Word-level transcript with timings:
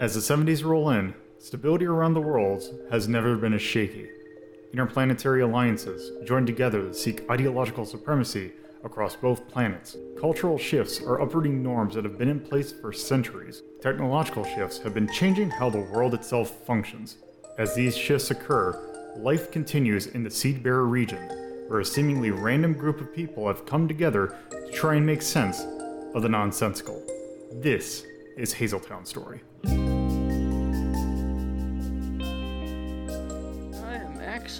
As 0.00 0.14
the 0.14 0.20
70s 0.20 0.64
roll 0.64 0.90
in, 0.90 1.12
stability 1.40 1.84
around 1.84 2.14
the 2.14 2.20
world 2.20 2.62
has 2.88 3.08
never 3.08 3.34
been 3.34 3.52
as 3.52 3.60
shaky. 3.60 4.08
Interplanetary 4.72 5.42
alliances 5.42 6.12
join 6.24 6.46
together 6.46 6.82
to 6.82 6.94
seek 6.94 7.28
ideological 7.28 7.84
supremacy 7.84 8.52
across 8.84 9.16
both 9.16 9.48
planets. 9.48 9.96
Cultural 10.20 10.56
shifts 10.56 11.02
are 11.02 11.20
uprooting 11.20 11.64
norms 11.64 11.96
that 11.96 12.04
have 12.04 12.16
been 12.16 12.28
in 12.28 12.38
place 12.38 12.70
for 12.70 12.92
centuries. 12.92 13.62
Technological 13.82 14.44
shifts 14.44 14.78
have 14.78 14.94
been 14.94 15.08
changing 15.08 15.50
how 15.50 15.68
the 15.68 15.80
world 15.80 16.14
itself 16.14 16.64
functions. 16.64 17.16
As 17.58 17.74
these 17.74 17.98
shifts 17.98 18.30
occur, 18.30 19.16
life 19.16 19.50
continues 19.50 20.06
in 20.06 20.22
the 20.22 20.30
Seed 20.30 20.62
Bearer 20.62 20.86
region, 20.86 21.28
where 21.66 21.80
a 21.80 21.84
seemingly 21.84 22.30
random 22.30 22.72
group 22.72 23.00
of 23.00 23.12
people 23.12 23.48
have 23.48 23.66
come 23.66 23.88
together 23.88 24.36
to 24.50 24.70
try 24.70 24.94
and 24.94 25.04
make 25.04 25.22
sense 25.22 25.62
of 26.14 26.22
the 26.22 26.28
nonsensical. 26.28 27.02
This 27.50 28.04
is 28.36 28.54
Hazeltown 28.54 29.04
Story. 29.04 29.40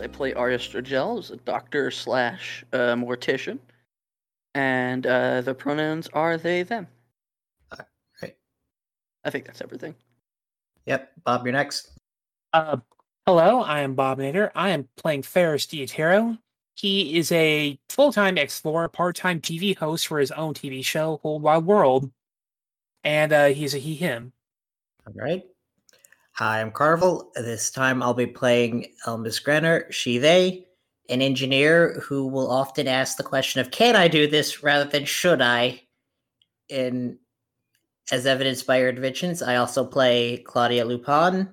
Am 0.00 0.04
I 0.04 0.08
play 0.08 0.34
Arya 0.34 0.58
Stragel 0.58 1.18
as 1.18 1.30
a 1.30 1.36
doctor 1.36 1.90
slash 1.90 2.64
uh, 2.72 2.94
mortician, 2.94 3.58
and 4.54 5.06
uh, 5.06 5.40
the 5.40 5.54
pronouns 5.54 6.08
are 6.12 6.36
they 6.36 6.62
them. 6.62 6.86
Right. 8.22 8.36
I 9.24 9.30
think 9.30 9.46
that's 9.46 9.60
everything. 9.60 9.94
Yep. 10.86 11.12
Bob, 11.24 11.44
you're 11.44 11.52
next. 11.52 11.90
Uh, 12.52 12.78
hello, 13.26 13.60
I 13.60 13.80
am 13.80 13.94
Bob 13.94 14.18
Nader. 14.18 14.50
I 14.54 14.70
am 14.70 14.88
playing 14.96 15.22
Ferris 15.22 15.66
Diatero. 15.66 16.38
He 16.74 17.16
is 17.18 17.32
a 17.32 17.78
full-time 17.88 18.38
explorer, 18.38 18.88
part-time 18.88 19.40
TV 19.40 19.76
host 19.76 20.06
for 20.06 20.18
his 20.20 20.30
own 20.30 20.54
TV 20.54 20.84
show, 20.84 21.18
Whole 21.22 21.40
Wide 21.40 21.64
World, 21.64 22.10
and 23.02 23.32
uh, 23.32 23.46
he's 23.46 23.74
a 23.74 23.78
he/him. 23.78 24.32
All 25.06 25.12
right. 25.14 25.44
Hi, 26.38 26.60
I'm 26.60 26.70
Carvel. 26.70 27.32
This 27.34 27.68
time 27.68 28.00
I'll 28.00 28.14
be 28.14 28.24
playing 28.24 28.92
um, 29.06 29.24
Elmis 29.24 29.42
Grenner, 29.42 29.90
she, 29.90 30.18
they, 30.18 30.68
an 31.08 31.20
engineer 31.20 31.98
who 32.00 32.28
will 32.28 32.48
often 32.48 32.86
ask 32.86 33.16
the 33.16 33.24
question 33.24 33.60
of 33.60 33.72
can 33.72 33.96
I 33.96 34.06
do 34.06 34.28
this 34.28 34.62
rather 34.62 34.88
than 34.88 35.04
should 35.04 35.42
I? 35.42 35.82
In 36.68 37.18
as 38.12 38.24
evidenced 38.24 38.68
by 38.68 38.78
your 38.78 38.88
inventions, 38.88 39.42
I 39.42 39.56
also 39.56 39.84
play 39.84 40.36
Claudia 40.46 40.84
Lupin, 40.84 41.48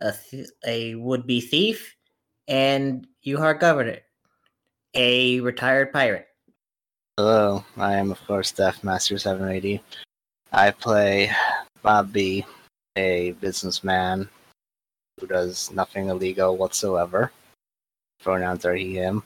a, 0.00 0.12
th- 0.30 0.48
a 0.66 0.94
would-be 0.94 1.42
thief, 1.42 1.94
and 2.48 3.06
Yuhar 3.22 3.60
Governor, 3.60 3.98
a 4.94 5.40
retired 5.40 5.92
pirate. 5.92 6.28
Hello, 7.18 7.62
I 7.76 7.96
am 7.96 8.10
of 8.10 8.26
course 8.26 8.50
Deaf 8.50 8.82
Master 8.82 9.18
780. 9.18 9.82
I 10.52 10.70
play 10.70 11.30
Bob 11.82 12.14
B, 12.14 12.46
a 12.96 13.32
businessman 13.32 14.28
who 15.20 15.26
does 15.26 15.70
nothing 15.72 16.08
illegal 16.08 16.56
whatsoever. 16.56 17.32
Pronouns 18.22 18.64
are 18.64 18.74
he, 18.74 18.94
him. 18.94 19.22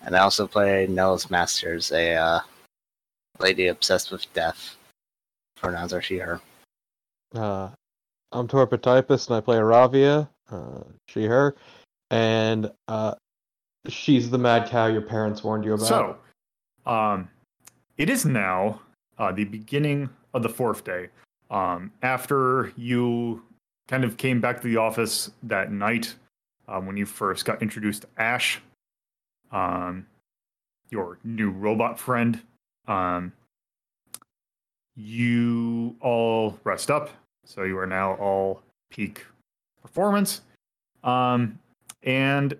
And 0.00 0.16
I 0.16 0.20
also 0.20 0.46
play 0.46 0.86
Nels 0.86 1.30
Masters, 1.30 1.92
a 1.92 2.14
uh, 2.14 2.40
lady 3.38 3.68
obsessed 3.68 4.10
with 4.10 4.32
death. 4.34 4.76
Pronouns 5.56 5.92
are 5.92 6.02
she, 6.02 6.18
her. 6.18 6.40
Uh, 7.34 7.70
I'm 8.32 8.48
Torpid 8.48 8.86
and 8.86 9.36
I 9.36 9.40
play 9.40 9.56
Aravia, 9.56 10.28
uh, 10.50 10.82
she, 11.08 11.24
her, 11.24 11.54
and 12.10 12.70
uh, 12.88 13.14
she's 13.88 14.30
the 14.30 14.38
mad 14.38 14.68
cow 14.68 14.86
your 14.86 15.02
parents 15.02 15.42
warned 15.42 15.64
you 15.64 15.74
about. 15.74 15.86
So, 15.86 16.16
um, 16.90 17.28
it 17.96 18.10
is 18.10 18.24
now 18.24 18.80
uh, 19.18 19.32
the 19.32 19.44
beginning 19.44 20.10
of 20.34 20.42
the 20.42 20.48
fourth 20.48 20.84
day. 20.84 21.08
Um, 21.50 21.92
after 22.02 22.72
you 22.76 23.42
kind 23.88 24.04
of 24.04 24.16
came 24.16 24.40
back 24.40 24.60
to 24.60 24.68
the 24.68 24.76
office 24.76 25.30
that 25.42 25.70
night 25.70 26.14
um, 26.68 26.86
when 26.86 26.96
you 26.96 27.06
first 27.06 27.44
got 27.44 27.62
introduced 27.62 28.02
to 28.02 28.08
Ash, 28.16 28.60
um, 29.52 30.06
your 30.90 31.18
new 31.24 31.50
robot 31.50 31.98
friend, 31.98 32.40
um, 32.88 33.32
you 34.96 35.96
all 36.00 36.58
rest 36.64 36.90
up. 36.90 37.10
So 37.44 37.64
you 37.64 37.78
are 37.78 37.86
now 37.86 38.14
all 38.14 38.62
peak 38.90 39.24
performance. 39.82 40.40
Um, 41.02 41.58
and 42.02 42.56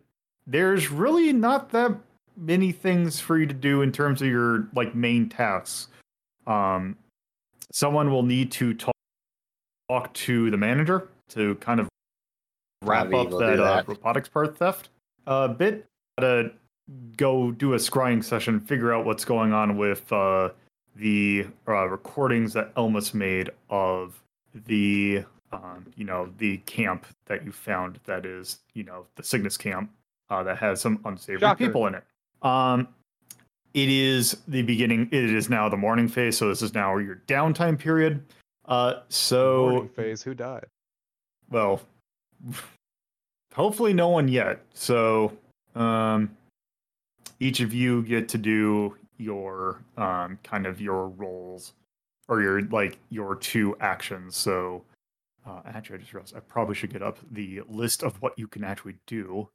there's 0.47 0.91
really 0.91 1.33
not 1.33 1.71
that 1.71 1.97
many 2.37 2.72
things 2.72 3.21
for 3.21 3.39
you 3.39 3.47
to 3.47 3.55
do 3.55 3.83
in 3.83 3.93
terms 3.93 4.21
of 4.21 4.28
your 4.28 4.69
like 4.75 4.95
main 4.95 5.28
tasks. 5.28 5.89
Um, 6.47 6.97
someone 7.73 8.11
will 8.11 8.23
need 8.23 8.51
to 8.53 8.75
talk, 8.75 8.95
talk 9.89 10.13
to 10.15 10.51
the 10.51 10.57
manager 10.57 11.09
to 11.31 11.55
kind 11.57 11.81
of 11.81 11.89
wrap 12.83 13.05
Ravi 13.07 13.17
up 13.17 13.31
will 13.31 13.41
do 13.41 13.57
that, 13.57 13.61
Uh, 13.61 13.83
robotics 13.87 14.29
part 14.29 14.57
theft 14.57 14.91
a 15.27 15.49
bit. 15.49 15.87
To 16.21 16.53
go 17.17 17.51
do 17.51 17.75
a 17.75 17.77
scrying 17.77 18.23
session, 18.23 18.61
figure 18.61 18.93
out 18.93 19.05
what's 19.05 19.25
going 19.25 19.53
on 19.53 19.77
with 19.77 20.13
uh, 20.13 20.51
the 20.97 21.47
uh, 21.67 21.89
recordings 21.89 22.53
that 22.53 22.75
Elmas 22.77 23.15
made 23.15 23.51
of 23.71 24.23
the 24.67 25.25
um, 25.53 25.87
you 25.97 26.05
know 26.05 26.29
the 26.39 26.59
camp 26.59 27.07
that 27.27 27.45
you 27.45 27.53
found 27.53 27.99
that 28.05 28.27
is 28.27 28.61
you 28.75 28.85
know 28.85 29.07
the 29.17 29.23
Cygnus 29.23 29.57
camp 29.57 29.91
uh, 30.31 30.43
that 30.43 30.59
has 30.59 30.81
some 30.81 31.01
unsavory 31.05 31.41
Shocker. 31.41 31.67
people 31.67 31.87
in 31.87 31.95
it. 31.97 32.05
Um, 32.43 32.89
it 33.75 33.89
is 33.89 34.37
the 34.49 34.62
beginning. 34.62 35.09
It 35.11 35.25
is 35.25 35.51
now 35.51 35.69
the 35.69 35.77
morning 35.77 36.09
phase, 36.09 36.39
so 36.39 36.49
this 36.49 36.62
is 36.62 36.75
now 36.75 36.97
your 36.97 37.23
downtime 37.27 37.79
period. 37.79 38.25
Uh, 38.67 39.01
so 39.09 39.71
Morning 39.71 39.89
phase. 39.89 40.23
Who 40.23 40.35
died? 40.35 40.67
well, 41.51 41.81
hopefully 43.55 43.93
no 43.93 44.09
one 44.09 44.29
yet. 44.29 44.61
So, 44.75 45.33
um, 45.75 46.37
each 47.41 47.61
of 47.61 47.75
you 47.75 48.03
get 48.03 48.29
to 48.31 48.39
do 48.39 48.97
your 49.19 49.83
um, 49.97 50.39
kind 50.43 50.67
of 50.67 50.81
your 50.81 51.09
roles 51.09 51.73
or 52.29 52.41
your 52.43 52.63
like 52.63 52.99
your 53.11 53.34
two 53.37 53.77
actions. 53.81 54.37
So, 54.37 54.84
uh, 55.47 55.61
actually, 55.67 55.97
I 55.97 55.99
just 55.99 56.15
realized 56.15 56.37
I 56.37 56.41
probably 56.41 56.75
should 56.75 56.93
get 56.93 57.03
up 57.03 57.19
the 57.33 57.63
list 57.69 58.03
of 58.03 58.21
what 58.23 58.39
you 58.39 58.49
can 58.49 58.65
actually 58.65 58.97
do 59.07 59.49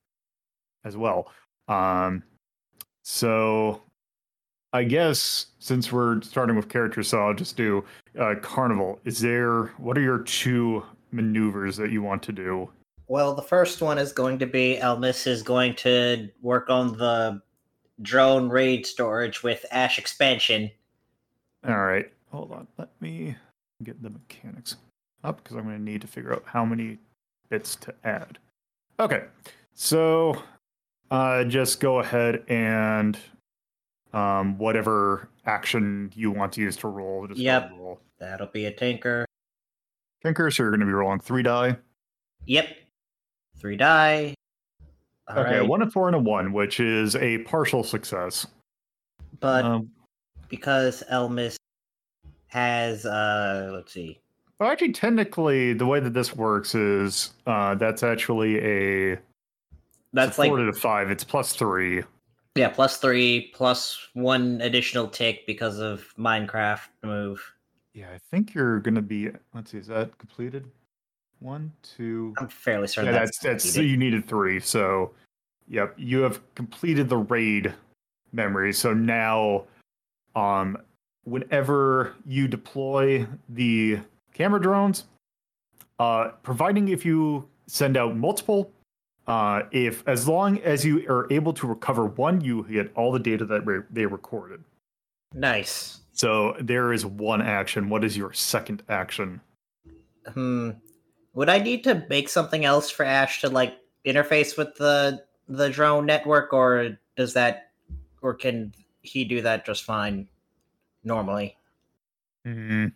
as 0.83 0.95
well. 0.95 1.31
Um, 1.67 2.23
so, 3.03 3.81
I 4.71 4.83
guess 4.83 5.47
since 5.59 5.91
we're 5.91 6.21
starting 6.21 6.55
with 6.55 6.69
characters, 6.69 7.07
so 7.07 7.25
I'll 7.25 7.33
just 7.33 7.57
do 7.57 7.83
uh, 8.19 8.35
Carnival. 8.41 8.99
Is 9.05 9.19
there 9.19 9.65
what 9.77 9.97
are 9.97 10.01
your 10.01 10.19
two 10.19 10.83
maneuvers 11.11 11.77
that 11.77 11.91
you 11.91 12.03
want 12.03 12.21
to 12.23 12.31
do? 12.31 12.69
Well, 13.07 13.33
the 13.33 13.41
first 13.41 13.81
one 13.81 13.97
is 13.97 14.11
going 14.11 14.37
to 14.39 14.45
be 14.45 14.77
Elmis 14.79 15.25
is 15.25 15.41
going 15.41 15.73
to 15.77 16.29
work 16.41 16.69
on 16.69 16.95
the 16.97 17.41
drone 18.03 18.49
raid 18.49 18.85
storage 18.85 19.41
with 19.41 19.65
Ash 19.71 19.97
expansion. 19.97 20.69
All 21.67 21.79
right, 21.79 22.11
hold 22.31 22.51
on. 22.51 22.67
Let 22.77 22.89
me 23.01 23.35
get 23.83 24.01
the 24.03 24.11
mechanics 24.11 24.75
up 25.23 25.43
because 25.43 25.57
I'm 25.57 25.63
going 25.63 25.77
to 25.77 25.81
need 25.83 26.01
to 26.01 26.07
figure 26.07 26.33
out 26.33 26.43
how 26.45 26.63
many 26.63 26.99
bits 27.49 27.75
to 27.77 27.93
add. 28.03 28.37
Okay, 28.99 29.23
so 29.73 30.41
uh, 31.09 31.43
just 31.45 31.79
go 31.79 31.99
ahead 31.99 32.43
and 32.47 33.17
um, 34.13 34.57
whatever 34.57 35.29
action 35.45 36.11
you 36.15 36.31
want 36.31 36.53
to 36.53 36.61
use 36.61 36.75
to 36.77 36.87
roll. 36.87 37.27
Just 37.27 37.39
Yep. 37.39 37.71
Roll. 37.71 37.99
That'll 38.19 38.47
be 38.47 38.65
a 38.65 38.71
tinker. 38.71 39.25
Tinker, 40.23 40.51
so 40.51 40.63
you're 40.63 40.71
going 40.71 40.81
to 40.81 40.85
be 40.85 40.91
rolling 40.91 41.19
three 41.19 41.43
die. 41.43 41.77
Yep. 42.45 42.67
Three 43.57 43.77
die. 43.77 44.33
All 45.27 45.39
okay, 45.39 45.59
right, 45.59 45.67
one 45.67 45.81
and 45.81 45.93
four 45.93 46.07
and 46.07 46.15
a 46.15 46.19
one, 46.19 46.51
which 46.53 46.79
is 46.79 47.15
a 47.15 47.37
partial 47.39 47.83
success. 47.83 48.47
But 49.39 49.63
Um, 49.63 49.91
because 50.49 51.03
Elmis 51.11 51.55
has 52.47 53.05
uh 53.05 53.69
let's 53.71 53.93
see. 53.93 54.19
well, 54.59 54.71
actually, 54.71 54.91
technically, 54.91 55.73
the 55.73 55.85
way 55.85 55.99
that 55.99 56.13
this 56.15 56.35
works 56.35 56.73
is 56.73 57.31
uh, 57.45 57.75
that's 57.75 58.01
actually 58.01 58.57
a 59.13 59.19
That's 60.13 60.37
a 60.37 60.41
like 60.41 60.49
four 60.49 60.57
to 60.57 60.73
five. 60.73 61.11
It's 61.11 61.23
plus 61.23 61.53
three. 61.53 62.01
Yeah, 62.59 62.67
plus 62.69 62.97
three, 62.97 63.51
plus 63.53 64.09
one 64.13 64.59
additional 64.61 65.07
tick 65.07 65.47
because 65.47 65.79
of 65.79 66.13
Minecraft 66.17 66.87
move. 67.03 67.41
Yeah, 67.93 68.07
I 68.13 68.19
think 68.31 68.53
you're 68.53 68.79
gonna 68.81 69.01
be. 69.01 69.29
Let's 69.53 69.71
see, 69.71 69.77
is 69.77 69.87
that 69.87 70.17
completed? 70.17 70.65
One, 71.39 71.71
two. 71.81 72.33
I'm 72.37 72.49
fairly 72.49 72.87
certain 72.87 73.13
Yeah, 73.13 73.19
that's 73.19 73.39
that's 73.39 73.63
that's 73.63 73.77
you 73.77 73.95
needed 73.95 74.27
three. 74.27 74.59
So, 74.59 75.11
yep, 75.69 75.93
you 75.97 76.19
have 76.19 76.41
completed 76.55 77.07
the 77.07 77.17
raid 77.17 77.73
memory. 78.33 78.73
So 78.73 78.93
now, 78.93 79.63
um, 80.35 80.77
whenever 81.23 82.13
you 82.25 82.49
deploy 82.49 83.25
the 83.47 83.99
camera 84.33 84.61
drones, 84.61 85.05
uh, 85.99 86.31
providing 86.43 86.89
if 86.89 87.05
you 87.05 87.47
send 87.67 87.95
out 87.95 88.17
multiple, 88.17 88.69
uh, 89.29 89.61
if 89.71 90.05
as 90.07 90.27
long 90.27 90.57
as 90.61 90.83
you 90.83 91.05
are 91.07 91.31
able 91.31 91.53
to 91.53 91.67
recover 91.67 92.05
one, 92.05 92.41
you 92.41 92.65
get 92.69 92.91
all 92.95 93.11
the 93.11 93.19
data 93.19 93.45
that 93.45 93.65
re- 93.65 93.83
they 93.91 94.05
recorded. 94.05 94.63
nice. 95.33 95.97
So 96.13 96.57
there 96.59 96.91
is 96.91 97.05
one 97.05 97.41
action. 97.41 97.87
What 97.87 98.03
is 98.03 98.17
your 98.17 98.33
second 98.33 98.83
action? 98.89 99.39
Hmm. 100.33 100.71
would 101.33 101.47
I 101.47 101.59
need 101.59 101.85
to 101.85 102.05
make 102.09 102.27
something 102.27 102.65
else 102.65 102.89
for 102.89 103.03
Ash 103.03 103.39
to 103.41 103.49
like 103.49 103.77
interface 104.05 104.57
with 104.57 104.75
the 104.75 105.23
the 105.47 105.69
drone 105.69 106.05
network, 106.05 106.51
or 106.51 106.97
does 107.15 107.33
that, 107.33 107.71
or 108.21 108.33
can 108.33 108.73
he 109.01 109.23
do 109.23 109.41
that 109.43 109.65
just 109.65 109.83
fine 109.83 110.27
normally? 111.03 111.55
Hmm. 112.45 112.87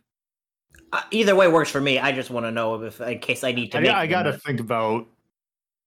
Uh, 0.92 1.02
either 1.12 1.36
way 1.36 1.48
works 1.48 1.72
for 1.72 1.82
me. 1.82 1.98
I 1.98 2.12
just 2.12 2.30
want 2.30 2.46
to 2.46 2.52
know 2.52 2.82
if, 2.84 3.00
in 3.02 3.20
case 3.20 3.44
I 3.44 3.52
need 3.52 3.72
to. 3.72 3.90
I, 3.90 4.02
I 4.02 4.08
gotta 4.08 4.34
think 4.34 4.60
about. 4.60 5.08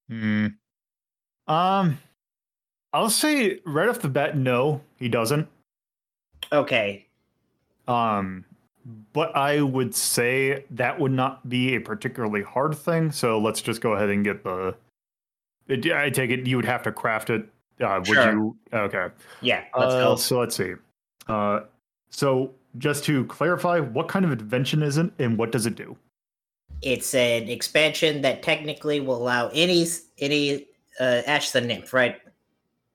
Hmm. 0.08 0.47
Um, 1.49 1.99
I'll 2.93 3.11
say 3.11 3.61
right 3.64 3.88
off 3.88 4.00
the 4.00 4.08
bat, 4.08 4.37
no, 4.37 4.81
he 4.99 5.08
doesn't. 5.08 5.49
Okay. 6.53 7.06
Um, 7.88 8.44
but 9.12 9.35
I 9.37 9.61
would 9.62 9.94
say 9.94 10.64
that 10.70 10.99
would 10.99 11.12
not 11.12 11.49
be 11.49 11.75
a 11.75 11.81
particularly 11.81 12.43
hard 12.43 12.76
thing. 12.76 13.11
So 13.12 13.38
let's 13.38 13.61
just 13.61 13.81
go 13.81 13.93
ahead 13.94 14.11
and 14.11 14.25
get 14.25 14.44
the. 14.44 14.75
I 15.69 16.11
take 16.11 16.31
it 16.31 16.47
you 16.47 16.56
would 16.56 16.64
have 16.64 16.82
to 16.85 16.93
craft 16.93 17.31
it. 17.31 17.49
Uh, 17.81 17.99
would 17.99 18.06
Sure. 18.06 18.32
you? 18.32 18.56
Okay. 18.73 19.08
Yeah. 19.41 19.64
Let's 19.76 19.94
Uh, 19.94 20.00
go. 20.05 20.17
So 20.17 20.38
let's 20.38 20.56
see. 20.56 20.75
Uh, 21.26 21.61
so 22.11 22.55
just 22.79 23.05
to 23.05 23.25
clarify, 23.26 23.81
what 23.81 24.06
kind 24.08 24.25
of 24.25 24.31
invention 24.32 24.82
is 24.82 24.97
it, 24.97 25.11
and 25.19 25.37
what 25.37 25.50
does 25.53 25.67
it 25.67 25.75
do? 25.75 25.97
It's 26.82 27.14
an 27.14 27.48
expansion 27.48 28.22
that 28.22 28.42
technically 28.42 29.00
will 29.00 29.16
allow 29.16 29.48
any 29.48 29.86
any 30.18 30.66
uh, 31.00 31.22
Ash 31.26 31.50
the 31.50 31.60
nymph, 31.60 31.92
right? 31.92 32.16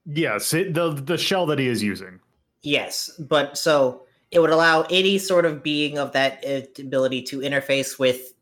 Yes, 0.05 0.53
it, 0.53 0.73
the 0.73 0.91
the 0.91 1.17
shell 1.17 1.45
that 1.47 1.59
he 1.59 1.67
is 1.67 1.81
using. 1.81 2.19
Yes, 2.61 3.09
but 3.19 3.57
so 3.57 4.03
it 4.29 4.39
would 4.39 4.49
allow 4.49 4.83
any 4.89 5.17
sort 5.17 5.45
of 5.45 5.63
being 5.63 5.97
of 5.97 6.11
that 6.13 6.43
uh, 6.45 6.61
ability 6.81 7.21
to 7.23 7.39
interface 7.39 7.99
with 7.99 8.33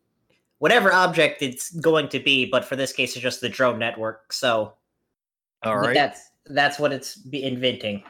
whatever 0.58 0.92
object 0.92 1.42
it's 1.42 1.70
going 1.80 2.08
to 2.10 2.20
be. 2.20 2.46
But 2.46 2.64
for 2.64 2.76
this 2.76 2.92
case, 2.92 3.14
it's 3.16 3.22
just 3.22 3.40
the 3.40 3.48
drone 3.48 3.78
network. 3.78 4.32
So 4.32 4.74
All 5.62 5.82
that's 5.92 6.30
that's 6.46 6.78
what 6.78 6.92
it's 6.92 7.16
be 7.16 7.42
inventing. 7.42 8.02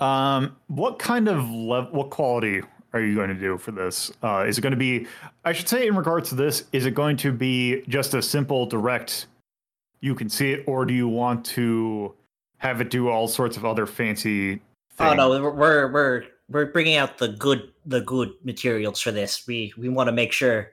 Um, 0.00 0.56
what 0.68 0.98
kind 0.98 1.28
of 1.28 1.48
level, 1.50 1.90
what 1.92 2.10
quality 2.10 2.62
are 2.92 3.00
you 3.00 3.14
going 3.14 3.28
to 3.28 3.34
do 3.34 3.58
for 3.58 3.70
this? 3.72 4.10
Uh, 4.22 4.44
is 4.48 4.58
it 4.58 4.62
going 4.62 4.72
to 4.72 4.76
be, 4.78 5.06
I 5.44 5.52
should 5.52 5.68
say, 5.68 5.86
in 5.86 5.94
regards 5.96 6.28
to 6.30 6.34
this, 6.34 6.64
is 6.72 6.86
it 6.86 6.94
going 6.94 7.16
to 7.18 7.32
be 7.32 7.82
just 7.88 8.14
a 8.14 8.22
simple 8.22 8.66
direct, 8.66 9.26
you 10.00 10.14
can 10.14 10.28
see 10.28 10.52
it, 10.52 10.64
or 10.66 10.84
do 10.86 10.94
you 10.94 11.08
want 11.08 11.44
to 11.46 12.14
have 12.58 12.80
it 12.80 12.90
do 12.90 13.08
all 13.08 13.28
sorts 13.28 13.56
of 13.56 13.64
other 13.64 13.86
fancy 13.86 14.54
things? 14.56 14.62
Oh 15.00 15.14
no, 15.14 15.28
we're 15.30 15.50
we're 15.50 15.92
we're, 15.92 16.24
we're 16.48 16.66
bringing 16.66 16.96
out 16.96 17.18
the 17.18 17.28
good 17.28 17.72
the 17.86 18.00
good 18.00 18.32
materials 18.42 19.00
for 19.00 19.10
this. 19.12 19.46
We 19.46 19.72
we 19.76 19.88
want 19.88 20.08
to 20.08 20.12
make 20.12 20.32
sure 20.32 20.72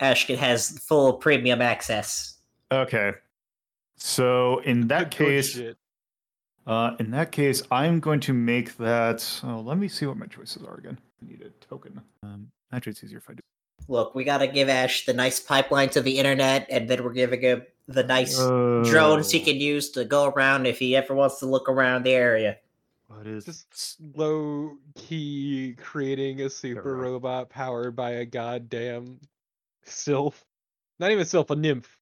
Ashkin 0.00 0.36
has 0.36 0.78
full 0.80 1.14
premium 1.14 1.62
access. 1.62 2.34
Okay. 2.70 3.12
So 3.96 4.58
in 4.60 4.88
that 4.88 5.10
Good- 5.10 5.18
good 5.18 5.26
case, 5.26 5.50
shit. 5.52 5.76
uh, 6.66 6.96
in 7.00 7.10
that 7.12 7.32
case, 7.32 7.62
I'm 7.70 7.98
going 8.00 8.20
to 8.20 8.34
make 8.34 8.76
that. 8.76 9.40
Oh, 9.42 9.60
let 9.60 9.78
me 9.78 9.88
see 9.88 10.04
what 10.06 10.16
my 10.18 10.26
choices 10.26 10.62
are 10.64 10.74
again. 10.74 10.98
I 11.22 11.26
need 11.26 11.42
a 11.42 11.50
token. 11.64 12.00
Um, 12.22 12.50
actually, 12.72 12.92
it's 12.92 13.04
easier 13.04 13.18
if 13.18 13.30
I 13.30 13.34
do. 13.34 13.40
Look, 13.88 14.14
we 14.14 14.24
got 14.24 14.38
to 14.38 14.46
give 14.46 14.68
Ash 14.68 15.06
the 15.06 15.12
nice 15.12 15.38
pipeline 15.38 15.90
to 15.90 16.00
the 16.00 16.18
internet, 16.18 16.66
and 16.70 16.88
then 16.88 17.04
we're 17.04 17.12
giving 17.12 17.40
him 17.40 17.62
the 17.86 18.02
nice 18.02 18.36
drones 18.36 19.30
he 19.30 19.40
can 19.40 19.56
use 19.56 19.90
to 19.90 20.04
go 20.04 20.26
around 20.26 20.66
if 20.66 20.78
he 20.78 20.96
ever 20.96 21.14
wants 21.14 21.38
to 21.38 21.46
look 21.46 21.68
around 21.68 22.02
the 22.02 22.12
area. 22.12 22.56
What 23.06 23.26
is 23.28 23.44
Just 23.44 23.98
low 24.16 24.76
key 24.96 25.76
creating 25.78 26.40
a 26.40 26.50
super 26.50 26.90
Alright. 26.96 27.12
robot 27.12 27.48
powered 27.48 27.94
by 27.94 28.10
a 28.12 28.24
goddamn 28.24 29.20
sylph. 29.84 30.44
Not 30.98 31.12
even 31.12 31.24
sylph, 31.24 31.50
a 31.50 31.56
nymph. 31.56 31.96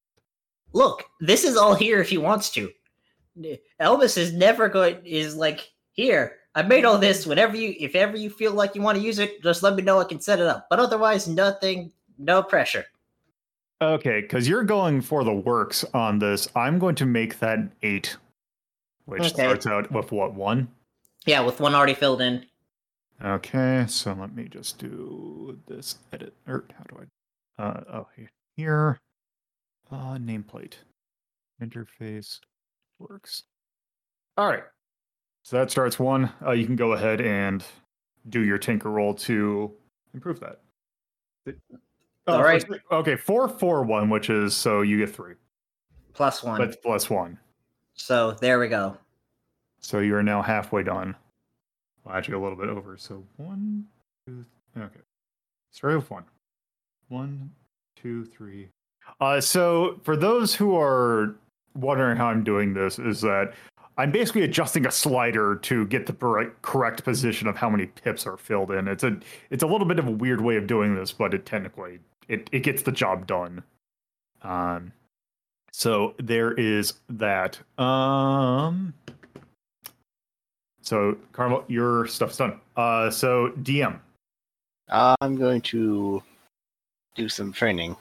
Look, 0.72 1.04
this 1.20 1.44
is 1.44 1.56
all 1.56 1.74
here 1.74 2.00
if 2.00 2.08
he 2.08 2.16
wants 2.16 2.50
to. 2.52 2.70
Elvis 3.80 4.16
is 4.16 4.32
never 4.32 4.68
going. 4.68 5.04
Is 5.04 5.36
like 5.36 5.72
here. 5.92 6.36
I 6.54 6.62
made 6.62 6.84
all 6.84 6.98
this. 6.98 7.26
Whenever 7.26 7.56
you, 7.56 7.74
if 7.78 7.94
ever 7.96 8.16
you 8.16 8.30
feel 8.30 8.52
like 8.52 8.74
you 8.74 8.82
want 8.82 8.96
to 8.98 9.04
use 9.04 9.18
it, 9.18 9.42
just 9.42 9.62
let 9.62 9.74
me 9.74 9.82
know. 9.82 10.00
I 10.00 10.04
can 10.04 10.20
set 10.20 10.38
it 10.38 10.46
up. 10.46 10.66
But 10.70 10.78
otherwise, 10.78 11.26
nothing. 11.26 11.92
No 12.18 12.42
pressure. 12.42 12.84
Okay, 13.82 14.20
because 14.20 14.48
you're 14.48 14.62
going 14.62 15.00
for 15.00 15.24
the 15.24 15.32
works 15.34 15.84
on 15.92 16.18
this. 16.20 16.48
I'm 16.54 16.78
going 16.78 16.94
to 16.96 17.06
make 17.06 17.40
that 17.40 17.58
an 17.58 17.72
eight, 17.82 18.16
which 19.06 19.20
Okay. 19.20 19.30
starts 19.30 19.66
out 19.66 19.90
with 19.90 20.12
what 20.12 20.34
one? 20.34 20.68
Yeah, 21.26 21.40
with 21.40 21.58
one 21.60 21.74
already 21.74 21.94
filled 21.94 22.20
in. 22.20 22.46
Okay, 23.22 23.84
so 23.88 24.12
let 24.12 24.34
me 24.34 24.44
just 24.44 24.78
do 24.78 25.58
this 25.66 25.98
edit. 26.12 26.34
Or 26.46 26.64
how 26.78 26.84
do 26.88 27.02
I? 27.58 27.62
Uh, 27.62 27.84
oh, 27.92 28.06
here, 28.16 28.30
here. 28.56 29.00
Uh, 29.90 30.16
nameplate, 30.18 30.74
interface, 31.62 32.38
works. 32.98 33.42
All 34.36 34.48
right, 34.48 34.64
so 35.44 35.56
that 35.58 35.70
starts 35.70 35.98
one. 35.98 36.32
Uh, 36.44 36.50
you 36.52 36.66
can 36.66 36.74
go 36.74 36.92
ahead 36.94 37.20
and 37.20 37.62
do 38.30 38.40
your 38.40 38.58
tinker 38.58 38.90
roll 38.90 39.14
to 39.14 39.70
improve 40.14 40.40
that. 40.40 40.60
It- 41.46 41.60
All 42.26 42.36
oh, 42.36 42.42
right. 42.42 42.66
first- 42.66 42.80
Okay, 42.90 43.14
four, 43.16 43.48
four, 43.48 43.82
one, 43.84 44.08
which 44.08 44.30
is 44.30 44.56
so 44.56 44.80
you 44.80 44.96
get 44.98 45.14
three, 45.14 45.34
Plus 46.14 46.42
one. 46.42 46.58
but 46.58 46.82
plus 46.82 47.08
one. 47.10 47.38
so 47.94 48.32
there 48.32 48.58
we 48.58 48.66
go. 48.68 48.96
So 49.80 49.98
you 50.00 50.16
are 50.16 50.22
now 50.22 50.40
halfway 50.40 50.82
done. 50.82 51.14
Well, 52.04 52.16
actually, 52.16 52.34
a 52.36 52.40
little 52.40 52.56
bit 52.56 52.70
over. 52.70 52.96
So 52.96 53.22
one, 53.36 53.84
two, 54.26 54.44
okay. 54.78 55.00
Start 55.70 55.96
with 55.96 56.10
one. 56.10 56.24
One, 57.08 57.50
two, 57.96 58.24
three. 58.24 58.68
Uh, 59.20 59.40
so 59.42 60.00
for 60.02 60.16
those 60.16 60.54
who 60.54 60.74
are 60.78 61.34
wondering 61.74 62.16
how 62.16 62.26
I'm 62.28 62.42
doing 62.42 62.72
this, 62.72 62.98
is 62.98 63.20
that 63.20 63.52
I'm 63.96 64.10
basically 64.10 64.42
adjusting 64.42 64.86
a 64.86 64.90
slider 64.90 65.56
to 65.56 65.86
get 65.86 66.06
the 66.06 66.12
correct 66.12 66.62
correct 66.62 67.04
position 67.04 67.46
of 67.46 67.56
how 67.56 67.70
many 67.70 67.86
pips 67.86 68.26
are 68.26 68.36
filled 68.36 68.70
in. 68.70 68.88
It's 68.88 69.04
a 69.04 69.16
it's 69.50 69.62
a 69.62 69.66
little 69.66 69.86
bit 69.86 69.98
of 69.98 70.08
a 70.08 70.10
weird 70.10 70.40
way 70.40 70.56
of 70.56 70.66
doing 70.66 70.94
this, 70.94 71.12
but 71.12 71.32
it 71.32 71.46
technically 71.46 72.00
it, 72.28 72.48
it 72.52 72.60
gets 72.60 72.82
the 72.82 72.92
job 72.92 73.26
done. 73.26 73.62
Um, 74.42 74.92
so 75.72 76.14
there 76.18 76.52
is 76.52 76.94
that. 77.08 77.58
Um, 77.78 78.94
so 80.82 81.16
Carmel, 81.32 81.64
your 81.68 82.06
stuff's 82.06 82.36
done. 82.36 82.60
Uh, 82.76 83.10
so 83.10 83.50
DM. 83.62 83.98
I'm 84.88 85.36
going 85.36 85.62
to 85.62 86.22
do 87.14 87.28
some 87.28 87.52
training. 87.52 87.96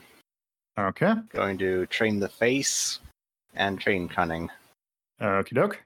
Okay. 0.78 1.14
Going 1.30 1.57
to 1.59 1.85
train 1.88 2.19
the 2.19 2.30
face 2.30 3.00
and 3.56 3.80
train 3.80 4.09
cunning. 4.09 4.50
Okie 5.23 5.53
doke. 5.56 5.81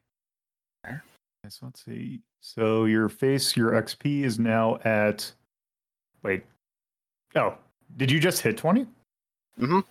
There. 0.84 1.04
Okay, 1.46 1.50
so 1.50 1.68
let's 1.68 1.86
see. 1.86 2.22
So 2.42 2.86
your 2.86 3.08
face, 3.10 3.56
your 3.56 3.72
XP 3.72 4.24
is 4.24 4.40
now 4.40 4.80
at. 4.84 5.32
Wait. 6.24 6.44
Oh, 7.36 7.56
did 7.98 8.10
you 8.10 8.20
just 8.20 8.42
hit 8.42 8.58
20? 8.58 8.88
Mhm. 9.60 9.84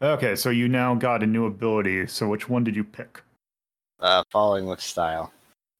Okay, 0.00 0.36
so 0.36 0.50
you 0.50 0.68
now 0.68 0.94
got 0.94 1.22
a 1.22 1.26
new 1.26 1.46
ability. 1.46 2.06
So 2.06 2.28
which 2.28 2.48
one 2.48 2.64
did 2.64 2.76
you 2.76 2.84
pick? 2.84 3.22
Uh, 4.00 4.22
following 4.30 4.66
with 4.66 4.80
style. 4.80 5.32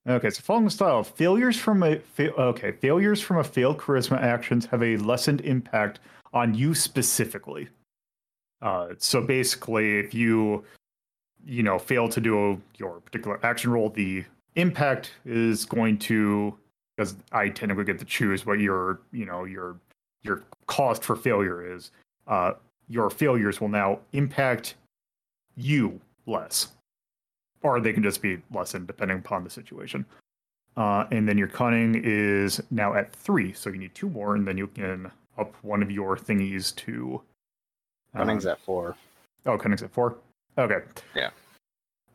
Okay, 0.07 0.31
so 0.31 0.41
following 0.43 0.65
the 0.65 0.71
style, 0.71 1.05
failures 1.05 1.59
from 1.59 1.83
a 1.83 1.99
fa- 1.99 2.35
okay, 2.35 2.73
failures 2.73 3.21
from 3.21 3.39
a 3.39 3.45
failed 3.45 3.79
charisma 3.79 4.19
actions 4.21 4.67
have 4.67 4.83
a 4.83 4.97
lessened 4.97 5.41
impact 5.43 6.01
on 6.33 6.55
you 6.55 6.75
specifically. 6.75 7.69
Uh, 8.61 8.89
so 8.99 9.21
basically, 9.21 9.99
if 9.99 10.15
you 10.15 10.65
you 11.47 11.63
know 11.63 11.79
fail 11.79 12.09
to 12.09 12.21
do 12.21 12.61
your 12.77 13.01
particular 13.01 13.39
action 13.45 13.71
roll, 13.71 13.91
the 13.91 14.25
impact 14.57 15.13
is 15.25 15.65
going 15.65 15.99
to 15.99 16.57
because 16.97 17.15
I 17.33 17.49
technically 17.49 17.85
get 17.85 17.99
to 18.01 18.05
choose 18.05 18.45
what 18.45 18.61
your 18.61 19.01
you 19.13 19.27
know 19.27 19.45
your 19.45 19.77
your 20.23 20.43
cost 20.67 21.05
for 21.05 21.17
failure 21.17 21.75
is. 21.75 21.91
Uh, 22.27 22.53
your 22.89 23.11
failures 23.11 23.61
will 23.61 23.69
now 23.69 24.01
impact 24.13 24.75
you 25.57 26.01
less 26.27 26.69
or 27.63 27.81
they 27.81 27.93
can 27.93 28.03
just 28.03 28.23
be 28.23 28.39
lessened 28.53 28.87
depending 28.87 29.19
upon 29.19 29.45
the 29.45 29.51
situation. 29.51 30.05
Uh, 30.77 31.07
and 31.11 31.29
then 31.29 31.37
your 31.37 31.49
cunning 31.49 32.01
is 32.05 32.63
now 32.71 32.95
at 32.95 33.13
three, 33.13 33.53
so 33.53 33.69
you 33.71 33.79
need 33.79 33.95
two 33.95 34.09
more, 34.09 34.37
and 34.37 34.47
then 34.47 34.57
you 34.57 34.69
can 34.69 35.11
up 35.37 35.55
one 35.63 35.83
of 35.83 35.91
your 35.91 36.17
thingies 36.17 36.75
to. 36.77 37.21
uh, 38.15 38.19
Cunning's 38.19 38.47
at 38.47 38.61
four. 38.61 38.97
Oh, 39.47 39.59
cunning's 39.59 39.83
at 39.83 39.91
four. 39.91 40.17
Okay. 40.59 40.81
Yeah. 41.15 41.31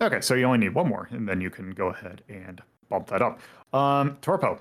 Okay, 0.01 0.19
so 0.21 0.33
you 0.33 0.45
only 0.45 0.57
need 0.57 0.75
one 0.75 0.89
more, 0.89 1.07
and 1.11 1.27
then 1.27 1.39
you 1.39 1.49
can 1.49 1.71
go 1.71 1.87
ahead 1.87 2.23
and 2.27 2.61
bump 2.89 3.07
that 3.07 3.21
up. 3.21 3.39
Um, 3.73 4.17
Torpo. 4.21 4.59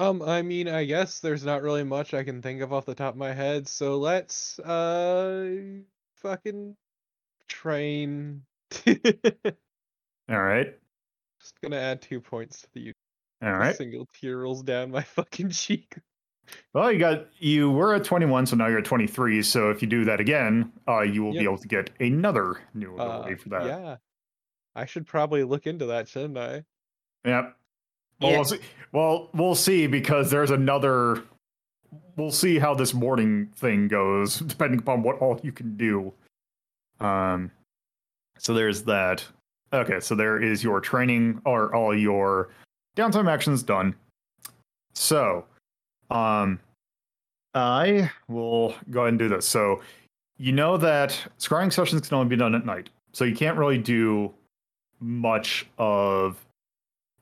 Um, 0.00 0.22
I 0.22 0.42
mean, 0.42 0.66
I 0.66 0.84
guess 0.84 1.20
there's 1.20 1.44
not 1.44 1.62
really 1.62 1.84
much 1.84 2.14
I 2.14 2.24
can 2.24 2.42
think 2.42 2.62
of 2.62 2.72
off 2.72 2.86
the 2.86 2.94
top 2.94 3.14
of 3.14 3.18
my 3.18 3.32
head, 3.32 3.68
so 3.68 3.98
let's 3.98 4.58
uh 4.60 5.56
fucking 6.16 6.74
train. 7.48 8.42
All 8.86 10.42
right. 10.42 10.74
Just 11.38 11.60
gonna 11.62 11.76
add 11.76 12.02
two 12.02 12.20
points 12.20 12.62
to 12.62 12.68
the 12.74 12.92
All 13.42 13.52
right. 13.52 13.76
single 13.76 14.08
tear 14.20 14.38
rolls 14.38 14.62
down 14.62 14.90
my 14.90 15.02
fucking 15.02 15.50
cheek. 15.50 15.96
Well, 16.72 16.92
you 16.92 16.98
got 16.98 17.26
you 17.38 17.70
were 17.70 17.94
at 17.94 18.04
21, 18.04 18.46
so 18.46 18.56
now 18.56 18.68
you're 18.68 18.78
at 18.78 18.84
23. 18.84 19.42
So 19.42 19.70
if 19.70 19.82
you 19.82 19.88
do 19.88 20.04
that 20.04 20.20
again, 20.20 20.72
uh, 20.88 21.00
you 21.02 21.22
will 21.24 21.34
Yep. 21.34 21.40
be 21.40 21.44
able 21.44 21.58
to 21.58 21.68
get 21.68 21.90
another 22.00 22.60
new 22.74 22.92
Uh, 22.98 23.04
ability 23.04 23.34
for 23.36 23.48
that. 23.50 23.66
yeah. 23.66 23.96
I 24.76 24.86
should 24.86 25.06
probably 25.06 25.42
look 25.42 25.66
into 25.66 25.86
that, 25.86 26.06
shouldn't 26.08 26.38
I? 26.38 26.64
Yep. 27.24 27.56
Well, 28.20 28.30
Yeah. 28.30 28.36
we'll 28.36 28.44
see. 28.44 28.60
Well, 28.92 29.30
we'll 29.34 29.54
see 29.56 29.86
because 29.86 30.30
there's 30.30 30.50
another. 30.52 31.22
We'll 32.16 32.30
see 32.30 32.58
how 32.58 32.74
this 32.74 32.94
morning 32.94 33.46
thing 33.56 33.88
goes, 33.88 34.38
depending 34.46 34.78
upon 34.80 35.02
what 35.02 35.18
all 35.18 35.40
you 35.42 35.50
can 35.52 35.76
do. 35.76 36.12
Um, 37.00 37.50
so 38.38 38.54
there's 38.54 38.84
that. 38.84 39.26
Okay, 39.72 39.98
so 40.00 40.14
there 40.14 40.40
is 40.40 40.62
your 40.62 40.80
training 40.80 41.40
or 41.44 41.74
all 41.74 41.96
your 41.96 42.50
downtime 42.96 43.28
actions 43.30 43.62
done. 43.62 43.94
So, 44.94 45.46
um, 46.10 46.58
I 47.54 48.10
will 48.28 48.74
go 48.90 49.00
ahead 49.00 49.10
and 49.10 49.18
do 49.18 49.28
this. 49.28 49.46
So, 49.46 49.80
you 50.38 50.52
know 50.52 50.76
that 50.78 51.18
scrying 51.38 51.72
sessions 51.72 52.08
can 52.08 52.16
only 52.16 52.28
be 52.28 52.36
done 52.36 52.54
at 52.54 52.64
night, 52.64 52.90
so 53.12 53.24
you 53.24 53.34
can't 53.34 53.58
really 53.58 53.78
do 53.78 54.32
much 55.00 55.66
of 55.78 56.44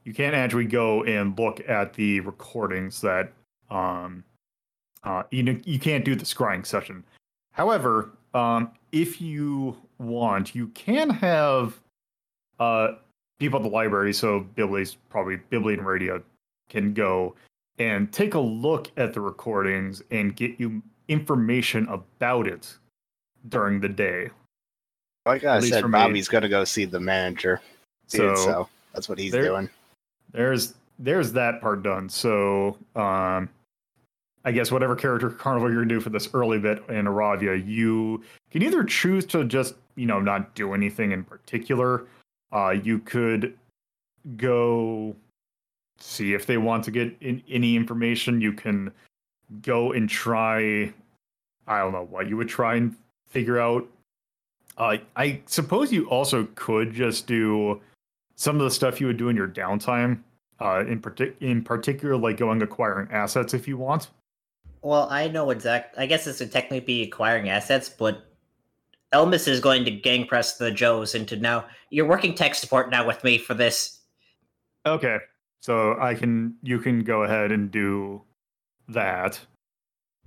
you 0.05 0.13
can't 0.13 0.35
actually 0.35 0.65
go 0.65 1.05
and 1.05 1.39
look 1.39 1.61
at 1.69 1.93
the 1.95 2.21
recordings 2.21 3.01
that 3.01 3.33
um 3.71 4.25
uh 5.05 5.23
you 5.31 5.43
know 5.43 5.59
you 5.65 5.79
can't 5.79 6.05
do 6.05 6.15
the 6.15 6.25
scrying 6.25 6.67
session 6.67 7.05
however 7.53 8.11
um 8.35 8.71
if 8.91 9.21
you 9.21 9.77
want 9.99 10.55
you 10.55 10.69
can 10.69 11.09
have 11.09 11.79
uh 12.59 12.89
people 13.39 13.59
at 13.59 13.63
the 13.63 13.69
library 13.69 14.13
so 14.13 14.41
Bibley's 14.57 14.97
probably 15.09 15.37
Bibley 15.37 15.75
and 15.75 15.87
radio 15.87 16.23
can 16.69 16.93
go 16.93 17.35
and 17.79 18.13
take 18.13 18.35
a 18.35 18.39
look 18.41 18.91
at 18.97 19.15
the 19.15 19.21
recordings 19.21 20.03
and 20.11 20.35
get 20.37 20.59
you 20.59 20.83
information 21.09 21.87
about 21.89 22.47
it 22.47 22.77
during 23.49 23.81
the 23.81 23.89
day 23.89 24.31
Like 25.27 25.45
I 25.45 25.61
said. 25.61 25.91
Bobby's 25.91 26.29
gonna 26.29 26.49
go 26.49 26.65
see 26.65 26.85
the 26.85 27.01
manager. 27.01 27.61
so, 28.07 28.35
So, 28.35 28.45
so 28.45 28.69
that's 28.95 29.09
what 29.09 29.19
he's 29.19 29.33
there- 29.33 29.45
doing. 29.45 29.71
there's 30.33 30.75
there's 30.99 31.33
that 31.33 31.61
part 31.61 31.83
done. 31.83 32.09
So 32.09 32.77
um 32.97 33.49
I 34.45 34.53
guess 34.53 34.71
whatever 34.73 34.97
character 34.97 35.31
carnival 35.31 35.71
you're 35.71 35.83
gonna 35.83 35.89
do 35.95 36.01
for 36.01 36.11
this 36.11 36.29
early 36.35 36.59
bit 36.59 36.79
in 36.89 37.05
Aravia, 37.07 37.65
you 37.67 38.23
can 38.51 38.63
either 38.63 38.83
choose 38.85 39.27
to 39.27 39.45
just, 39.45 39.75
you 39.97 40.07
know, 40.07 40.21
not 40.21 40.55
do 40.55 40.73
anything 40.75 41.13
in 41.13 41.23
particular. 41.25 42.07
Uh 42.53 42.71
you 42.71 42.99
could 43.01 43.57
go 44.37 45.15
see 45.99 46.35
if 46.35 46.47
they 46.47 46.59
want 46.59 46.85
to 46.85 46.91
get 46.91 47.15
in, 47.21 47.43
any 47.49 47.77
information. 47.77 48.41
You 48.41 48.53
can 48.53 48.93
go 49.63 49.93
and 49.93 50.09
try 50.09 50.93
I 51.69 51.79
don't 51.81 51.93
know 51.93 52.07
what 52.11 52.29
you 52.29 52.37
would 52.37 52.49
try 52.49 52.77
and 52.77 52.97
figure 53.27 53.61
out. 53.61 53.87
Uh, 54.79 54.97
I 55.17 55.43
suppose 55.47 55.93
you 55.93 56.09
also 56.09 56.49
could 56.55 56.93
just 56.93 57.27
do 57.27 57.81
some 58.37 58.57
of 58.57 58.63
the 58.63 58.71
stuff 58.71 59.01
you 59.01 59.07
would 59.09 59.19
do 59.19 59.29
in 59.29 59.37
your 59.37 59.49
downtime. 59.49 60.23
Uh, 60.61 60.85
in 60.89 61.01
partic- 61.01 61.37
in 61.41 61.63
particular, 61.63 62.17
like 62.17 62.37
going 62.37 62.61
acquiring 62.63 63.09
assets 63.13 63.55
if 63.55 63.69
you 63.69 63.77
want. 63.77 64.09
Well, 64.83 65.07
I 65.09 65.29
know 65.29 65.51
exact. 65.51 65.97
I 65.99 66.07
guess 66.07 66.25
this 66.25 66.41
would 66.41 66.51
technically 66.51 66.81
be 66.81 67.03
acquiring 67.03 67.49
assets, 67.49 67.89
but 67.89 68.25
Elmis 69.13 69.47
is 69.47 69.61
going 69.61 69.85
to 69.85 69.91
gang 69.91 70.27
press 70.27 70.57
the 70.57 70.71
Joes 70.71 71.15
into 71.15 71.37
now. 71.37 71.67
You're 71.91 72.07
working 72.07 72.35
tech 72.35 72.57
support 72.57 72.91
now 72.91 73.07
with 73.07 73.23
me 73.23 73.39
for 73.39 73.55
this. 73.55 74.01
Okay, 74.85 75.19
so 75.61 75.97
I 76.01 76.15
can 76.15 76.55
you 76.63 76.79
can 76.79 77.03
go 77.05 77.23
ahead 77.25 77.53
and 77.53 77.71
do 77.71 78.23
that. 78.89 79.39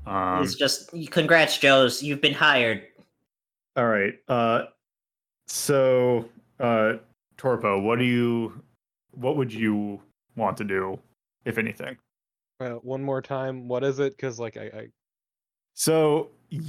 Um, 0.05 0.43
it's 0.43 0.55
just 0.55 0.89
congrats, 1.11 1.57
Joes. 1.57 2.01
You've 2.01 2.21
been 2.21 2.33
hired. 2.33 2.83
all 3.75 3.87
right. 3.87 4.13
Uh, 4.27 4.63
so 5.47 6.27
uh, 6.59 6.93
Torpo, 7.37 7.81
what 7.83 7.99
do 7.99 8.05
you 8.05 8.61
what 9.13 9.35
would 9.37 9.53
you 9.53 9.99
want 10.35 10.57
to 10.57 10.63
do, 10.63 10.97
if 11.45 11.57
anything? 11.57 11.97
Uh, 12.59 12.75
one 12.83 13.03
more 13.03 13.21
time, 13.21 13.67
what 13.67 13.83
is 13.83 13.99
it? 13.99 14.15
Because 14.15 14.39
like 14.39 14.55
I, 14.57 14.65
I 14.65 14.87
So 15.73 16.29
y- 16.51 16.59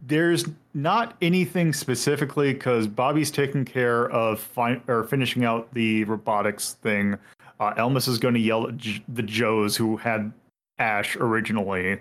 there's 0.00 0.44
not 0.74 1.16
anything 1.22 1.72
specifically 1.72 2.52
because 2.52 2.86
Bobby's 2.86 3.30
taking 3.30 3.64
care 3.64 4.10
of 4.10 4.40
fi- 4.40 4.82
or 4.88 5.04
finishing 5.04 5.44
out 5.44 5.72
the 5.72 6.04
robotics 6.04 6.74
thing. 6.74 7.16
Uh, 7.60 7.72
Elmas 7.74 8.08
is 8.08 8.18
going 8.18 8.34
to 8.34 8.40
yell 8.40 8.68
at 8.68 8.76
J- 8.76 9.04
the 9.08 9.22
Joes 9.22 9.76
who 9.76 9.96
had 9.96 10.32
Ash 10.78 11.16
originally 11.16 12.00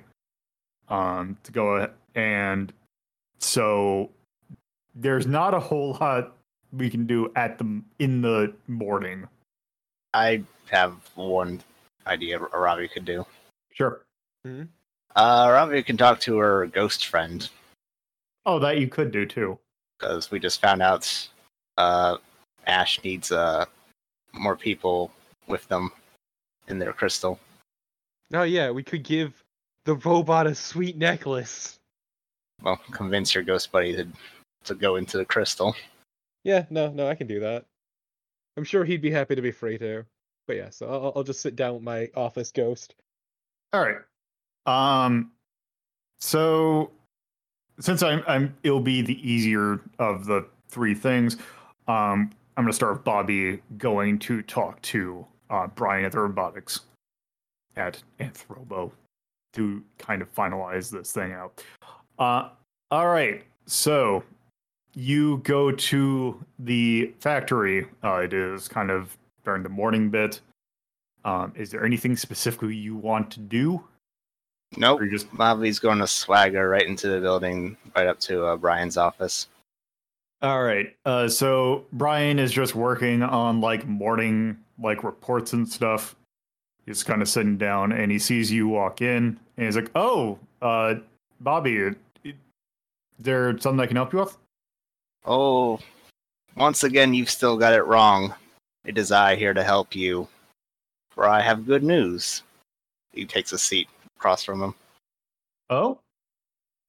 um, 0.89 1.37
to 1.43 1.51
go 1.51 1.67
ahead. 1.75 1.91
and 2.15 2.73
so 3.39 4.09
there's 4.95 5.27
not 5.27 5.53
a 5.53 5.59
whole 5.59 5.97
lot 5.99 6.35
we 6.71 6.89
can 6.89 7.05
do 7.05 7.31
at 7.35 7.57
the 7.57 7.81
in 7.99 8.21
the 8.21 8.53
morning. 8.67 9.27
I 10.13 10.43
have 10.71 10.93
one 11.15 11.61
idea 12.07 12.39
Aravi 12.39 12.91
could 12.91 13.05
do. 13.05 13.25
Sure. 13.73 14.01
Mm-hmm. 14.47 14.63
Uh, 15.15 15.47
Aravi 15.47 15.85
can 15.85 15.97
talk 15.97 16.19
to 16.21 16.37
her 16.37 16.67
ghost 16.67 17.07
friend 17.07 17.47
Oh, 18.45 18.59
that 18.59 18.77
you 18.79 18.87
could 18.87 19.11
do 19.11 19.25
too. 19.25 19.57
because 19.99 20.31
we 20.31 20.39
just 20.39 20.61
found 20.61 20.81
out 20.81 21.27
uh, 21.77 22.17
Ash 22.67 23.01
needs 23.03 23.31
uh, 23.31 23.65
more 24.33 24.55
people 24.55 25.11
with 25.47 25.67
them 25.67 25.91
in 26.67 26.79
their 26.79 26.93
crystal. 26.93 27.39
oh 28.33 28.43
yeah, 28.43 28.71
we 28.71 28.83
could 28.83 29.03
give 29.03 29.43
the 29.85 29.95
robot 29.95 30.47
a 30.47 30.55
sweet 30.55 30.97
necklace. 30.97 31.79
Well, 32.61 32.79
convince 32.91 33.33
your 33.35 33.43
ghost 33.43 33.71
buddy 33.71 33.95
to 33.95 34.07
to 34.65 34.75
go 34.75 34.95
into 34.95 35.17
the 35.17 35.25
crystal. 35.25 35.75
Yeah, 36.43 36.65
no, 36.69 36.89
no, 36.89 37.07
I 37.07 37.15
can 37.15 37.27
do 37.27 37.39
that. 37.41 37.65
I'm 38.57 38.63
sure 38.63 38.85
he'd 38.85 39.01
be 39.01 39.11
happy 39.11 39.35
to 39.35 39.41
be 39.41 39.51
free 39.51 39.77
to. 39.77 40.05
But 40.47 40.57
yeah, 40.57 40.69
so 40.69 40.87
I'll, 40.87 41.13
I'll 41.15 41.23
just 41.23 41.41
sit 41.41 41.55
down 41.55 41.75
with 41.75 41.83
my 41.83 42.09
office 42.15 42.51
ghost. 42.51 42.95
All 43.71 43.81
right. 43.81 43.97
Um. 44.65 45.31
So, 46.19 46.91
since 47.79 48.01
I'm, 48.01 48.23
I'm, 48.27 48.55
it'll 48.63 48.79
be 48.79 49.01
the 49.01 49.29
easier 49.29 49.81
of 49.99 50.25
the 50.25 50.45
three 50.69 50.95
things. 50.95 51.35
Um, 51.87 52.31
I'm 52.55 52.63
gonna 52.63 52.71
start 52.73 52.93
with 52.93 53.03
Bobby 53.03 53.61
going 53.77 54.19
to 54.19 54.41
talk 54.41 54.81
to 54.83 55.25
uh, 55.53 55.67
Brian 55.67 56.03
at 56.03 56.11
the 56.11 56.19
robotics 56.19 56.81
at 57.75 58.01
Anthrobo 58.19 58.91
to 59.53 59.83
kind 59.99 60.21
of 60.21 60.33
finalize 60.33 60.89
this 60.89 61.11
thing 61.11 61.31
out. 61.31 61.63
Uh, 62.17 62.49
all 62.89 63.07
right. 63.07 63.43
So 63.67 64.23
you 64.95 65.37
go 65.43 65.71
to 65.71 66.43
the 66.59 67.13
factory. 67.19 67.85
Uh, 68.03 68.15
it 68.17 68.33
is 68.33 68.67
kind 68.67 68.89
of 68.89 69.15
during 69.45 69.61
the 69.61 69.69
morning 69.69 70.09
bit. 70.09 70.41
Um, 71.23 71.53
is 71.55 71.69
there 71.69 71.85
anything 71.85 72.17
specifically 72.17 72.75
you 72.75 72.95
want 72.95 73.31
to 73.31 73.39
do? 73.39 73.83
Nope. 74.75 75.01
Or 75.01 75.07
just 75.07 75.31
Bobby's 75.35 75.77
going 75.77 75.99
to 75.99 76.07
swagger 76.07 76.67
right 76.67 76.85
into 76.85 77.07
the 77.07 77.21
building, 77.21 77.77
right 77.95 78.07
up 78.07 78.19
to 78.21 78.45
uh, 78.45 78.57
Brian's 78.57 78.97
office. 78.97 79.47
all 80.41 80.63
right. 80.63 80.95
Uh, 81.05 81.27
so 81.27 81.85
Brian 81.93 82.39
is 82.39 82.51
just 82.51 82.73
working 82.73 83.21
on 83.21 83.61
like 83.61 83.85
morning 83.87 84.57
like 84.79 85.03
reports 85.03 85.53
and 85.53 85.67
stuff. 85.67 86.15
He's 86.85 87.03
kind 87.03 87.21
of 87.21 87.29
sitting 87.29 87.57
down 87.57 87.91
and 87.91 88.11
he 88.11 88.19
sees 88.19 88.51
you 88.51 88.67
walk 88.67 89.01
in 89.01 89.39
and 89.57 89.65
he's 89.65 89.75
like, 89.75 89.91
"Oh, 89.95 90.39
uh, 90.61 90.95
Bobby, 91.39 91.77
it, 91.77 91.97
it, 92.23 92.35
there 93.19 93.57
something 93.59 93.79
I 93.79 93.87
can 93.87 93.95
help 93.95 94.13
you 94.13 94.19
with?" 94.19 94.37
Oh, 95.25 95.79
once 96.55 96.83
again, 96.83 97.13
you've 97.13 97.29
still 97.29 97.57
got 97.57 97.73
it 97.73 97.83
wrong. 97.83 98.33
It 98.85 98.97
is 98.97 99.11
I 99.11 99.35
here 99.35 99.53
to 99.53 99.63
help 99.63 99.95
you, 99.95 100.27
for 101.11 101.27
I 101.27 101.41
have 101.41 101.65
good 101.65 101.83
news. 101.83 102.43
He 103.13 103.25
takes 103.25 103.53
a 103.53 103.57
seat 103.57 103.87
across 104.17 104.43
from 104.43 104.61
him. 104.61 104.75
Oh, 105.69 105.99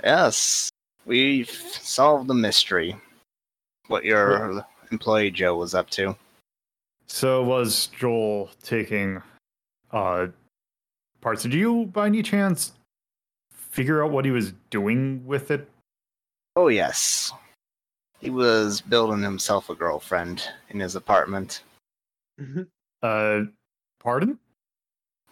Yes, 0.02 0.70
we've 1.06 1.50
solved 1.50 2.28
the 2.28 2.34
mystery. 2.34 2.96
What 3.86 4.04
your 4.04 4.66
employee 4.90 5.30
Joe 5.30 5.56
was 5.56 5.74
up 5.74 5.90
to. 5.90 6.16
So 7.06 7.42
was 7.42 7.88
Joel 7.98 8.50
taking 8.62 9.22
uh 9.92 10.26
parts? 11.20 11.42
Did 11.42 11.54
you, 11.54 11.86
by 11.86 12.06
any 12.06 12.22
chance, 12.22 12.72
figure 13.50 14.04
out 14.04 14.12
what 14.12 14.24
he 14.24 14.30
was 14.30 14.52
doing 14.70 15.26
with 15.26 15.50
it? 15.50 15.68
Oh, 16.56 16.68
yes. 16.68 17.32
He 18.20 18.30
was 18.30 18.80
building 18.80 19.22
himself 19.22 19.70
a 19.70 19.74
girlfriend 19.74 20.48
in 20.70 20.80
his 20.80 20.94
apartment. 20.94 21.62
Uh, 23.02 23.42
pardon? 24.00 24.38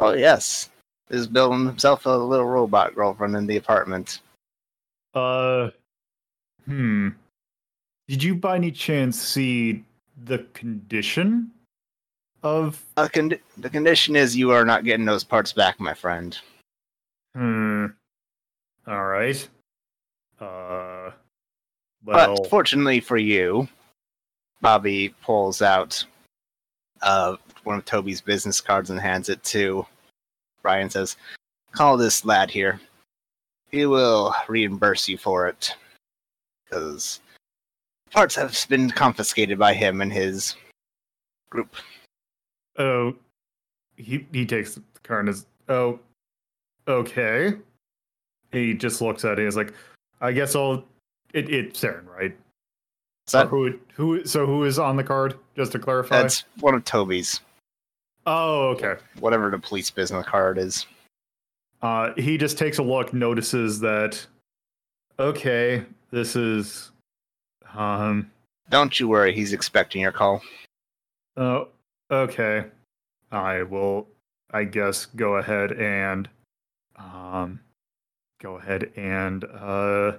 Oh, 0.00 0.12
yes. 0.12 0.70
He 1.08 1.16
was 1.16 1.26
building 1.26 1.66
himself 1.66 2.06
a 2.06 2.10
little 2.10 2.46
robot 2.46 2.94
girlfriend 2.94 3.36
in 3.36 3.46
the 3.46 3.56
apartment. 3.56 4.20
Uh, 5.14 5.70
hmm. 6.64 7.10
Did 8.08 8.22
you 8.22 8.34
by 8.34 8.56
any 8.56 8.72
chance 8.72 9.20
see 9.20 9.84
the 10.24 10.38
condition 10.54 11.50
of? 12.42 12.84
Con- 13.12 13.38
the 13.56 13.70
condition 13.70 14.16
is 14.16 14.36
you 14.36 14.50
are 14.50 14.64
not 14.64 14.84
getting 14.84 15.06
those 15.06 15.24
parts 15.24 15.52
back, 15.52 15.78
my 15.80 15.94
friend. 15.94 16.38
Hmm. 17.34 17.86
All 18.86 19.04
right. 19.04 19.48
Uh. 20.40 21.10
Well. 22.04 22.36
But 22.36 22.50
fortunately 22.50 23.00
for 23.00 23.16
you, 23.16 23.68
Bobby 24.60 25.14
pulls 25.22 25.62
out 25.62 26.04
uh, 27.02 27.36
one 27.64 27.78
of 27.78 27.84
Toby's 27.84 28.20
business 28.20 28.60
cards 28.60 28.90
and 28.90 29.00
hands 29.00 29.28
it 29.28 29.42
to 29.44 29.86
Ryan. 30.62 30.90
Says, 30.90 31.16
"Call 31.72 31.96
this 31.96 32.24
lad 32.24 32.50
here. 32.50 32.80
He 33.70 33.86
will 33.86 34.34
reimburse 34.48 35.08
you 35.08 35.16
for 35.16 35.46
it 35.48 35.74
because 36.64 37.20
parts 38.10 38.34
have 38.34 38.66
been 38.68 38.90
confiscated 38.90 39.58
by 39.58 39.74
him 39.74 40.00
and 40.00 40.12
his 40.12 40.56
group." 41.50 41.74
Oh. 42.82 43.14
He 43.96 44.26
he 44.32 44.44
takes 44.46 44.74
the 44.74 44.82
card 45.04 45.20
and 45.26 45.28
is 45.34 45.46
oh. 45.68 46.00
Okay. 46.88 47.54
He 48.50 48.74
just 48.74 49.00
looks 49.00 49.24
at 49.24 49.32
it. 49.32 49.38
and 49.38 49.46
He's 49.46 49.56
like, 49.56 49.72
I 50.20 50.32
guess 50.32 50.54
I'll. 50.56 50.84
It 51.32 51.48
it's 51.48 51.80
Saren, 51.80 52.06
right? 52.06 52.36
Is 53.28 53.32
that, 53.32 53.46
Or 53.46 53.48
who 53.50 53.78
who? 53.94 54.24
So 54.26 54.44
who 54.46 54.64
is 54.64 54.78
on 54.78 54.96
the 54.96 55.04
card? 55.04 55.38
Just 55.56 55.72
to 55.72 55.78
clarify. 55.78 56.20
that's 56.22 56.44
one 56.60 56.74
of 56.74 56.84
Toby's, 56.84 57.40
Oh, 58.26 58.68
okay. 58.70 58.96
whatever 59.20 59.50
the 59.50 59.58
police 59.58 59.90
business 59.90 60.26
card 60.26 60.58
is. 60.58 60.86
Uh, 61.82 62.12
he 62.16 62.36
just 62.36 62.58
takes 62.58 62.78
a 62.78 62.82
look, 62.82 63.12
notices 63.12 63.80
that, 63.80 64.24
okay, 65.18 65.84
this 66.10 66.36
is, 66.36 66.90
um, 67.74 68.30
Don't 68.70 68.98
you 69.00 69.08
worry, 69.08 69.34
he's 69.34 69.52
expecting 69.52 70.00
your 70.02 70.12
call. 70.12 70.42
oh, 71.36 71.68
okay. 72.12 72.66
I 73.30 73.62
will, 73.62 74.08
I 74.50 74.64
guess, 74.64 75.06
go 75.06 75.36
ahead 75.36 75.72
and, 75.72 76.28
um, 76.96 77.60
go 78.40 78.56
ahead 78.56 78.92
and, 78.96 79.44
uh, 79.44 80.18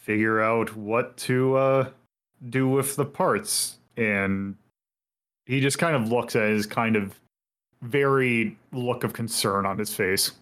figure 0.00 0.40
out 0.40 0.74
what 0.76 1.16
to, 1.18 1.56
uh, 1.56 1.90
do 2.48 2.68
with 2.68 2.96
the 2.96 3.04
parts. 3.04 3.78
And 3.96 4.56
he 5.46 5.60
just 5.60 5.78
kind 5.78 5.96
of 5.96 6.08
looks 6.08 6.36
at 6.36 6.48
his 6.48 6.66
kind 6.66 6.96
of 6.96 7.18
very 7.82 8.56
look 8.72 9.04
of 9.04 9.12
concern 9.12 9.66
on 9.66 9.78
his 9.78 9.94
face. 9.94 10.32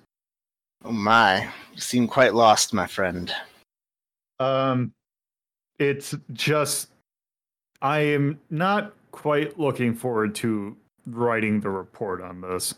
Oh 0.85 0.93
my, 0.93 1.49
you 1.73 1.81
seem 1.81 2.07
quite 2.07 2.35
lost, 2.35 2.75
my 2.75 2.87
friend. 2.87 3.33
Um, 4.39 4.93
it's 5.79 6.15
just 6.33 6.91
I 7.81 8.01
am 8.01 8.39
not 8.51 8.93
quite 9.11 9.59
looking 9.59 9.95
forward 9.95 10.35
to 10.37 10.77
writing 11.07 11.61
the 11.61 11.71
report 11.71 12.23
on 12.23 12.41
this. 12.41 12.75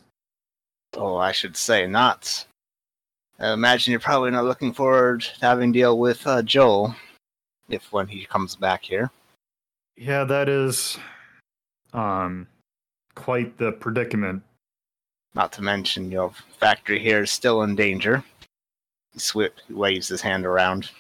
Oh, 0.95 1.17
I 1.17 1.33
should 1.33 1.57
say 1.57 1.87
not. 1.87 2.45
I 3.39 3.53
imagine 3.53 3.91
you're 3.91 4.01
probably 4.01 4.31
not 4.31 4.45
looking 4.45 4.73
forward 4.73 5.23
to 5.23 5.41
having 5.41 5.73
deal 5.73 5.99
with 5.99 6.27
uh, 6.27 6.43
Joel, 6.43 6.95
if 7.69 7.93
when 7.93 8.07
he 8.07 8.27
comes 8.27 8.55
back 8.57 8.83
here. 8.83 9.11
Yeah, 9.97 10.25
that 10.25 10.49
is 10.49 10.99
um 11.93 12.47
quite 13.15 13.57
the 13.59 13.73
predicament. 13.73 14.43
Not 15.35 15.53
to 15.53 15.63
mention 15.63 16.11
your 16.11 16.33
factory 16.59 16.99
here 16.99 17.23
is 17.23 17.31
still 17.31 17.63
in 17.63 17.77
danger. 17.77 18.25
He 19.13 19.49
waves 19.71 20.09
his 20.09 20.21
hand 20.21 20.45
around. 20.47 20.91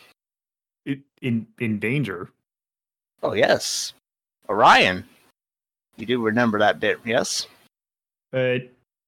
It, 0.84 1.00
in 1.20 1.46
in 1.58 1.78
danger. 1.78 2.30
Oh 3.22 3.34
yes, 3.34 3.92
Orion. 4.48 5.04
You 6.00 6.06
do 6.06 6.22
remember 6.22 6.58
that 6.60 6.80
bit, 6.80 6.98
yes? 7.04 7.46
Uh, 8.32 8.54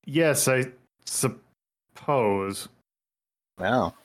yes, 0.04 0.46
I 0.46 0.66
suppose. 1.06 2.68
Well, 3.58 3.96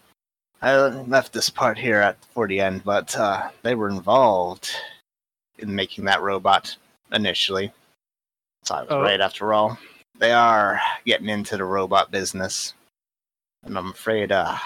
I 0.62 0.78
left 0.78 1.34
this 1.34 1.50
part 1.50 1.78
here 1.78 2.00
at 2.00 2.24
for 2.34 2.48
the 2.48 2.62
end, 2.62 2.86
but 2.86 3.14
uh, 3.18 3.50
they 3.62 3.76
were 3.76 3.90
involved 3.90 4.72
in 5.60 5.76
making 5.76 6.06
that 6.06 6.22
robot 6.22 6.78
initially. 7.12 7.74
So 8.64 8.76
I 8.76 8.82
was 8.84 8.92
Oh. 8.92 9.02
right 9.02 9.20
after 9.20 9.54
all. 9.54 9.78
They 10.18 10.32
are 10.32 10.80
getting 11.06 11.28
into 11.30 11.58
the 11.58 11.66
robot 11.66 12.10
business, 12.10 12.74
and 13.64 13.78
I'm 13.78 13.92
afraid 13.92 14.32
uh, 14.32 14.58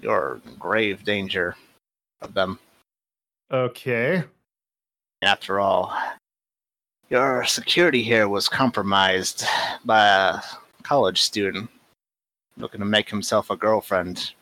you're 0.00 0.40
in 0.46 0.54
grave 0.54 1.04
danger 1.04 1.56
of 2.22 2.32
them. 2.32 2.58
Okay. 3.52 4.24
After 5.22 5.60
all, 5.60 5.94
your 7.10 7.44
security 7.44 8.02
here 8.02 8.28
was 8.28 8.48
compromised 8.48 9.44
by 9.84 10.06
a 10.06 10.40
college 10.82 11.20
student 11.20 11.68
looking 12.56 12.80
to 12.80 12.86
make 12.86 13.10
himself 13.10 13.50
a 13.50 13.56
girlfriend. 13.56 14.32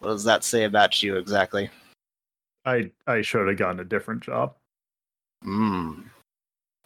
What 0.00 0.08
does 0.08 0.24
that 0.24 0.44
say 0.44 0.64
about 0.64 1.02
you 1.02 1.16
exactly? 1.16 1.70
I 2.64 2.90
I 3.06 3.22
should 3.22 3.48
have 3.48 3.56
gotten 3.56 3.80
a 3.80 3.84
different 3.84 4.22
job. 4.22 4.54
Hmm. 5.42 6.02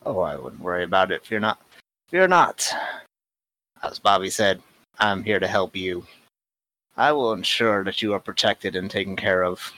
Oh, 0.05 0.21
I 0.21 0.37
wouldn't 0.37 0.63
worry 0.63 0.85
about 0.85 1.11
it. 1.11 1.25
Fear 1.25 1.41
not. 1.41 1.61
Fear 2.11 2.29
not. 2.29 2.71
As 3.83 3.99
Bobby 3.99 4.31
said, 4.31 4.63
I'm 4.99 5.25
here 5.25 5.41
to 5.41 5.47
help 5.47 5.75
you. 5.75 6.07
I 6.97 7.13
will 7.13 7.33
ensure 7.33 7.83
that 7.85 8.03
you 8.03 8.13
are 8.13 8.21
protected 8.21 8.77
and 8.77 8.91
taken 8.91 9.17
care 9.17 9.43
of. 9.43 9.73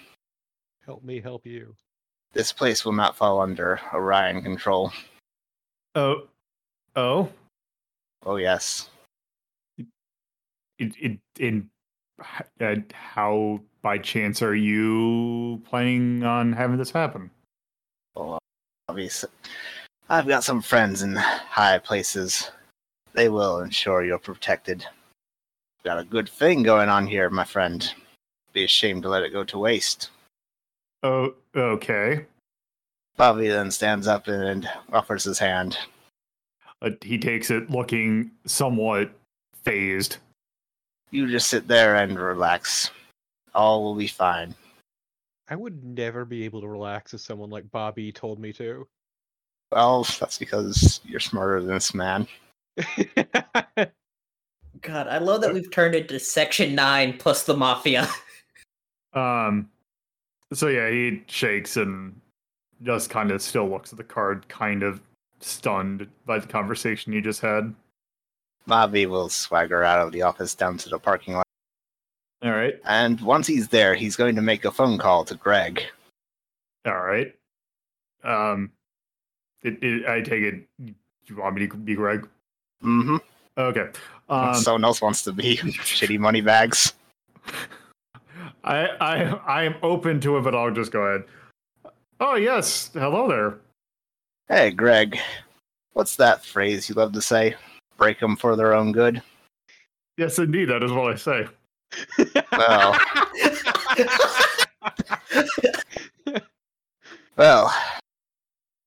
Help 0.84 1.02
me 1.02 1.20
help 1.20 1.46
you. 1.46 1.74
This 2.32 2.52
place 2.52 2.84
will 2.84 2.92
not 2.92 3.16
fall 3.16 3.40
under 3.40 3.80
Orion 3.94 4.42
control. 4.42 4.92
Oh. 5.96 6.28
Oh. 6.94 7.28
Oh, 8.26 8.36
yes. 8.36 8.90
it, 10.78 10.94
it, 11.00 11.18
in 11.38 11.70
uh, 12.60 12.74
how 12.92 13.60
by 13.80 13.96
chance 13.96 14.42
are 14.42 14.54
you 14.54 15.62
planning 15.64 16.22
on 16.22 16.52
having 16.52 16.76
this 16.76 16.90
happen? 16.90 17.30
Well, 18.14 18.38
obviously, 18.90 19.30
I've 20.10 20.28
got 20.28 20.44
some 20.44 20.60
friends 20.60 21.02
in 21.02 21.14
high 21.14 21.78
places. 21.78 22.50
They 23.14 23.30
will 23.30 23.60
ensure 23.60 24.04
you're 24.04 24.18
protected. 24.18 24.84
Got 25.82 25.98
a 25.98 26.04
good 26.04 26.28
thing 26.28 26.62
going 26.62 26.90
on 26.90 27.06
here, 27.06 27.30
my 27.30 27.44
friend. 27.44 27.90
Be 28.52 28.64
ashamed 28.64 29.02
to 29.04 29.08
let 29.08 29.22
it 29.22 29.32
go 29.32 29.44
to 29.44 29.58
waste. 29.58 30.10
Oh, 31.02 31.34
okay. 31.54 32.26
Bobby 33.16 33.48
then 33.48 33.70
stands 33.70 34.06
up 34.06 34.28
and 34.28 34.68
offers 34.92 35.24
his 35.24 35.38
hand. 35.38 35.78
Uh, 36.82 36.90
he 37.02 37.18
takes 37.18 37.50
it, 37.50 37.70
looking 37.70 38.30
somewhat 38.44 39.10
phased. 39.62 40.18
You 41.10 41.26
just 41.28 41.48
sit 41.48 41.66
there 41.66 41.96
and 41.96 42.18
relax. 42.18 42.90
All 43.54 43.84
will 43.84 43.94
be 43.94 44.06
fine. 44.06 44.54
I 45.48 45.56
would 45.56 45.82
never 45.84 46.24
be 46.24 46.44
able 46.44 46.60
to 46.60 46.68
relax 46.68 47.14
if 47.14 47.20
someone 47.20 47.50
like 47.50 47.70
Bobby 47.70 48.12
told 48.12 48.38
me 48.38 48.52
to. 48.54 48.86
Well, 49.72 50.06
that's 50.20 50.38
because 50.38 51.00
you're 51.04 51.20
smarter 51.20 51.60
than 51.60 51.74
this 51.74 51.94
man. 51.94 52.26
God, 54.82 55.08
I 55.08 55.18
love 55.18 55.40
that 55.40 55.54
we've 55.54 55.70
turned 55.70 55.94
into 55.94 56.18
Section 56.18 56.74
9 56.74 57.16
plus 57.18 57.44
the 57.44 57.56
Mafia. 57.56 58.08
Um, 59.12 59.70
so 60.52 60.68
yeah, 60.68 60.90
he 60.90 61.22
shakes 61.26 61.78
and 61.78 62.20
just 62.82 63.10
kind 63.10 63.30
of 63.30 63.40
still 63.42 63.68
looks 63.68 63.92
at 63.92 63.98
the 63.98 64.04
card, 64.04 64.48
kind 64.48 64.82
of 64.82 65.00
stunned 65.40 66.06
by 66.24 66.38
the 66.38 66.46
conversation 66.46 67.12
you 67.12 67.20
just 67.20 67.40
had. 67.40 67.74
Bobby 68.66 69.06
will 69.06 69.28
swagger 69.28 69.84
out 69.84 70.00
of 70.04 70.12
the 70.12 70.22
office 70.22 70.54
down 70.54 70.76
to 70.78 70.88
the 70.88 70.98
parking 70.98 71.34
lot. 71.34 71.46
All 72.42 72.50
right, 72.50 72.74
And 72.84 73.20
once 73.22 73.46
he's 73.46 73.68
there, 73.68 73.94
he's 73.94 74.14
going 74.14 74.36
to 74.36 74.42
make 74.42 74.64
a 74.66 74.70
phone 74.70 74.98
call 74.98 75.24
to 75.24 75.34
Greg. 75.34 75.82
all 76.84 77.00
right. 77.00 77.34
Um, 78.22 78.72
it, 79.62 79.82
it, 79.82 80.06
I 80.06 80.20
take 80.20 80.42
it. 80.42 80.68
You 81.26 81.36
want 81.36 81.56
me 81.56 81.66
to 81.66 81.76
be 81.76 81.94
Greg? 81.94 82.28
Mm-hmm. 82.84 83.16
Okay. 83.56 83.88
Um, 84.28 84.54
Someone 84.54 84.84
else 84.84 85.00
wants 85.00 85.22
to 85.24 85.32
be 85.32 85.56
shitty 85.62 86.18
money 86.18 86.40
bags. 86.40 86.92
I 88.64 88.86
I 89.00 89.22
I 89.46 89.62
am 89.64 89.76
open 89.82 90.20
to 90.20 90.36
it, 90.36 90.42
but 90.42 90.54
I'll 90.54 90.70
just 90.72 90.92
go 90.92 91.02
ahead. 91.02 91.24
Oh 92.18 92.36
yes, 92.36 92.90
hello 92.94 93.28
there. 93.28 93.58
Hey, 94.48 94.70
Greg. 94.70 95.18
What's 95.92 96.16
that 96.16 96.44
phrase 96.44 96.88
you 96.88 96.94
love 96.94 97.12
to 97.12 97.20
say? 97.20 97.54
Break 97.98 98.20
them 98.20 98.36
for 98.36 98.56
their 98.56 98.72
own 98.74 98.92
good? 98.92 99.20
Yes, 100.16 100.38
indeed, 100.38 100.70
that 100.70 100.82
is 100.82 100.92
what 100.92 101.12
I 101.12 101.16
say. 101.16 101.46
Well, 102.52 102.98
well, 107.36 107.74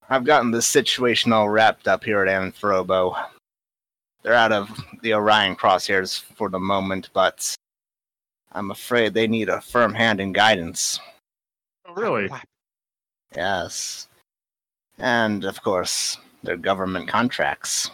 I've 0.09 0.23
gotten 0.23 0.49
this 0.51 0.65
situation 0.65 1.31
all 1.31 1.49
wrapped 1.49 1.87
up 1.87 2.03
here 2.03 2.23
at 2.25 2.41
Anthrobo. 2.41 3.15
They're 4.23 4.33
out 4.33 4.51
of 4.51 4.69
the 5.01 5.13
Orion 5.13 5.55
crosshairs 5.55 6.19
for 6.19 6.49
the 6.49 6.59
moment, 6.59 7.09
but 7.13 7.55
I'm 8.53 8.71
afraid 8.71 9.13
they 9.13 9.27
need 9.27 9.49
a 9.49 9.61
firm 9.61 9.93
hand 9.93 10.19
and 10.19 10.33
guidance. 10.33 10.99
Oh, 11.87 11.93
really? 11.93 12.29
Yes. 13.35 14.07
And, 14.97 15.45
of 15.45 15.61
course, 15.61 16.17
their 16.43 16.57
government 16.57 17.07
contracts 17.07 17.89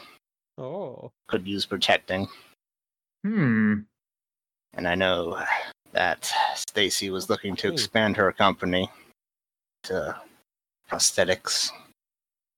Oh. 0.57 1.11
could 1.27 1.47
use 1.47 1.65
protecting. 1.65 2.27
Hmm. 3.23 3.81
And 4.73 4.87
I 4.87 4.95
know 4.95 5.43
that 5.91 6.31
Stacy 6.55 7.09
was 7.09 7.29
looking 7.29 7.55
to 7.57 7.71
expand 7.71 8.17
her 8.17 8.31
company 8.31 8.89
to 9.83 10.19
prosthetics. 10.89 11.71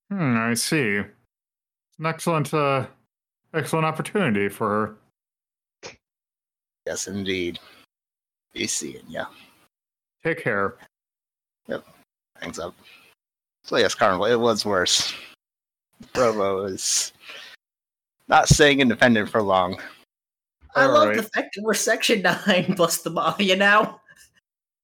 Hmm, 0.10 0.38
I 0.38 0.54
see. 0.54 0.98
An 0.98 2.06
excellent, 2.06 2.54
uh, 2.54 2.88
excellent 3.54 3.86
opportunity 3.86 4.50
for 4.50 4.98
her. 5.84 5.96
Yes, 6.86 7.08
indeed. 7.08 7.60
Be 8.54 8.68
seeing 8.68 9.10
ya. 9.10 9.26
Take 10.24 10.42
care. 10.42 10.78
Hangs 12.42 12.60
up. 12.60 12.76
So 13.64 13.78
yes, 13.78 13.94
Carnival, 13.96 14.26
it 14.26 14.36
was 14.40 14.66
worse. 14.66 15.14
Provo 16.14 16.66
is 16.66 17.12
not 18.28 18.48
staying 18.48 18.80
independent 18.80 19.30
for 19.30 19.42
long. 19.42 19.80
I 20.76 20.86
love 20.86 21.04
Alright. 21.10 21.18
the 21.18 21.24
fact 21.24 21.56
that 21.56 21.64
we're 21.64 21.74
Section 21.74 22.22
9 22.22 22.74
plus 22.76 23.02
the 23.02 23.10
Mafia 23.10 23.56
now. 23.56 24.00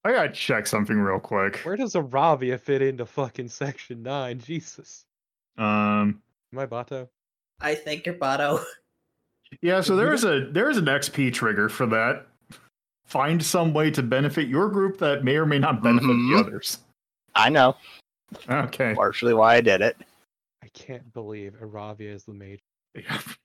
I 0.04 0.12
gotta 0.12 0.30
check 0.32 0.66
something 0.68 0.98
real 1.00 1.20
quick. 1.20 1.58
Where 1.58 1.78
does 1.78 1.94
Aravia 1.94 2.60
fit 2.60 2.82
into 2.82 3.06
fucking 3.06 3.48
Section 3.50 4.02
9? 4.04 4.40
Jesus. 4.40 5.06
Um, 5.58 6.22
Am 6.52 6.60
I 6.60 6.66
Batou? 6.66 7.08
I 7.62 7.76
think 7.76 8.06
you're 8.06 8.16
Batou. 8.16 8.62
yeah, 9.62 9.80
so 9.82 9.96
there 9.96 10.14
is 10.14 10.24
a 10.26 10.48
there 10.52 10.70
is 10.70 10.78
an 10.78 10.86
XP 10.86 11.32
trigger 11.34 11.70
for 11.70 11.86
that. 11.86 12.26
Find 13.06 13.42
some 13.44 13.74
way 13.74 13.92
to 13.92 14.02
benefit 14.02 14.48
your 14.48 14.68
group 14.70 14.98
that 14.98 15.24
may 15.24 15.36
or 15.36 15.46
may 15.46 15.60
not 15.60 15.84
benefit 15.84 16.08
Mhm. 16.10 16.34
the 16.34 16.40
others. 16.40 16.80
I 17.36 17.50
know, 17.50 17.76
Okay. 18.50 18.94
partially 18.96 19.34
why 19.34 19.56
I 19.56 19.62
did 19.62 19.82
it. 19.82 19.98
I 20.64 20.68
can't 20.74 21.12
believe 21.14 21.54
Aravia 21.62 22.14
is 22.14 22.24
the 22.26 22.34
mage. 22.34 22.62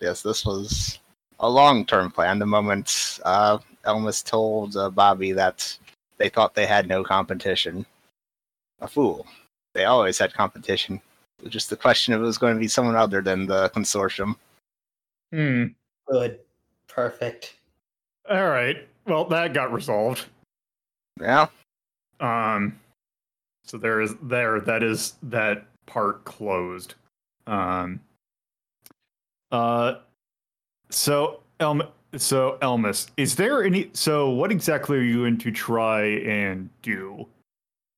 Yes, 0.00 0.22
this 0.22 0.44
was 0.44 0.98
a 1.38 1.48
long-term 1.48 2.10
plan. 2.10 2.40
The 2.40 2.46
moment 2.46 3.20
uh, 3.24 3.58
Elmas 3.86 4.24
told 4.24 4.76
uh, 4.76 4.90
Bobby 4.90 5.30
that 5.30 5.78
they 6.18 6.28
thought 6.28 6.52
they 6.54 6.66
had 6.66 6.88
no 6.88 7.04
competition, 7.04 7.86
a 8.80 8.88
fool. 8.88 9.24
They 9.72 9.84
always 9.84 10.18
had 10.18 10.34
competition. 10.34 11.00
It 11.38 11.44
was 11.44 11.52
just 11.52 11.70
the 11.70 11.76
question 11.76 12.12
if 12.12 12.18
it 12.18 12.24
was 12.24 12.38
going 12.38 12.54
to 12.54 12.60
be 12.60 12.66
someone 12.66 12.96
other 12.96 13.22
than 13.22 13.46
the 13.46 13.70
consortium. 13.70 14.34
Hmm. 15.32 15.66
Good. 16.08 16.40
Perfect. 16.88 17.54
All 18.28 18.48
right. 18.48 18.86
Well, 19.06 19.24
that 19.26 19.54
got 19.54 19.72
resolved. 19.72 20.26
Yeah, 21.20 21.46
Um, 22.18 22.80
so 23.64 23.78
there 23.78 24.00
is 24.00 24.14
there 24.22 24.60
that 24.60 24.82
is 24.82 25.14
that 25.22 25.66
part 25.86 26.24
closed. 26.24 26.94
Um. 27.46 28.00
Uh. 29.50 29.94
So 30.90 31.40
Elm. 31.60 31.82
So 32.16 32.58
Elmas, 32.62 33.08
is 33.16 33.34
there 33.34 33.64
any? 33.64 33.90
So 33.92 34.30
what 34.30 34.52
exactly 34.52 34.98
are 34.98 35.02
you 35.02 35.22
going 35.22 35.38
to 35.38 35.50
try 35.50 36.04
and 36.04 36.70
do? 36.82 37.26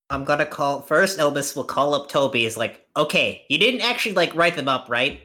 I'm 0.08 0.24
gonna 0.24 0.46
call 0.46 0.80
first. 0.82 1.18
Elvis 1.18 1.56
will 1.56 1.64
call 1.64 1.94
up 1.94 2.08
Toby. 2.08 2.46
Is 2.46 2.56
like, 2.56 2.86
okay, 2.96 3.44
you 3.48 3.58
didn't 3.58 3.80
actually 3.82 4.14
like 4.14 4.34
write 4.34 4.56
them 4.56 4.68
up, 4.68 4.88
right? 4.88 5.20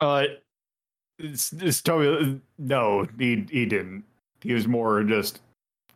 Uh, 0.00 0.24
it's, 1.18 1.52
it's 1.52 1.80
totally 1.80 2.40
no. 2.58 3.06
He 3.18 3.46
he 3.50 3.64
didn't. 3.66 4.04
He 4.40 4.52
was 4.52 4.66
more 4.66 5.02
just 5.04 5.40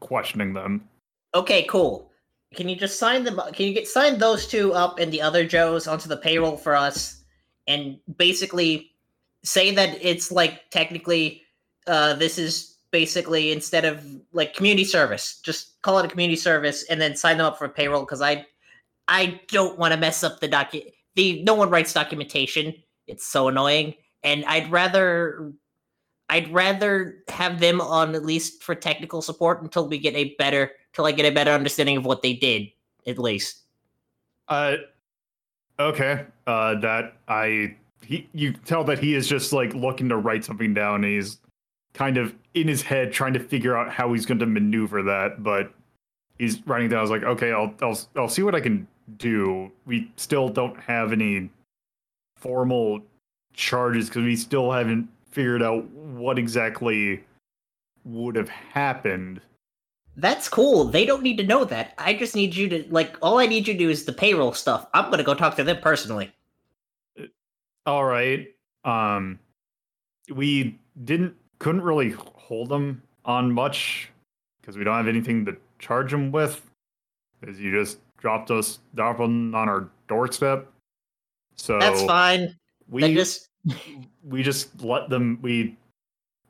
questioning 0.01 0.55
them. 0.55 0.89
Okay, 1.35 1.65
cool. 1.65 2.08
Can 2.55 2.69
you 2.69 2.77
just 2.77 2.99
sign 2.99 3.25
them? 3.25 3.41
Can 3.53 3.67
you 3.67 3.75
get 3.75 3.87
sign 3.87 4.19
those 4.19 4.47
two 4.47 4.73
up 4.73 4.99
and 4.99 5.13
the 5.13 5.21
other 5.21 5.47
Joes 5.47 5.87
onto 5.87 6.09
the 6.09 6.17
payroll 6.17 6.57
for 6.57 6.75
us, 6.75 7.23
and 7.67 7.99
basically 8.17 8.93
say 9.45 9.75
that 9.75 9.99
it's 10.01 10.33
like 10.33 10.71
technically, 10.71 11.43
uh, 11.87 12.15
this 12.15 12.39
is 12.39 12.77
basically 12.91 13.53
instead 13.53 13.85
of 13.85 14.03
like 14.33 14.55
community 14.55 14.85
service, 14.85 15.41
just 15.43 15.81
call 15.83 15.99
it 15.99 16.07
a 16.07 16.09
community 16.09 16.37
service, 16.37 16.85
and 16.85 17.01
then 17.01 17.17
sign 17.17 17.37
them 17.37 17.47
up 17.47 17.59
for 17.59 17.69
payroll 17.69 18.01
because 18.01 18.23
I, 18.23 18.47
I 19.09 19.41
don't 19.49 19.79
want 19.79 19.93
to 19.93 20.01
mess 20.01 20.25
up 20.25 20.41
the 20.41 20.49
docu. 20.49 20.91
The 21.17 21.43
no 21.43 21.55
one 21.55 21.69
writes 21.69 21.93
documentation. 21.93 22.75
It's 23.07 23.27
so 23.27 23.49
annoying, 23.49 23.95
and 24.23 24.45
I'd 24.47 24.71
rather 24.71 25.53
I'd 26.31 26.53
rather 26.53 27.25
have 27.29 27.61
them 27.61 27.81
on 27.81 28.15
at 28.15 28.25
least 28.25 28.63
for 28.63 28.75
technical 28.75 29.23
support 29.23 29.63
until 29.63 29.89
we 29.89 29.99
get 29.99 30.15
a 30.15 30.35
better 30.37 30.73
till 30.93 31.07
I 31.07 31.13
get 31.13 31.27
a 31.27 31.31
better 31.31 31.53
understanding 31.53 31.97
of 31.97 32.05
what 32.05 32.23
they 32.23 32.35
did, 32.35 32.71
at 33.07 33.19
least. 33.19 33.63
Uh, 34.49 34.77
okay. 35.79 36.25
Uh, 36.47 36.75
that 36.81 37.15
I 37.29 37.77
he 38.03 38.29
you 38.33 38.53
tell 38.53 38.85
that 38.85 38.99
he 38.99 39.15
is 39.15 39.29
just 39.29 39.53
like 39.53 39.75
looking 39.75 40.09
to 40.09 40.17
write 40.17 40.45
something 40.45 40.75
down. 40.75 41.03
He's 41.03 41.39
kind 41.95 42.17
of 42.17 42.35
in 42.55 42.69
his 42.69 42.83
head 42.83 43.13
trying 43.13 43.35
to 43.35 43.41
figure 43.41 43.77
out 43.77 43.91
how 43.91 44.13
he's 44.13 44.27
going 44.27 44.39
to 44.39 44.47
maneuver 44.47 45.03
that, 45.03 45.43
but 45.43 45.73
he's 46.39 46.67
writing 46.67 46.89
down. 46.89 47.01
I 47.01 47.03
was 47.03 47.11
like, 47.11 47.25
okay, 47.25 47.53
I'll 47.53 47.75
I'll 47.83 47.99
I'll 48.17 48.29
see 48.29 48.43
what 48.43 48.55
I 48.55 48.61
can 48.61 48.87
do. 49.19 49.71
We 49.87 50.11
still 50.17 50.49
don't 50.49 50.79
have 50.81 51.13
any 51.13 51.51
formal 52.37 53.01
charges 53.53 54.09
because 54.09 54.25
we 54.25 54.37
still 54.37 54.71
haven't 54.71 55.09
figured 55.31 55.63
out 55.63 55.85
what 55.91 56.39
exactly 56.39 57.25
would 58.05 58.37
have 58.37 58.49
happened. 58.49 59.41
That's 60.19 60.49
cool. 60.49 60.85
They 60.85 61.07
don't 61.07 61.23
need 61.23 61.37
to 61.37 61.47
know 61.47 61.65
that. 61.65 61.95
I 61.97 62.13
just 62.13 62.35
need 62.35 62.55
you 62.55 62.69
to 62.71 62.85
like 62.91 63.17
all 63.23 63.39
I 63.39 63.47
need 63.47 63.69
you 63.69 63.75
to 63.75 63.79
do 63.79 63.89
is 63.89 64.05
the 64.05 64.13
payroll 64.13 64.53
stuff. 64.53 64.89
I'm 64.93 65.11
gonna 65.13 65.23
go 65.23 65.33
talk 65.33 65.55
to 65.57 65.65
them 65.65 65.79
personally. 65.81 66.33
All 67.87 68.05
right. 68.05 68.49
Um, 68.85 69.39
we 70.35 70.81
didn't 71.05 71.37
couldn't 71.61 71.83
really 71.83 72.11
hold 72.11 72.69
them 72.69 73.01
on 73.25 73.53
much 73.53 74.11
because 74.61 74.77
we 74.77 74.83
don't 74.83 74.97
have 74.97 75.07
anything 75.07 75.45
to 75.45 75.57
charge 75.79 76.11
them 76.11 76.33
with. 76.33 76.69
Because 77.41 77.61
you 77.61 77.71
just 77.71 77.99
dropped 78.17 78.51
us 78.51 78.81
dropped 78.97 79.21
them 79.21 79.55
on 79.55 79.69
our 79.69 79.89
doorstep. 80.09 80.67
So 81.55 81.79
That's 81.79 82.03
fine. 82.03 82.57
we 82.89 83.03
They 83.03 83.15
just 83.15 83.51
we 84.25 84.43
just 84.43 84.83
let 84.83 85.11
them. 85.11 85.39
We 85.43 85.77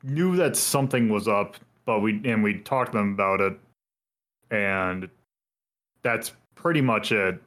knew 0.02 0.37
that 0.37 0.57
something 0.57 1.11
was 1.11 1.28
up, 1.28 1.57
but 1.88 2.01
we 2.01 2.20
and 2.27 2.42
we 2.42 2.59
talked 2.59 2.92
to 2.92 2.98
them 2.98 3.14
about 3.14 3.40
it, 3.40 3.59
and 4.51 5.09
that's 6.03 6.33
pretty 6.55 6.83
much 6.83 7.12
it. 7.12 7.40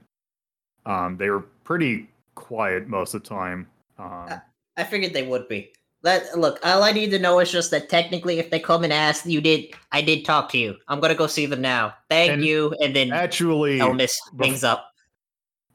Um, 0.87 1.15
they 1.15 1.29
were 1.29 1.41
pretty 1.63 2.09
quiet 2.33 2.87
most 2.87 3.13
of 3.13 3.21
the 3.21 3.29
time. 3.29 3.67
Um, 3.99 4.41
I 4.77 4.83
figured 4.83 5.13
they 5.13 5.27
would 5.27 5.47
be. 5.47 5.71
Let 6.01 6.39
look, 6.39 6.59
all 6.63 6.81
I 6.81 6.91
need 6.91 7.11
to 7.11 7.19
know 7.19 7.39
is 7.39 7.51
just 7.51 7.69
that 7.69 7.87
technically 7.87 8.39
if 8.39 8.49
they 8.49 8.59
come 8.59 8.83
and 8.83 8.91
ask 8.91 9.27
you 9.27 9.41
did 9.41 9.75
I 9.91 10.01
did 10.01 10.25
talk 10.25 10.49
to 10.53 10.57
you. 10.57 10.75
I'm 10.87 10.99
gonna 10.99 11.13
go 11.13 11.27
see 11.27 11.45
them 11.45 11.61
now. 11.61 11.93
Thank 12.09 12.31
And 12.31 12.43
you. 12.43 12.73
And 12.81 12.95
then 12.95 13.11
actually, 13.11 13.77
Elmis 13.77 14.15
bef- 14.33 14.45
hangs 14.45 14.63
up. 14.63 14.91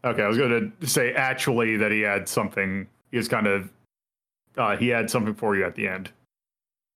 Okay, 0.04 0.24
I 0.24 0.26
was 0.26 0.38
going 0.38 0.72
to 0.80 0.86
say 0.88 1.12
actually 1.12 1.76
that 1.76 1.92
he 1.92 2.00
had 2.00 2.28
something. 2.28 2.88
He 3.12 3.16
was 3.16 3.28
kind 3.28 3.46
of. 3.46 3.70
Uh, 4.56 4.76
he 4.76 4.88
had 4.88 5.08
something 5.08 5.34
for 5.34 5.54
you 5.54 5.64
at 5.64 5.76
the 5.76 5.86
end. 5.86 6.10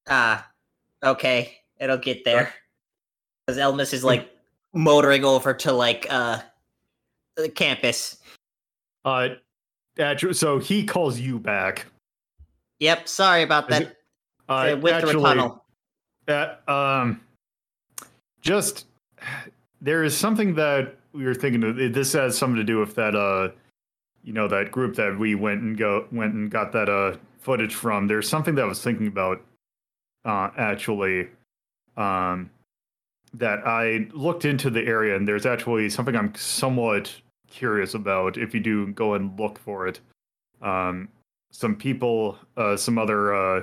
Ah, 0.08 0.50
okay. 1.04 1.59
It'll 1.80 1.96
get 1.98 2.24
there. 2.24 2.52
Because 3.46 3.58
Elmis 3.58 3.92
is 3.92 4.04
like 4.04 4.30
motoring 4.74 5.24
over 5.24 5.52
to 5.54 5.72
like 5.72 6.06
uh 6.10 6.38
the 7.36 7.48
campus. 7.48 8.18
Uh, 9.04 9.30
actu- 9.98 10.34
so 10.34 10.58
he 10.58 10.84
calls 10.84 11.18
you 11.18 11.38
back. 11.38 11.86
Yep, 12.80 13.08
sorry 13.08 13.42
about 13.42 13.68
that. 13.68 13.82
it- 13.82 13.96
Uh, 14.48 14.76
with 14.80 14.92
the 14.92 14.94
actually, 14.94 15.22
tunnel. 15.22 15.64
uh, 16.28 16.54
um, 16.66 17.20
just 18.40 18.86
there 19.80 20.02
is 20.02 20.16
something 20.16 20.54
that 20.56 20.96
we 21.12 21.24
were 21.24 21.34
thinking 21.34 21.62
of. 21.62 21.76
This 21.94 22.12
has 22.14 22.36
something 22.36 22.56
to 22.56 22.64
do 22.64 22.78
with 22.78 22.94
that. 22.96 23.14
Uh, 23.14 23.50
you 24.22 24.32
know 24.32 24.48
that 24.48 24.70
group 24.70 24.96
that 24.96 25.18
we 25.18 25.34
went 25.34 25.62
and 25.62 25.78
go 25.78 26.06
went 26.12 26.34
and 26.34 26.50
got 26.50 26.72
that 26.72 26.88
uh 26.88 27.16
footage 27.38 27.74
from. 27.74 28.06
There's 28.06 28.28
something 28.28 28.54
that 28.56 28.62
I 28.62 28.66
was 28.66 28.82
thinking 28.82 29.06
about. 29.06 29.40
Uh, 30.24 30.50
actually, 30.58 31.28
um, 31.96 32.50
that 33.34 33.66
I 33.66 34.08
looked 34.12 34.44
into 34.44 34.70
the 34.70 34.82
area, 34.82 35.16
and 35.16 35.26
there's 35.26 35.46
actually 35.46 35.88
something 35.90 36.16
I'm 36.16 36.34
somewhat 36.34 37.14
curious 37.48 37.94
about. 37.94 38.36
If 38.36 38.54
you 38.54 38.60
do 38.60 38.88
go 38.92 39.14
and 39.14 39.38
look 39.38 39.58
for 39.58 39.86
it, 39.86 40.00
um, 40.62 41.08
some 41.52 41.76
people, 41.76 42.38
uh, 42.56 42.76
some 42.76 42.98
other, 42.98 43.34
uh, 43.34 43.62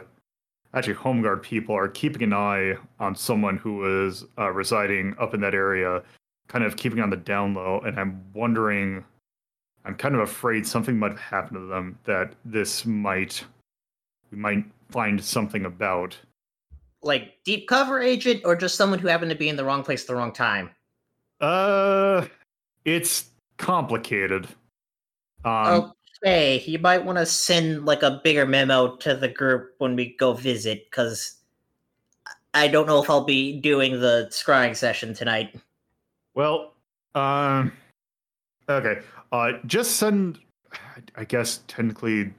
actually 0.74 0.94
home 0.94 1.22
guard 1.22 1.42
people 1.42 1.76
are 1.76 1.88
keeping 1.88 2.24
an 2.24 2.34
eye 2.34 2.76
on 3.00 3.16
someone 3.16 3.58
who 3.58 4.06
is 4.06 4.26
uh, 4.38 4.52
residing 4.52 5.16
up 5.20 5.34
in 5.34 5.42
that 5.42 5.54
area, 5.54 6.04
kind 6.48 6.64
of 6.64 6.76
keeping 6.76 7.00
on 7.00 7.10
the 7.10 7.18
down 7.18 7.54
low. 7.54 7.82
And 7.86 8.00
I'm 8.00 8.24
wondering, 8.34 9.04
I'm 9.86 9.96
kind 9.96 10.16
of 10.16 10.22
afraid 10.22 10.68
something 10.68 11.00
might 11.00 11.12
have 11.12 11.20
happened 11.20 11.60
to 11.60 11.68
them 11.68 11.98
that 12.04 12.34
this 12.44 12.86
might, 12.86 13.44
we 14.32 14.38
might 14.38 14.66
find 14.90 15.24
something 15.24 15.66
about. 15.66 16.18
Like 17.02 17.36
deep 17.46 17.68
cover 17.68 18.02
agent 18.02 18.42
or 18.44 18.56
just 18.56 18.76
someone 18.76 19.00
who 19.00 19.08
happened 19.08 19.32
to 19.32 19.38
be 19.38 19.50
in 19.50 19.56
the 19.56 19.64
wrong 19.64 19.84
place 19.84 20.02
at 20.02 20.08
the 20.08 20.16
wrong 20.16 20.34
time. 20.34 20.72
Uh, 21.40 22.26
it's 22.86 23.30
complicated. 23.58 24.48
Um, 25.46 25.94
Okay, 26.24 26.64
you 26.66 26.80
might 26.80 27.06
want 27.06 27.20
to 27.20 27.26
send 27.26 27.86
like 27.86 28.02
a 28.02 28.20
bigger 28.24 28.46
memo 28.46 28.96
to 28.98 29.16
the 29.16 29.28
group 29.28 29.76
when 29.78 29.96
we 29.96 30.16
go 30.18 30.34
visit, 30.34 30.86
because 30.90 31.36
I 32.54 32.68
don't 32.68 32.88
know 32.88 33.02
if 33.02 33.10
I'll 33.10 33.24
be 33.24 33.60
doing 33.60 34.00
the 34.00 34.28
scrying 34.32 34.76
session 34.76 35.14
tonight. 35.14 35.56
Well, 36.34 36.74
um, 37.14 37.72
okay. 38.68 39.02
Uh, 39.32 39.54
just 39.68 39.98
send. 39.98 40.40
I 41.16 41.24
guess 41.24 41.62
technically, 41.68 42.34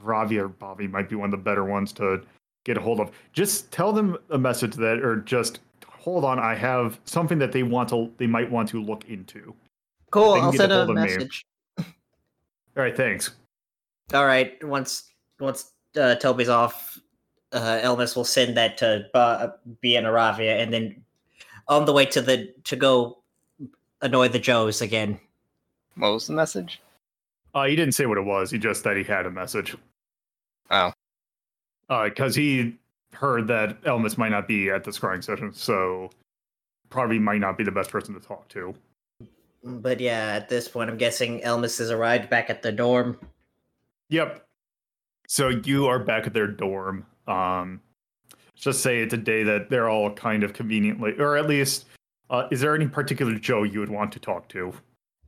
Ravi 0.00 0.38
or 0.38 0.48
Bobby 0.48 0.86
might 0.86 1.08
be 1.08 1.16
one 1.16 1.26
of 1.26 1.32
the 1.32 1.44
better 1.44 1.64
ones 1.64 1.92
to 1.94 2.22
get 2.70 2.80
a 2.80 2.84
hold 2.84 3.00
of. 3.00 3.10
Just 3.32 3.70
tell 3.72 3.92
them 3.92 4.16
a 4.30 4.38
message 4.38 4.74
that, 4.76 5.00
or 5.02 5.16
just 5.16 5.60
hold 5.86 6.24
on. 6.24 6.38
I 6.38 6.54
have 6.54 7.00
something 7.04 7.38
that 7.38 7.52
they 7.52 7.62
want 7.62 7.88
to. 7.90 8.10
They 8.16 8.26
might 8.26 8.50
want 8.50 8.68
to 8.70 8.82
look 8.82 9.04
into. 9.08 9.54
Cool. 10.10 10.34
I'll 10.34 10.52
send 10.52 10.72
a 10.72 10.82
a 10.82 10.86
hold 10.86 10.96
of 10.96 10.96
me. 10.96 11.02
message. 11.02 11.46
All 11.78 11.84
right. 12.76 12.96
Thanks. 12.96 13.32
All 14.14 14.26
right. 14.26 14.62
Once 14.64 15.10
once 15.38 15.72
uh, 15.98 16.14
Toby's 16.16 16.48
off, 16.48 16.98
uh, 17.52 17.80
Elvis 17.82 18.14
will 18.14 18.24
send 18.24 18.56
that 18.56 18.78
to 18.78 19.06
uh, 19.14 19.48
B 19.80 19.96
and 19.96 20.06
Aravia, 20.06 20.62
and 20.62 20.72
then 20.72 21.02
on 21.68 21.84
the 21.84 21.92
way 21.92 22.06
to 22.06 22.20
the 22.20 22.52
to 22.64 22.76
go 22.76 23.18
annoy 24.02 24.28
the 24.28 24.38
Joes 24.38 24.80
again. 24.80 25.18
What 25.96 26.12
was 26.12 26.26
the 26.26 26.32
message? 26.32 26.80
Uh, 27.52 27.64
he 27.64 27.74
didn't 27.74 27.94
say 27.94 28.06
what 28.06 28.16
it 28.16 28.24
was. 28.24 28.50
He 28.50 28.58
just 28.58 28.82
said 28.82 28.96
he 28.96 29.02
had 29.02 29.26
a 29.26 29.30
message. 29.30 29.76
Because 31.90 32.36
he 32.36 32.78
heard 33.12 33.48
that 33.48 33.82
Elmas 33.82 34.16
might 34.16 34.28
not 34.28 34.46
be 34.46 34.70
at 34.70 34.84
the 34.84 34.92
scrying 34.92 35.22
session, 35.24 35.52
so 35.52 36.10
probably 36.88 37.18
might 37.18 37.40
not 37.40 37.58
be 37.58 37.64
the 37.64 37.72
best 37.72 37.90
person 37.90 38.14
to 38.14 38.20
talk 38.20 38.48
to. 38.50 38.74
But 39.62 40.00
yeah, 40.00 40.28
at 40.34 40.48
this 40.48 40.68
point, 40.68 40.88
I'm 40.88 40.96
guessing 40.96 41.40
Elvis 41.40 41.78
has 41.78 41.90
arrived 41.90 42.30
back 42.30 42.48
at 42.48 42.62
the 42.62 42.72
dorm. 42.72 43.18
Yep. 44.08 44.46
So 45.26 45.48
you 45.48 45.86
are 45.86 45.98
back 45.98 46.26
at 46.26 46.32
their 46.32 46.46
dorm. 46.46 47.06
Um, 47.26 47.80
just 48.54 48.82
say 48.82 49.00
it's 49.00 49.14
a 49.14 49.18
day 49.18 49.42
that 49.42 49.70
they're 49.70 49.88
all 49.88 50.12
kind 50.12 50.42
of 50.42 50.52
conveniently, 50.52 51.14
or 51.18 51.36
at 51.36 51.46
least, 51.46 51.86
uh, 52.30 52.46
is 52.50 52.60
there 52.60 52.74
any 52.74 52.86
particular 52.86 53.34
Joe 53.34 53.62
you 53.62 53.80
would 53.80 53.90
want 53.90 54.12
to 54.12 54.20
talk 54.20 54.48
to? 54.50 54.72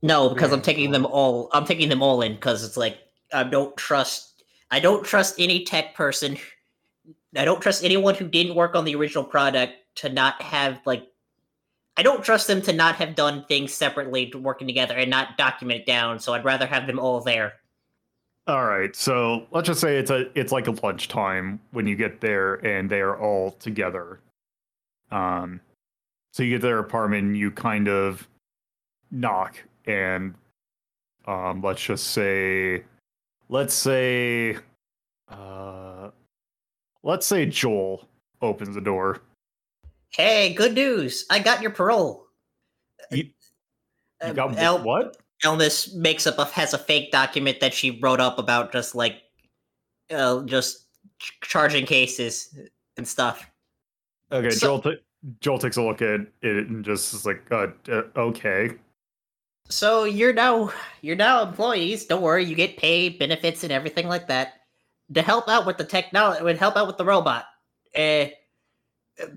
No, 0.03 0.29
because 0.29 0.53
I'm 0.53 0.62
taking 0.62 0.90
them 0.90 1.07
all. 1.07 1.48
I'm 1.53 1.64
taking 1.64 1.88
them 1.88 2.03
all 2.03 2.22
in 2.22 2.35
because 2.35 2.64
it's 2.64 2.77
like 2.77 2.98
I 3.33 3.44
don't 3.44 3.77
trust. 3.77 4.32
I 4.72 4.80
don't 4.80 5.04
trust 5.04 5.37
any 5.38 5.64
tech 5.64 5.94
person. 5.94 6.38
I 7.37 7.44
don't 7.44 7.61
trust 7.61 7.85
anyone 7.85 8.14
who 8.14 8.26
didn't 8.26 8.56
work 8.56 8.74
on 8.74 8.85
the 8.85 8.94
original 8.94 9.22
product 9.22 9.74
to 9.96 10.08
not 10.08 10.40
have 10.42 10.80
like. 10.87 11.06
I 11.98 12.02
don't 12.02 12.24
trust 12.24 12.46
them 12.46 12.62
to 12.62 12.72
not 12.72 12.94
have 12.96 13.14
done 13.14 13.44
things 13.44 13.74
separately, 13.74 14.32
working 14.35 14.66
together, 14.66 14.94
and 14.94 15.11
not 15.11 15.37
document 15.37 15.80
it 15.80 15.87
down. 15.87 16.18
So 16.18 16.32
I'd 16.32 16.44
rather 16.44 16.66
have 16.66 16.87
them 16.87 16.98
all 16.98 17.20
there. 17.20 17.52
All 18.46 18.64
right, 18.64 18.96
so 18.96 19.46
let's 19.52 19.68
just 19.68 19.80
say 19.80 19.98
it's 19.98 20.11
a 20.11 20.26
it's 20.37 20.50
like 20.50 20.66
a 20.66 20.72
lunchtime 20.72 21.61
when 21.70 21.87
you 21.87 21.94
get 21.94 22.20
there 22.20 22.54
and 22.66 22.90
they 22.90 23.00
are 23.00 23.16
all 23.16 23.52
together. 23.52 24.20
Um, 25.11 25.61
so 26.32 26.42
you 26.42 26.50
get 26.50 26.62
to 26.62 26.66
their 26.66 26.78
apartment, 26.78 27.24
and 27.26 27.37
you 27.37 27.50
kind 27.50 27.88
of 27.88 28.26
knock, 29.11 29.62
and 29.85 30.35
um, 31.26 31.61
let's 31.61 31.82
just 31.82 32.08
say, 32.08 32.85
let's 33.52 33.74
say, 33.74 34.56
uh, 35.28 36.10
let's 37.02 37.26
say 37.26 37.44
Joel 37.44 38.08
opens 38.40 38.74
the 38.74 38.80
door. 38.80 39.20
Hey, 40.08 40.54
good 40.54 40.72
news! 40.74 41.26
I 41.30 41.38
got 41.38 41.60
your 41.62 41.70
parole. 41.70 42.26
You- 43.10 43.24
You 44.24 44.28
Uh, 44.28 44.32
got 44.34 44.56
El- 44.56 44.82
what? 44.84 45.16
Elvis 45.42 45.92
makes 45.94 46.26
up 46.28 46.38
a 46.38 46.44
has 46.44 46.72
a 46.72 46.78
fake 46.78 47.10
document 47.10 47.58
that 47.60 47.74
she 47.74 47.98
wrote 48.00 48.20
up 48.20 48.38
about 48.38 48.70
just 48.72 48.94
like, 48.94 49.22
uh, 50.10 50.42
just 50.44 50.86
ch- 51.18 51.32
charging 51.42 51.84
cases 51.84 52.56
and 52.96 53.06
stuff. 53.08 53.50
Okay, 54.30 54.50
so- 54.50 54.78
Joel. 54.78 54.82
T- 54.82 55.02
Joel 55.40 55.58
takes 55.58 55.76
a 55.76 55.82
look 55.82 56.00
at 56.02 56.20
it 56.42 56.66
and 56.68 56.84
just 56.84 57.12
is 57.14 57.26
like, 57.26 57.42
uh, 57.50 57.68
uh, 57.88 58.02
okay. 58.16 58.70
So 59.68 60.05
you're 60.05 60.33
now 60.33 60.72
you're 61.01 61.16
now 61.16 61.42
employees. 61.42 62.05
Don't 62.05 62.22
worry, 62.22 62.44
you 62.44 62.55
get 62.55 62.77
paid, 62.77 63.18
benefits, 63.18 63.62
and 63.62 63.72
everything 63.72 64.09
like 64.09 64.29
that 64.29 64.61
to 65.14 65.22
help 65.22 65.48
out 65.48 65.66
with 65.66 65.79
the 65.79 65.85
technology. 65.85 66.42
Would 66.42 66.59
help 66.59 66.77
out 66.77 66.87
with 66.87 66.98
the 66.98 67.05
robot. 67.05 67.46
Uh, 67.96 68.27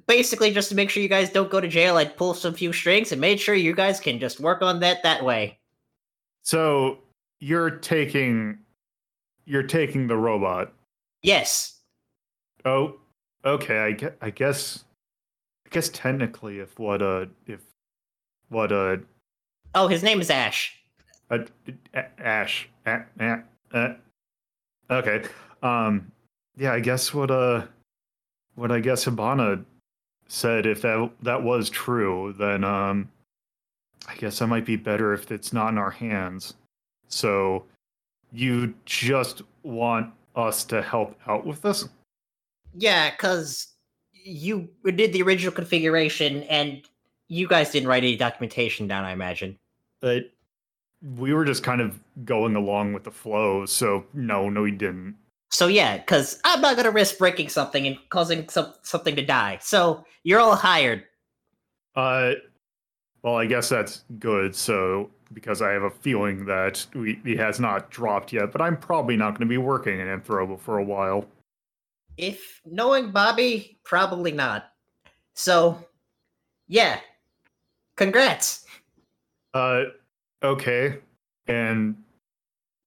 basically, 0.07 0.51
just 0.51 0.69
to 0.69 0.75
make 0.75 0.89
sure 0.89 1.03
you 1.03 1.09
guys 1.09 1.29
don't 1.29 1.51
go 1.51 1.61
to 1.61 1.67
jail, 1.67 1.97
I'd 1.97 2.17
pull 2.17 2.33
some 2.33 2.53
few 2.53 2.73
strings 2.73 3.11
and 3.11 3.21
made 3.21 3.39
sure 3.39 3.55
you 3.55 3.73
guys 3.73 3.99
can 3.99 4.19
just 4.19 4.39
work 4.39 4.61
on 4.61 4.79
that 4.81 5.03
that 5.03 5.23
way. 5.23 5.57
So 6.43 6.99
you're 7.39 7.71
taking 7.71 8.59
you're 9.45 9.63
taking 9.63 10.07
the 10.07 10.17
robot. 10.17 10.73
Yes. 11.21 11.79
Oh, 12.65 12.95
okay. 13.45 13.79
I 13.79 13.91
guess 13.91 14.13
I 14.21 14.29
guess 14.31 14.83
I 15.65 15.69
guess 15.69 15.89
technically, 15.89 16.59
if 16.59 16.77
what 16.79 17.01
uh 17.01 17.25
if 17.47 17.61
what 18.49 18.71
uh, 18.71 18.97
Oh, 19.75 19.87
his 19.87 20.01
name 20.03 20.21
is 20.21 20.29
Ash. 20.29 20.73
uh 21.29 21.39
Ash. 22.17 22.67
Uh, 22.85 23.37
uh, 23.73 23.93
okay. 24.89 25.23
Um 25.61 26.11
yeah 26.57 26.73
I 26.73 26.79
guess 26.79 27.13
what 27.13 27.29
uh 27.29 27.65
what 28.55 28.71
I 28.71 28.79
guess 28.79 29.05
Hibana 29.05 29.63
said 30.27 30.65
if 30.65 30.81
that 30.81 31.11
that 31.21 31.43
was 31.43 31.69
true 31.69 32.33
then 32.39 32.63
um 32.63 33.09
I 34.07 34.15
guess 34.15 34.39
that 34.39 34.47
might 34.47 34.65
be 34.65 34.75
better 34.75 35.13
if 35.13 35.31
it's 35.31 35.51
not 35.51 35.69
in 35.69 35.77
our 35.77 35.91
hands. 35.91 36.53
So 37.07 37.65
you 38.31 38.73
just 38.85 39.41
want 39.63 40.13
us 40.35 40.63
to 40.65 40.81
help 40.81 41.19
out 41.27 41.45
with 41.45 41.61
this? 41.61 41.89
Yeah, 42.75 43.11
because 43.11 43.67
you 44.13 44.69
did 44.83 45.13
the 45.13 45.21
original 45.21 45.53
configuration 45.53 46.43
and 46.43 46.81
you 47.27 47.47
guys 47.47 47.71
didn't 47.71 47.89
write 47.89 48.03
any 48.03 48.15
documentation 48.15 48.87
down, 48.87 49.05
I 49.05 49.11
imagine. 49.11 49.57
But 50.05 50.31
we 51.17 51.33
were 51.33 51.43
just 51.43 51.63
kind 51.63 51.81
of 51.81 51.99
going 52.25 52.55
along 52.55 52.93
with 52.93 53.03
the 53.03 53.09
flow 53.09 53.65
so 53.65 54.05
no 54.13 54.49
no 54.49 54.61
we 54.61 54.69
didn't 54.71 55.15
So 55.49 55.65
yeah, 55.67 55.97
because 55.97 56.39
I'm 56.43 56.61
not 56.61 56.75
gonna 56.75 56.91
risk 56.91 57.17
breaking 57.17 57.49
something 57.49 57.87
and 57.87 57.97
causing 58.09 58.47
some, 58.49 58.73
something 58.83 59.15
to 59.15 59.25
die. 59.25 59.57
So 59.61 60.05
you're 60.23 60.39
all 60.39 60.55
hired. 60.55 61.03
Uh, 61.95 62.33
well, 63.23 63.37
I 63.37 63.45
guess 63.45 63.69
that's 63.69 64.03
good. 64.19 64.55
So, 64.55 65.09
because 65.33 65.61
I 65.61 65.71
have 65.71 65.83
a 65.83 65.89
feeling 65.89 66.45
that 66.45 66.85
we, 66.93 67.19
he 67.23 67.35
has 67.37 67.59
not 67.59 67.89
dropped 67.89 68.33
yet, 68.33 68.51
but 68.51 68.61
I'm 68.61 68.77
probably 68.77 69.15
not 69.15 69.31
going 69.31 69.47
to 69.47 69.51
be 69.51 69.57
working 69.57 69.99
in 69.99 70.07
Anthropo 70.07 70.59
for 70.59 70.77
a 70.77 70.83
while. 70.83 71.25
If 72.17 72.61
knowing 72.65 73.11
Bobby, 73.11 73.79
probably 73.83 74.31
not. 74.31 74.65
So, 75.33 75.83
yeah. 76.67 76.99
Congrats. 77.95 78.64
Uh, 79.55 79.85
okay, 80.43 80.99
and 81.47 81.95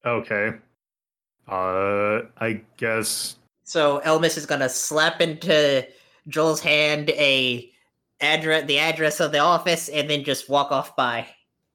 okay. 0.05 0.51
Uh, 1.47 2.21
I 2.37 2.61
guess. 2.77 3.37
So 3.63 4.01
Elvis 4.05 4.37
is 4.37 4.45
gonna 4.45 4.69
slap 4.69 5.19
into 5.19 5.87
Joel's 6.27 6.61
hand 6.61 7.09
a 7.09 7.71
address, 8.21 8.67
the 8.67 8.77
address 8.77 9.19
of 9.19 9.31
the 9.31 9.39
office, 9.39 9.89
and 9.89 10.07
then 10.07 10.23
just 10.23 10.47
walk 10.47 10.71
off 10.71 10.95
by. 10.95 11.27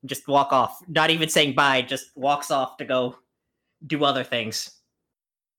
Just 0.05 0.29
walk 0.29 0.53
off. 0.53 0.79
Not 0.87 1.11
even 1.11 1.29
saying 1.29 1.57
bye. 1.57 1.83
Just 1.83 2.17
walks 2.17 2.53
off 2.53 2.77
to 2.77 2.85
go 2.85 3.17
do 3.89 4.05
other 4.05 4.23
things. 4.23 4.71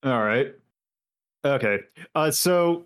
All 0.04 0.24
right. 0.24 0.54
Okay. 1.44 1.80
Uh, 2.14 2.32
so 2.32 2.86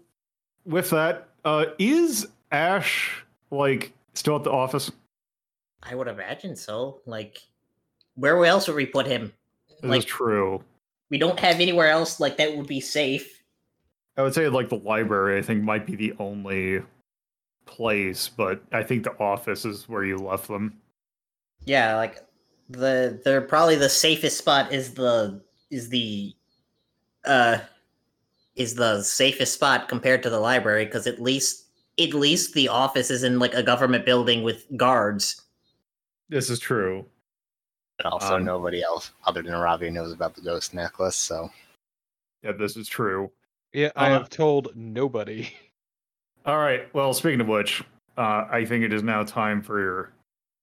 with 0.65 0.89
that, 0.89 1.29
uh, 1.45 1.65
is 1.77 2.27
Ash 2.51 3.23
like 3.51 3.93
still 4.15 4.37
at 4.37 4.43
the 4.43 4.51
office? 4.51 4.91
I 5.83 5.95
would 5.95 6.07
imagine 6.07 6.55
so. 6.55 7.01
Like, 7.05 7.39
where 8.15 8.43
else 8.45 8.67
would 8.67 8.75
we 8.75 8.85
put 8.85 9.05
him? 9.07 9.33
This 9.81 9.89
Like- 9.89 10.05
true. 10.05 10.63
We 11.09 11.17
don't 11.17 11.39
have 11.39 11.55
anywhere 11.55 11.89
else 11.89 12.19
like 12.19 12.37
that 12.37 12.55
would 12.55 12.67
be 12.67 12.81
safe. 12.81 13.41
I 14.15 14.21
would 14.21 14.35
say 14.35 14.47
like 14.47 14.69
the 14.69 14.75
library. 14.75 15.39
I 15.39 15.41
think 15.41 15.63
might 15.63 15.85
be 15.87 15.95
the 15.95 16.13
only 16.19 16.83
place, 17.65 18.29
but 18.29 18.61
I 18.71 18.83
think 18.83 19.03
the 19.03 19.17
office 19.17 19.65
is 19.65 19.89
where 19.89 20.03
you 20.03 20.17
left 20.17 20.47
them. 20.47 20.79
Yeah, 21.65 21.95
like 21.95 22.19
the 22.69 23.19
they're 23.23 23.41
probably 23.41 23.75
the 23.75 23.89
safest 23.89 24.37
spot 24.37 24.71
is 24.71 24.93
the 24.93 25.41
is 25.71 25.89
the 25.89 26.35
uh 27.25 27.59
is 28.55 28.75
the 28.75 29.01
safest 29.01 29.53
spot 29.53 29.87
compared 29.87 30.21
to 30.23 30.29
the 30.29 30.39
library 30.39 30.85
because 30.85 31.07
at 31.07 31.21
least 31.21 31.65
at 31.99 32.13
least 32.13 32.53
the 32.53 32.67
office 32.67 33.09
is 33.09 33.23
in 33.23 33.39
like 33.39 33.53
a 33.55 33.63
government 33.63 34.05
building 34.05 34.43
with 34.43 34.65
guards. 34.77 35.41
This 36.29 36.49
is 36.49 36.59
true. 36.59 37.05
And 37.99 38.05
also, 38.05 38.35
Um, 38.35 38.45
nobody 38.45 38.81
else 38.81 39.11
other 39.25 39.41
than 39.41 39.53
Ravi 39.53 39.89
knows 39.89 40.13
about 40.13 40.35
the 40.35 40.41
ghost 40.41 40.73
necklace. 40.73 41.15
So 41.15 41.51
Yeah, 42.41 42.53
this 42.53 42.77
is 42.77 42.87
true. 42.87 43.31
Yeah, 43.73 43.91
I 43.97 44.11
Uh, 44.11 44.19
have 44.19 44.29
told 44.29 44.73
nobody. 44.75 45.49
All 46.45 46.57
right. 46.57 46.91
Well, 46.93 47.13
speaking 47.13 47.41
of 47.41 47.47
which, 47.49 47.83
uh, 48.17 48.47
I 48.49 48.63
think 48.63 48.85
it 48.85 48.93
is 48.93 49.03
now 49.03 49.23
time 49.25 49.61
for 49.61 49.81
your. 49.81 50.13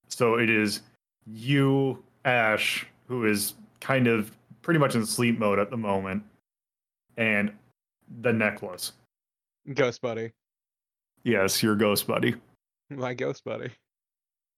So 0.08 0.38
it 0.38 0.48
is 0.48 0.80
you, 1.26 2.02
Ash, 2.24 2.86
who 3.08 3.26
is 3.26 3.54
kind 3.80 4.06
of 4.06 4.34
pretty 4.62 4.80
much 4.80 4.94
in 4.94 5.04
sleep 5.04 5.38
mode 5.38 5.58
at 5.58 5.68
the 5.68 5.76
moment, 5.76 6.24
and 7.18 7.54
the 8.22 8.32
necklace. 8.32 8.92
Ghost 9.74 10.00
buddy. 10.00 10.32
Yes, 11.24 11.62
your 11.62 11.76
ghost 11.76 12.06
buddy. 12.06 12.34
My 12.88 13.12
ghost 13.14 13.44
buddy. 13.44 13.70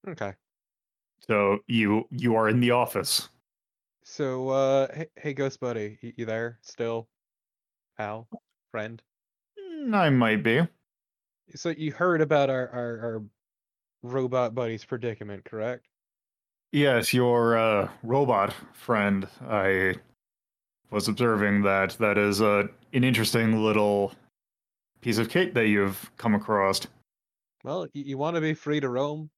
Okay. 0.07 0.35
So 1.27 1.59
you 1.67 2.07
you 2.11 2.35
are 2.37 2.49
in 2.49 2.61
the 2.61 2.71
office. 2.71 3.29
So, 4.05 4.49
uh, 4.49 4.95
hey, 4.95 5.07
hey 5.17 5.35
ghost 5.35 5.61
buddy, 5.61 5.99
you, 6.01 6.13
you 6.17 6.25
there 6.25 6.59
still? 6.63 7.09
Pal, 7.99 8.27
friend. 8.71 9.03
Mm, 9.59 9.95
I 9.95 10.09
might 10.11 10.43
be. 10.43 10.63
So 11.55 11.71
you 11.71 11.93
heard 11.93 12.21
about 12.21 12.49
our 12.49 12.69
our, 12.71 13.01
our 13.01 13.23
robot 14.03 14.55
buddy's 14.55 14.85
predicament, 14.85 15.45
correct? 15.45 15.87
Yes, 16.73 17.15
your 17.15 17.57
uh, 17.57 17.89
robot 18.03 18.55
friend. 18.73 19.27
I 19.49 19.95
was 20.91 21.09
observing 21.09 21.63
that 21.63 21.97
that 21.99 22.19
is 22.19 22.41
uh, 22.41 22.65
an 22.93 23.05
interesting 23.05 23.63
little 23.63 24.13
piece 25.01 25.19
of 25.19 25.29
kit 25.29 25.55
that 25.55 25.69
you've 25.69 26.11
come 26.17 26.35
across. 26.35 26.87
Well, 27.65 27.87
you, 27.93 28.05
you 28.05 28.19
want 28.19 28.37
to 28.37 28.41
be 28.41 28.55
free 28.55 28.81
to 28.81 28.89
roam. 28.89 29.31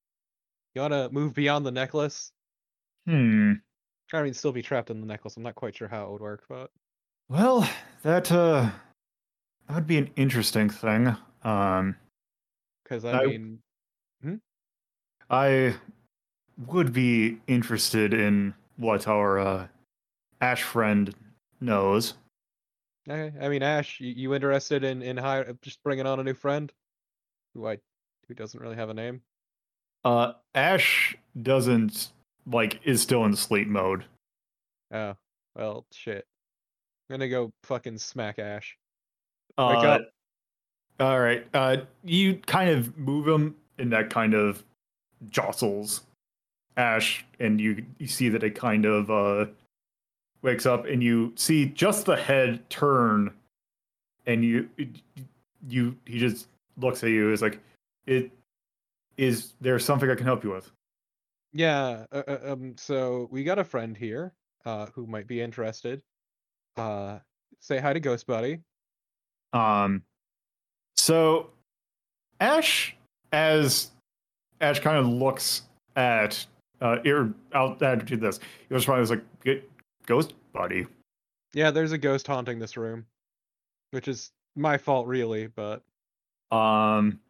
You 0.74 0.82
want 0.82 0.92
to 0.92 1.08
move 1.10 1.34
beyond 1.34 1.66
the 1.66 1.70
necklace. 1.72 2.32
Hmm. 3.06 3.54
I 4.12 4.22
mean, 4.22 4.34
still 4.34 4.52
be 4.52 4.62
trapped 4.62 4.90
in 4.90 5.00
the 5.00 5.06
necklace. 5.06 5.36
I'm 5.36 5.42
not 5.42 5.54
quite 5.54 5.76
sure 5.76 5.88
how 5.88 6.04
it 6.06 6.10
would 6.12 6.20
work, 6.20 6.44
but 6.48 6.70
Well, 7.28 7.68
that 8.02 8.30
uh, 8.32 8.70
that 9.68 9.74
would 9.74 9.86
be 9.86 9.98
an 9.98 10.10
interesting 10.16 10.68
thing. 10.68 11.16
Um, 11.44 11.96
because 12.84 13.04
I 13.04 13.22
I- 13.22 13.26
mean, 13.26 13.58
I 15.30 15.76
would 16.66 16.92
be 16.92 17.38
interested 17.46 18.12
in 18.12 18.52
what 18.76 19.06
our 19.06 19.38
uh, 19.38 19.66
Ash 20.40 20.62
friend 20.64 21.14
knows. 21.60 22.14
okay. 23.08 23.32
I 23.40 23.48
mean, 23.48 23.62
Ash, 23.62 24.00
you, 24.00 24.08
you 24.08 24.34
interested 24.34 24.82
in 24.82 25.02
in 25.02 25.16
hire, 25.16 25.56
just 25.62 25.82
bringing 25.84 26.06
on 26.06 26.18
a 26.20 26.24
new 26.24 26.34
friend, 26.34 26.72
who 27.54 27.66
I 27.66 27.78
who 28.26 28.34
doesn't 28.34 28.60
really 28.60 28.76
have 28.76 28.88
a 28.90 28.94
name? 28.94 29.22
Uh, 30.04 30.32
Ash 30.54 31.16
doesn't 31.42 32.12
like 32.46 32.80
is 32.84 33.02
still 33.02 33.24
in 33.24 33.36
sleep 33.36 33.68
mode. 33.68 34.04
Oh, 34.92 35.14
well, 35.54 35.86
shit. 35.92 36.26
I'm 37.08 37.14
gonna 37.14 37.28
go 37.28 37.52
fucking 37.64 37.98
smack 37.98 38.38
Ash. 38.38 38.76
Uh, 39.58 39.78
up. 39.78 40.02
All 40.98 41.20
right. 41.20 41.46
Uh, 41.54 41.78
you 42.04 42.36
kind 42.46 42.70
of 42.70 42.96
move 42.96 43.26
him, 43.26 43.56
and 43.78 43.92
that 43.92 44.10
kind 44.10 44.34
of 44.34 44.64
jostles 45.28 46.02
Ash, 46.76 47.24
and 47.38 47.60
you 47.60 47.84
you 47.98 48.06
see 48.06 48.28
that 48.28 48.42
it 48.42 48.54
kind 48.54 48.84
of 48.86 49.10
uh 49.10 49.46
wakes 50.42 50.66
up, 50.66 50.86
and 50.86 51.02
you 51.02 51.32
see 51.36 51.66
just 51.66 52.06
the 52.06 52.16
head 52.16 52.68
turn, 52.70 53.32
and 54.26 54.44
you 54.44 54.68
you 55.68 55.96
he 56.06 56.18
just 56.18 56.48
looks 56.78 57.04
at 57.04 57.10
you. 57.10 57.32
Is 57.32 57.42
like, 57.42 57.60
it 58.06 58.30
is 59.20 59.52
there 59.60 59.78
something 59.78 60.10
I 60.10 60.14
can 60.14 60.24
help 60.24 60.42
you 60.42 60.50
with? 60.50 60.72
Yeah. 61.52 62.06
Uh, 62.10 62.22
uh, 62.26 62.38
um. 62.52 62.74
So 62.78 63.28
we 63.30 63.44
got 63.44 63.58
a 63.58 63.64
friend 63.64 63.96
here, 63.96 64.32
uh, 64.64 64.86
who 64.94 65.06
might 65.06 65.26
be 65.26 65.42
interested. 65.42 66.00
Uh, 66.76 67.18
say 67.60 67.78
hi 67.78 67.92
to 67.92 68.00
Ghost 68.00 68.26
Buddy. 68.26 68.60
Um, 69.52 70.02
so 70.96 71.50
Ash, 72.40 72.96
as 73.32 73.90
Ash 74.62 74.80
kind 74.80 74.96
of 74.96 75.06
looks 75.06 75.62
at, 75.96 76.46
uh, 76.80 76.96
or 77.04 77.34
I'll 77.52 77.76
add 77.82 78.06
to 78.06 78.16
this. 78.16 78.40
He 78.68 78.74
was 78.74 78.86
probably 78.86 79.04
like, 79.44 79.64
"Ghost 80.06 80.32
buddy." 80.54 80.86
Yeah, 81.52 81.70
there's 81.70 81.92
a 81.92 81.98
ghost 81.98 82.26
haunting 82.26 82.58
this 82.58 82.76
room, 82.76 83.04
which 83.90 84.08
is 84.08 84.30
my 84.56 84.78
fault, 84.78 85.06
really. 85.06 85.48
But 85.48 85.82
Um, 86.50 87.20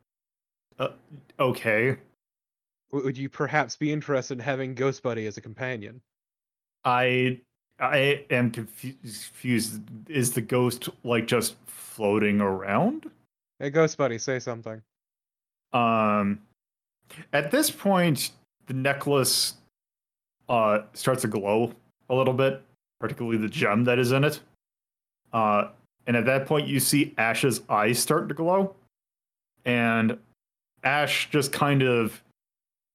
uh, 0.81 0.89
okay. 1.39 1.97
would 2.91 3.17
you 3.17 3.29
perhaps 3.29 3.77
be 3.77 3.93
interested 3.93 4.35
in 4.35 4.41
having 4.41 4.75
Ghost 4.75 5.03
Buddy 5.03 5.27
as 5.27 5.37
a 5.37 5.41
companion? 5.41 6.01
I 6.85 7.41
I 7.79 8.25
am 8.31 8.51
confused. 8.51 8.99
confused. 9.03 9.83
Is 10.09 10.33
the 10.33 10.41
ghost 10.41 10.89
like 11.05 11.27
just 11.27 11.57
floating 11.67 12.41
around? 12.41 13.11
Hey, 13.59 13.71
Ghost 13.71 13.97
Buddy, 13.97 14.19
say 14.19 14.39
something. 14.39 14.83
Um, 15.73 16.41
at 17.33 17.51
this 17.51 17.71
point, 17.71 18.33
the 18.67 18.75
necklace 18.75 19.55
uh 20.49 20.81
starts 20.95 21.23
to 21.23 21.29
glow 21.29 21.75
a 22.09 22.15
little 22.15 22.35
bit, 22.35 22.63
particularly 22.99 23.39
the 23.39 23.49
gem 23.49 23.85
that 23.85 23.99
is 23.99 24.13
in 24.13 24.25
it. 24.25 24.41
Uh, 25.33 25.69
and 26.07 26.17
at 26.17 26.25
that 26.25 26.47
point, 26.47 26.67
you 26.67 26.81
see 26.81 27.15
Ash's 27.19 27.61
eyes 27.69 27.99
start 27.99 28.29
to 28.29 28.35
glow, 28.35 28.75
and 29.65 30.19
Ash 30.85 31.29
just 31.31 31.53
kind 31.53 31.83
of 31.83 32.23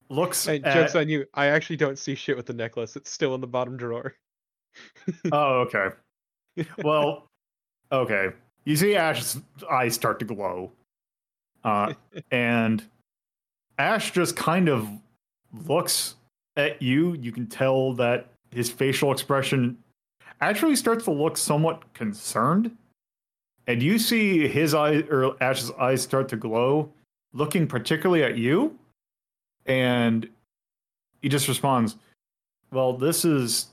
looks 0.10 0.46
Hey, 0.46 0.62
at. 0.64 0.74
jokes 0.74 0.96
on 0.96 1.10
you. 1.10 1.26
I 1.34 1.48
actually 1.48 1.78
don't 1.78 1.98
see 1.98 2.16
shit 2.16 2.36
with 2.38 2.46
the 2.46 2.54
necklace. 2.54 2.96
It's 2.96 3.12
still 3.12 3.36
in 3.36 3.42
the 3.42 3.48
bottom 3.48 3.78
drawer. 3.78 4.14
oh, 5.32 5.62
okay. 5.62 5.90
Well, 6.84 7.28
okay. 7.92 8.30
You 8.66 8.76
see 8.76 8.96
Ash's 8.96 9.42
eyes 9.70 9.94
start 9.94 10.20
to 10.20 10.26
glow. 10.26 10.72
Uh, 11.64 11.94
and 12.32 12.84
Ash 13.78 14.12
just 14.12 14.36
kind 14.36 14.70
of 14.70 14.88
looks 15.68 16.16
at 16.56 16.82
you. 16.82 17.14
You 17.16 17.32
can 17.32 17.48
tell 17.48 17.94
that 17.94 18.30
his 18.52 18.70
facial 18.70 19.12
expression 19.12 19.78
actually 20.42 20.76
starts 20.76 21.06
to 21.06 21.12
look 21.12 21.38
somewhat 21.38 21.94
concerned. 21.94 22.76
And 23.68 23.82
you 23.82 23.98
see 23.98 24.48
his 24.48 24.74
eye 24.74 25.04
or 25.10 25.42
Ash's 25.42 25.72
eyes 25.72 26.02
start 26.02 26.30
to 26.30 26.36
glow, 26.36 26.92
looking 27.36 27.68
particularly 27.68 28.24
at 28.24 28.38
you. 28.38 28.76
And 29.68 30.28
he 31.22 31.30
just 31.30 31.48
responds, 31.48 31.98
Well, 32.72 32.94
this 32.94 33.26
is 33.26 33.68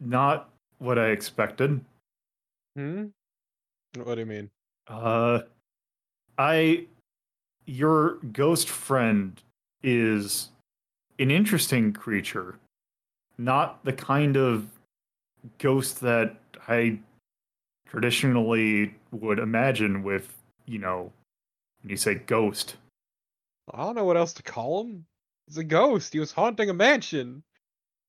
not 0.00 0.50
what 0.78 0.98
I 0.98 1.08
expected. 1.08 1.80
Hmm. 2.74 3.06
What 4.02 4.14
do 4.14 4.20
you 4.20 4.26
mean? 4.26 4.50
Uh, 4.88 5.40
I, 6.38 6.86
your 7.66 8.14
ghost 8.32 8.68
friend 8.68 9.40
is 9.82 10.48
an 11.18 11.30
interesting 11.30 11.92
creature, 11.92 12.58
not 13.36 13.84
the 13.84 13.92
kind 13.92 14.36
of 14.36 14.66
ghost 15.58 16.00
that 16.00 16.36
I 16.68 16.98
traditionally 17.88 18.94
would 19.10 19.38
imagine 19.38 20.02
with, 20.02 20.32
you 20.66 20.78
know, 20.78 21.12
you 21.84 21.96
say 21.96 22.14
ghost. 22.14 22.76
I 23.72 23.78
don't 23.78 23.94
know 23.94 24.04
what 24.04 24.16
else 24.16 24.32
to 24.34 24.42
call 24.42 24.82
him. 24.82 25.04
He's 25.46 25.58
a 25.58 25.64
ghost. 25.64 26.12
He 26.12 26.18
was 26.18 26.32
haunting 26.32 26.70
a 26.70 26.74
mansion 26.74 27.42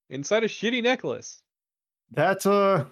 inside 0.09 0.43
a 0.43 0.47
shitty 0.47 0.83
necklace. 0.83 1.41
That's 2.11 2.45
uh, 2.45 2.85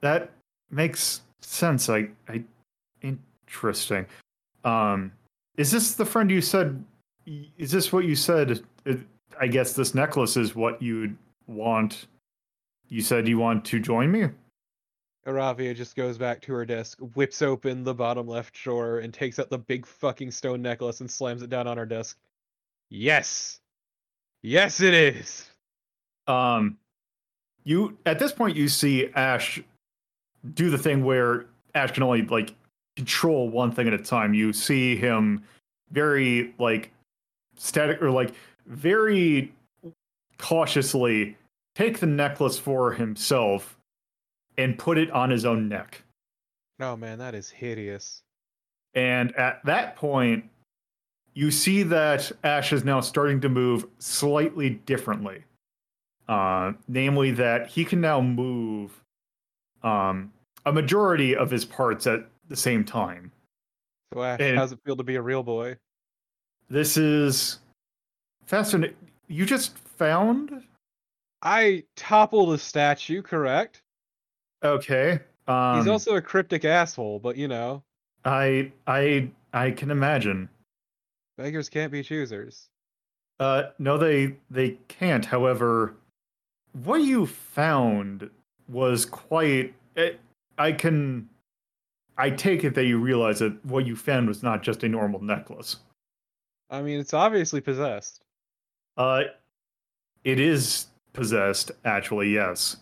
that 0.00 0.30
makes 0.70 1.22
sense. 1.40 1.88
I, 1.88 2.08
I, 2.28 2.42
interesting. 3.02 4.06
Um, 4.64 5.12
is 5.56 5.70
this 5.70 5.94
the 5.94 6.06
friend 6.06 6.30
you 6.30 6.40
said? 6.40 6.82
Is 7.58 7.70
this 7.70 7.92
what 7.92 8.04
you 8.04 8.16
said? 8.16 8.62
uh, 8.86 8.94
I 9.40 9.46
guess 9.46 9.72
this 9.72 9.94
necklace 9.94 10.36
is 10.36 10.54
what 10.54 10.80
you'd 10.82 11.16
want. 11.46 12.06
You 12.88 13.00
said 13.00 13.26
you 13.28 13.38
want 13.38 13.64
to 13.66 13.80
join 13.80 14.10
me. 14.10 14.28
Aravia 15.26 15.74
just 15.74 15.94
goes 15.94 16.18
back 16.18 16.40
to 16.42 16.52
her 16.52 16.66
desk, 16.66 16.98
whips 17.14 17.42
open 17.42 17.84
the 17.84 17.94
bottom 17.94 18.26
left 18.26 18.54
drawer, 18.54 18.98
and 18.98 19.14
takes 19.14 19.38
out 19.38 19.50
the 19.50 19.58
big 19.58 19.86
fucking 19.86 20.30
stone 20.30 20.62
necklace 20.62 21.00
and 21.00 21.10
slams 21.10 21.42
it 21.42 21.50
down 21.50 21.66
on 21.66 21.76
her 21.76 21.86
desk. 21.86 22.18
Yes. 22.90 23.60
Yes, 24.42 24.80
it 24.80 24.94
is. 24.94 25.48
Um, 26.26 26.76
you 27.64 27.96
at 28.06 28.18
this 28.18 28.32
point 28.32 28.56
you 28.56 28.68
see 28.68 29.10
Ash 29.14 29.62
do 30.54 30.70
the 30.70 30.78
thing 30.78 31.04
where 31.04 31.46
Ash 31.74 31.92
can 31.92 32.02
only 32.02 32.22
like 32.22 32.54
control 32.96 33.48
one 33.48 33.70
thing 33.70 33.86
at 33.86 33.94
a 33.94 33.98
time. 33.98 34.34
You 34.34 34.52
see 34.52 34.96
him 34.96 35.44
very 35.90 36.54
like 36.58 36.90
static 37.56 38.02
or 38.02 38.10
like 38.10 38.34
very 38.66 39.52
cautiously 40.38 41.36
take 41.74 42.00
the 42.00 42.06
necklace 42.06 42.58
for 42.58 42.92
himself 42.92 43.76
and 44.58 44.78
put 44.78 44.98
it 44.98 45.10
on 45.10 45.30
his 45.30 45.44
own 45.44 45.68
neck. 45.68 46.02
Oh 46.80 46.96
man, 46.96 47.18
that 47.18 47.34
is 47.34 47.50
hideous. 47.50 48.22
And 48.94 49.34
at 49.36 49.64
that 49.64 49.96
point, 49.96 50.44
you 51.34 51.50
see 51.50 51.82
that 51.84 52.30
Ash 52.44 52.72
is 52.72 52.84
now 52.84 53.00
starting 53.00 53.40
to 53.40 53.48
move 53.48 53.86
slightly 53.98 54.70
differently. 54.70 55.44
Uh, 56.28 56.72
namely, 56.88 57.30
that 57.32 57.66
he 57.66 57.84
can 57.84 58.00
now 58.00 58.20
move 58.20 59.02
um, 59.82 60.32
a 60.66 60.72
majority 60.72 61.34
of 61.34 61.50
his 61.50 61.64
parts 61.64 62.06
at 62.06 62.26
the 62.48 62.56
same 62.56 62.84
time. 62.84 63.30
So 64.14 64.22
Ash, 64.22 64.40
And- 64.40 64.56
how's 64.56 64.72
it 64.72 64.78
feel 64.84 64.96
to 64.96 65.02
be 65.02 65.16
a 65.16 65.22
real 65.22 65.42
boy? 65.42 65.76
This 66.68 66.96
is 66.96 67.58
fascinating. 68.46 68.96
You 69.28 69.44
just 69.44 69.76
found? 69.78 70.62
I 71.42 71.84
toppled 71.96 72.54
a 72.54 72.58
statue, 72.58 73.20
correct? 73.20 73.81
Okay. 74.62 75.20
Um, 75.48 75.78
He's 75.78 75.88
also 75.88 76.16
a 76.16 76.22
cryptic 76.22 76.64
asshole, 76.64 77.18
but 77.18 77.36
you 77.36 77.48
know. 77.48 77.82
I 78.24 78.72
I 78.86 79.30
I 79.52 79.72
can 79.72 79.90
imagine. 79.90 80.48
Beggars 81.36 81.68
can't 81.68 81.90
be 81.90 82.02
choosers. 82.02 82.68
Uh, 83.40 83.64
no, 83.78 83.98
they 83.98 84.36
they 84.50 84.78
can't. 84.88 85.24
However, 85.24 85.94
what 86.84 87.02
you 87.02 87.26
found 87.26 88.30
was 88.68 89.04
quite. 89.04 89.74
It, 89.96 90.20
I 90.58 90.72
can. 90.72 91.28
I 92.16 92.30
take 92.30 92.62
it 92.62 92.74
that 92.74 92.84
you 92.84 92.98
realize 92.98 93.38
that 93.40 93.64
what 93.64 93.86
you 93.86 93.96
found 93.96 94.28
was 94.28 94.42
not 94.42 94.62
just 94.62 94.84
a 94.84 94.88
normal 94.88 95.20
necklace. 95.22 95.76
I 96.70 96.82
mean, 96.82 97.00
it's 97.00 97.14
obviously 97.14 97.60
possessed. 97.60 98.20
Uh, 98.96 99.22
it 100.22 100.38
is 100.38 100.86
possessed. 101.14 101.72
Actually, 101.84 102.30
yes. 102.30 102.76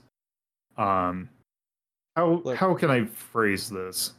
Um, 0.76 1.28
how 2.16 2.42
Look. 2.44 2.56
how 2.56 2.74
can 2.74 2.90
I 2.90 3.04
phrase 3.04 3.68
this? 3.68 4.14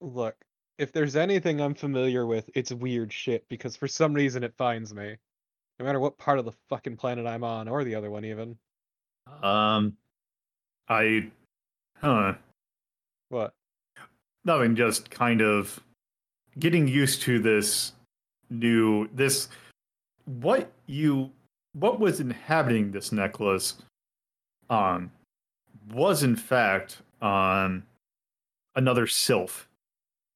Look, 0.00 0.34
if 0.78 0.92
there's 0.92 1.16
anything 1.16 1.60
I'm 1.60 1.74
familiar 1.74 2.26
with, 2.26 2.48
it's 2.54 2.72
weird 2.72 3.12
shit 3.12 3.44
because 3.48 3.76
for 3.76 3.86
some 3.86 4.14
reason 4.14 4.42
it 4.42 4.54
finds 4.56 4.94
me. 4.94 5.16
No 5.78 5.86
matter 5.86 6.00
what 6.00 6.18
part 6.18 6.38
of 6.38 6.44
the 6.44 6.52
fucking 6.68 6.96
planet 6.96 7.26
I'm 7.26 7.44
on, 7.44 7.68
or 7.68 7.84
the 7.84 7.94
other 7.94 8.10
one 8.10 8.24
even. 8.24 8.56
Um, 9.42 9.96
I, 10.88 11.30
huh? 11.96 12.34
What? 13.28 13.54
Nothing. 14.44 14.76
Just 14.76 15.10
kind 15.10 15.40
of 15.40 15.80
getting 16.58 16.88
used 16.88 17.22
to 17.22 17.38
this 17.38 17.92
new 18.50 19.08
this. 19.14 19.48
What 20.24 20.70
you 20.86 21.30
what 21.72 22.00
was 22.00 22.20
inhabiting 22.20 22.90
this 22.90 23.12
necklace, 23.12 23.76
um, 24.68 25.10
was 25.92 26.22
in 26.22 26.36
fact 26.36 26.98
um 27.22 27.82
another 28.76 29.06
sylph. 29.06 29.68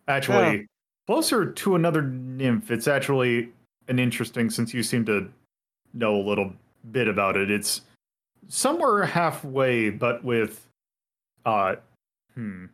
Actually, 0.08 0.66
closer 1.06 1.50
to 1.50 1.74
another 1.76 2.02
nymph. 2.02 2.70
It's 2.70 2.88
actually 2.88 3.50
an 3.88 3.98
interesting 3.98 4.50
since 4.50 4.74
you 4.74 4.82
seem 4.82 5.04
to 5.06 5.30
know 5.92 6.16
a 6.16 6.24
little 6.24 6.52
bit 6.92 7.08
about 7.08 7.36
it. 7.36 7.50
It's 7.50 7.82
somewhere 8.48 9.04
halfway, 9.04 9.90
but 9.90 10.22
with 10.24 10.66
uh 11.46 11.76
hmm 12.34 12.66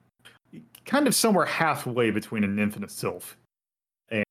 kind 0.85 1.07
of 1.07 1.15
somewhere 1.15 1.47
halfway 1.47 2.11
between 2.11 2.43
a 2.43 2.47
nymph 2.49 2.75
and 2.75 2.85
a 2.85 2.89
sylph. 2.89 3.37
And 4.09 4.25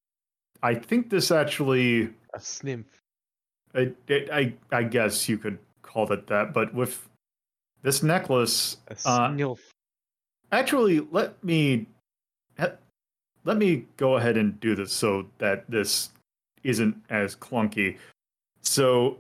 I 0.61 0.75
think 0.75 1.09
this 1.09 1.32
actually 1.32 2.13
A 2.34 2.39
snymph. 2.39 2.86
I, 3.73 3.93
I 4.09 4.53
I 4.71 4.84
guess 4.84 5.30
you 5.30 5.38
could 5.38 5.57
call 5.84 6.11
it 6.11 6.27
that, 6.27 6.53
but 6.53 6.73
with 6.73 7.07
this 7.82 8.03
necklace, 8.03 8.77
A 8.88 8.93
Uh, 9.05 9.30
snilf. 9.30 9.59
Actually, 10.52 11.08
let 11.12 11.41
me 11.43 11.88
let 13.45 13.58
me 13.58 13.86
go 13.97 14.18
ahead 14.18 14.38
and 14.38 14.60
do 14.60 14.76
this 14.76 14.91
so 14.91 15.26
that 15.38 15.70
this 15.70 16.10
isn't 16.64 16.95
as 17.10 17.36
clunky. 17.36 17.97
So 18.62 19.18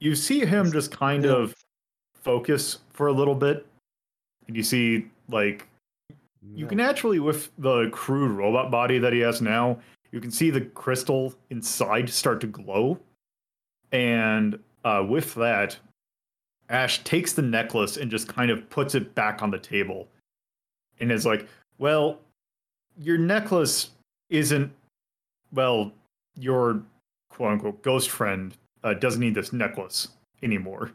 you 0.00 0.16
see 0.16 0.44
him 0.44 0.72
just 0.72 0.90
kind 0.90 1.24
of 1.24 1.54
focus 2.14 2.78
for 2.92 3.06
a 3.06 3.12
little 3.12 3.36
bit, 3.36 3.66
and 4.46 4.56
you 4.56 4.62
see 4.62 5.06
like 5.28 5.68
you 6.54 6.66
can 6.66 6.80
actually 6.80 7.20
with 7.20 7.50
the 7.58 7.88
crude 7.90 8.32
robot 8.32 8.70
body 8.70 8.98
that 8.98 9.12
he 9.12 9.20
has 9.20 9.40
now 9.40 9.78
you 10.12 10.20
can 10.20 10.30
see 10.30 10.50
the 10.50 10.60
crystal 10.60 11.34
inside 11.50 12.08
start 12.08 12.40
to 12.42 12.46
glow. 12.46 12.98
And 13.90 14.58
uh, 14.84 15.04
with 15.08 15.34
that 15.34 15.78
ash 16.68 17.02
takes 17.04 17.32
the 17.32 17.42
necklace 17.42 17.96
and 17.96 18.10
just 18.10 18.28
kind 18.28 18.50
of 18.50 18.68
puts 18.70 18.94
it 18.94 19.14
back 19.14 19.42
on 19.42 19.50
the 19.50 19.58
table 19.58 20.08
and 21.02 21.12
is 21.12 21.26
like 21.26 21.46
well 21.78 22.18
your 22.98 23.18
necklace 23.18 23.90
isn't 24.30 24.72
well 25.52 25.92
your 26.38 26.82
quote 27.28 27.52
unquote 27.52 27.82
ghost 27.82 28.08
friend 28.08 28.56
uh, 28.84 28.94
doesn't 28.94 29.20
need 29.20 29.34
this 29.34 29.52
necklace 29.52 30.08
anymore 30.42 30.92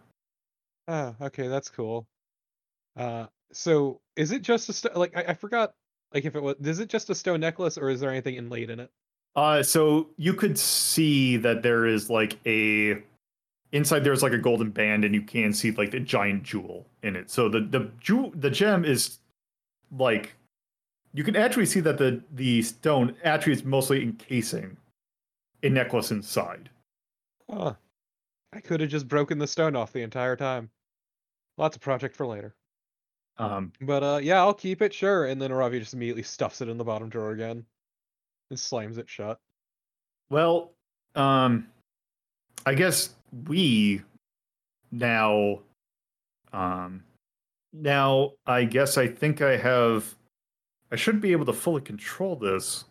Ah, 0.87 1.13
okay, 1.21 1.47
that's 1.47 1.69
cool. 1.69 2.07
Uh, 2.95 3.27
so 3.51 3.99
is 4.15 4.31
it 4.31 4.41
just 4.41 4.69
a 4.69 4.73
sto- 4.73 4.97
like 4.97 5.15
I, 5.15 5.31
I 5.31 5.33
forgot 5.33 5.73
like 6.13 6.25
if 6.25 6.35
it 6.35 6.41
was 6.41 6.55
is 6.63 6.79
it 6.79 6.89
just 6.89 7.09
a 7.09 7.15
stone 7.15 7.41
necklace 7.41 7.77
or 7.77 7.89
is 7.89 7.99
there 7.99 8.09
anything 8.09 8.35
inlaid 8.35 8.69
in 8.69 8.79
it? 8.79 8.89
Uh, 9.35 9.61
so 9.61 10.09
you 10.17 10.33
could 10.33 10.57
see 10.57 11.37
that 11.37 11.61
there 11.61 11.85
is 11.85 12.09
like 12.09 12.37
a 12.45 13.01
inside 13.71 14.03
there's 14.03 14.23
like 14.23 14.31
a 14.31 14.37
golden 14.37 14.71
band, 14.71 15.03
and 15.03 15.13
you 15.13 15.21
can 15.21 15.53
see 15.53 15.71
like 15.71 15.91
the 15.91 15.99
giant 15.99 16.43
jewel 16.43 16.85
in 17.03 17.15
it. 17.15 17.29
So 17.29 17.49
the 17.49 17.59
the 17.59 17.91
jewel 17.99 18.31
the 18.35 18.49
gem 18.49 18.85
is 18.85 19.19
like 19.95 20.35
you 21.13 21.23
can 21.23 21.35
actually 21.35 21.65
see 21.65 21.79
that 21.81 21.97
the 21.97 22.21
the 22.31 22.61
stone 22.61 23.15
actually 23.23 23.53
is 23.53 23.63
mostly 23.63 24.03
encasing 24.03 24.77
a 25.63 25.69
necklace 25.69 26.11
inside. 26.11 26.69
Huh. 27.49 27.73
I 28.53 28.59
could 28.61 28.79
have 28.81 28.89
just 28.89 29.07
broken 29.07 29.37
the 29.39 29.47
stone 29.47 29.75
off 29.75 29.93
the 29.93 30.01
entire 30.01 30.35
time. 30.35 30.69
Lots 31.57 31.75
of 31.75 31.81
project 31.81 32.15
for 32.15 32.25
later. 32.27 32.55
Um, 33.37 33.71
But 33.81 34.03
uh 34.03 34.19
yeah, 34.21 34.39
I'll 34.39 34.53
keep 34.53 34.81
it, 34.81 34.93
sure. 34.93 35.25
And 35.25 35.41
then 35.41 35.51
Ravi 35.51 35.79
just 35.79 35.93
immediately 35.93 36.23
stuffs 36.23 36.61
it 36.61 36.69
in 36.69 36.77
the 36.77 36.83
bottom 36.83 37.09
drawer 37.09 37.31
again. 37.31 37.65
And 38.49 38.59
slams 38.59 38.97
it 38.97 39.09
shut. 39.09 39.39
well, 40.29 40.71
um, 41.15 41.67
I 42.65 42.73
guess 42.75 43.15
we 43.47 44.01
now, 44.91 45.59
um, 46.53 47.03
now 47.81 48.33
I 48.45 48.63
guess 48.65 48.97
I 48.97 49.07
think 49.07 49.41
I 49.41 49.57
have, 49.57 50.15
I 50.91 50.95
should 50.95 51.21
be 51.21 51.31
able 51.31 51.45
to 51.45 51.53
fully 51.53 51.81
control 51.81 52.35
this, 52.35 52.85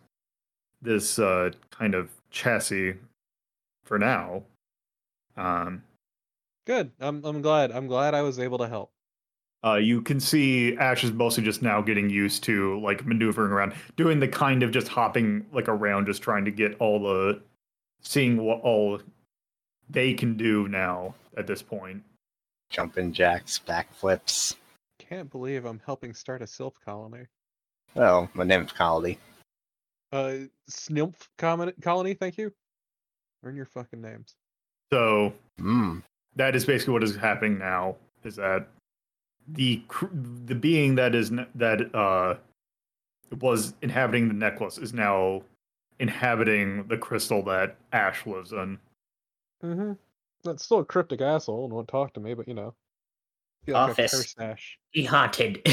this 0.82 1.18
uh, 1.18 1.50
kind 1.70 1.94
of 1.94 2.10
chassis, 2.30 2.94
for 3.84 3.98
now. 3.98 4.42
Um, 5.36 5.82
Good. 6.66 6.90
I'm 6.98 7.24
I'm 7.24 7.40
glad. 7.42 7.70
I'm 7.70 7.86
glad 7.86 8.14
I 8.14 8.22
was 8.22 8.38
able 8.38 8.58
to 8.58 8.68
help. 8.68 8.90
uh, 9.64 9.74
you 9.74 10.02
can 10.02 10.20
see 10.20 10.76
Ash 10.76 11.02
is 11.02 11.12
mostly 11.12 11.42
just 11.42 11.62
now 11.62 11.80
getting 11.80 12.10
used 12.10 12.44
to 12.44 12.80
like 12.80 13.04
maneuvering 13.06 13.52
around, 13.52 13.74
doing 13.96 14.20
the 14.20 14.28
kind 14.28 14.62
of 14.62 14.70
just 14.70 14.88
hopping 14.88 15.44
like 15.52 15.68
around, 15.68 16.06
just 16.06 16.22
trying 16.22 16.44
to 16.44 16.50
get 16.50 16.76
all 16.80 17.00
the, 17.00 17.40
seeing 18.00 18.36
what 18.36 18.60
all 18.60 19.00
they 19.88 20.14
can 20.14 20.36
do 20.36 20.68
now 20.68 21.14
at 21.36 21.46
this 21.46 21.62
point. 21.62 22.02
Jumping 22.70 23.12
jacks, 23.12 23.60
backflips. 23.66 24.54
Can't 25.08 25.30
believe 25.30 25.64
I'm 25.64 25.80
helping 25.84 26.14
start 26.14 26.42
a 26.42 26.46
sylph 26.46 26.80
colony. 26.84 27.26
Well, 27.94 28.28
a 28.36 28.44
nymph 28.44 28.74
colony. 28.74 29.18
Uh 30.12 30.46
Snilph 30.70 31.28
colony, 31.38 31.72
colony, 31.80 32.14
thank 32.14 32.38
you. 32.38 32.52
Earn 33.44 33.56
your 33.56 33.66
fucking 33.66 34.00
names. 34.00 34.34
So 34.92 35.32
Mmm. 35.60 36.02
that 36.36 36.56
is 36.56 36.64
basically 36.64 36.94
what 36.94 37.02
is 37.02 37.16
happening 37.16 37.58
now. 37.58 37.96
Is 38.24 38.36
that 38.36 38.68
the 39.48 39.82
the 40.46 40.54
being 40.54 40.96
that 40.96 41.14
is 41.14 41.30
that 41.54 41.94
uh 41.94 42.34
was 43.40 43.74
inhabiting 43.82 44.28
the 44.28 44.34
necklace 44.34 44.78
is 44.78 44.92
now 44.92 45.42
inhabiting 45.98 46.86
the 46.88 46.96
crystal 46.96 47.42
that 47.42 47.76
Ash 47.92 48.26
lives 48.26 48.52
in. 48.52 48.78
Mm-hmm. 49.62 49.92
That's 50.44 50.64
still 50.64 50.80
a 50.80 50.84
cryptic 50.84 51.20
asshole 51.20 51.64
and 51.64 51.72
won't 51.72 51.88
talk 51.88 52.12
to 52.14 52.20
me, 52.20 52.34
but 52.34 52.46
you 52.46 52.54
know. 52.54 52.74
Feel 53.66 53.74
like 53.74 53.90
Office. 53.90 54.12
cursed 54.12 54.40
Ash. 54.40 54.78
He 54.90 55.04
haunted. 55.04 55.66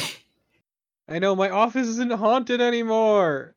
I 1.07 1.19
know 1.19 1.35
my 1.35 1.49
office 1.49 1.87
isn't 1.87 2.11
haunted 2.11 2.59
anymore. 2.59 3.55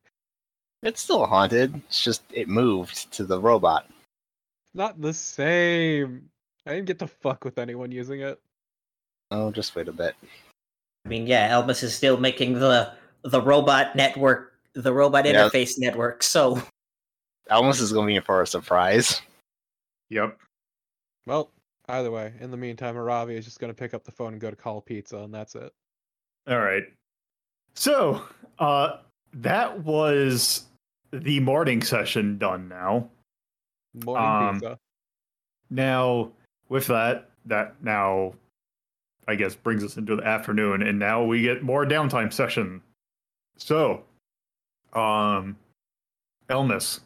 It's 0.83 1.01
still 1.01 1.27
haunted. 1.27 1.75
It's 1.89 2.05
just 2.05 2.23
it 2.33 2.49
moved 2.49 3.11
to 3.13 3.25
the 3.25 3.41
robot. 3.41 3.89
Not 4.75 5.01
the 5.01 5.15
same. 5.15 6.29
I 6.67 6.75
didn't 6.75 6.87
get 6.87 6.99
to 6.99 7.07
fuck 7.07 7.45
with 7.45 7.59
anyone 7.59 7.91
using 7.91 8.21
it. 8.21 8.39
Oh, 9.31 9.51
just 9.51 9.75
wait 9.75 9.89
a 9.89 9.93
bit. 9.93 10.15
I 11.05 11.09
mean, 11.09 11.27
yeah, 11.27 11.51
Elvis 11.51 11.83
is 11.83 11.95
still 11.95 12.17
making 12.19 12.55
the 12.55 12.93
the 13.23 13.41
robot 13.41 13.97
network, 13.97 14.53
the 14.75 14.93
robot 14.93 15.25
Yeah. 15.25 15.49
interface 15.49 15.75
network. 15.79 16.23
So 16.23 16.61
Almost 17.51 17.81
is 17.81 17.93
going 17.93 18.07
to 18.07 18.11
be 18.11 18.17
in 18.17 18.23
for 18.23 18.43
a 18.43 18.47
surprise. 18.47 19.21
Yep. 20.11 20.37
Well, 21.27 21.51
either 21.89 22.11
way, 22.11 22.33
in 22.41 22.51
the 22.51 22.57
meantime, 22.57 22.95
Aravi 22.97 23.37
is 23.37 23.45
just 23.45 23.61
gonna 23.61 23.75
pick 23.75 23.95
up 23.95 24.05
the 24.05 24.13
phone 24.13 24.33
and 24.33 24.41
go 24.41 24.51
to 24.51 24.57
call 24.57 24.81
pizza, 24.81 25.19
and 25.19 25.33
that's 25.33 25.55
it. 25.55 25.73
All 26.49 26.61
right. 26.61 26.85
So, 27.75 28.23
uh, 28.59 28.99
that 29.35 29.85
was 29.85 30.67
the 31.13 31.41
morning 31.41 31.83
session 31.83 32.39
done 32.39 32.69
now. 32.69 33.11
Morning 34.05 34.49
Um, 34.49 34.55
pizza. 34.55 34.79
Now, 35.71 36.33
with 36.69 36.87
that, 36.87 37.31
that 37.47 37.83
now, 37.83 38.35
I 39.29 39.35
guess, 39.35 39.55
brings 39.55 39.83
us 39.85 39.97
into 39.97 40.17
the 40.17 40.25
afternoon, 40.25 40.83
and 40.83 40.99
now 40.99 41.25
we 41.25 41.43
get 41.43 41.63
more 41.63 41.85
downtime 41.85 42.33
session. 42.33 42.83
So, 43.57 44.05
um, 44.93 45.57
Elmas, 46.49 47.01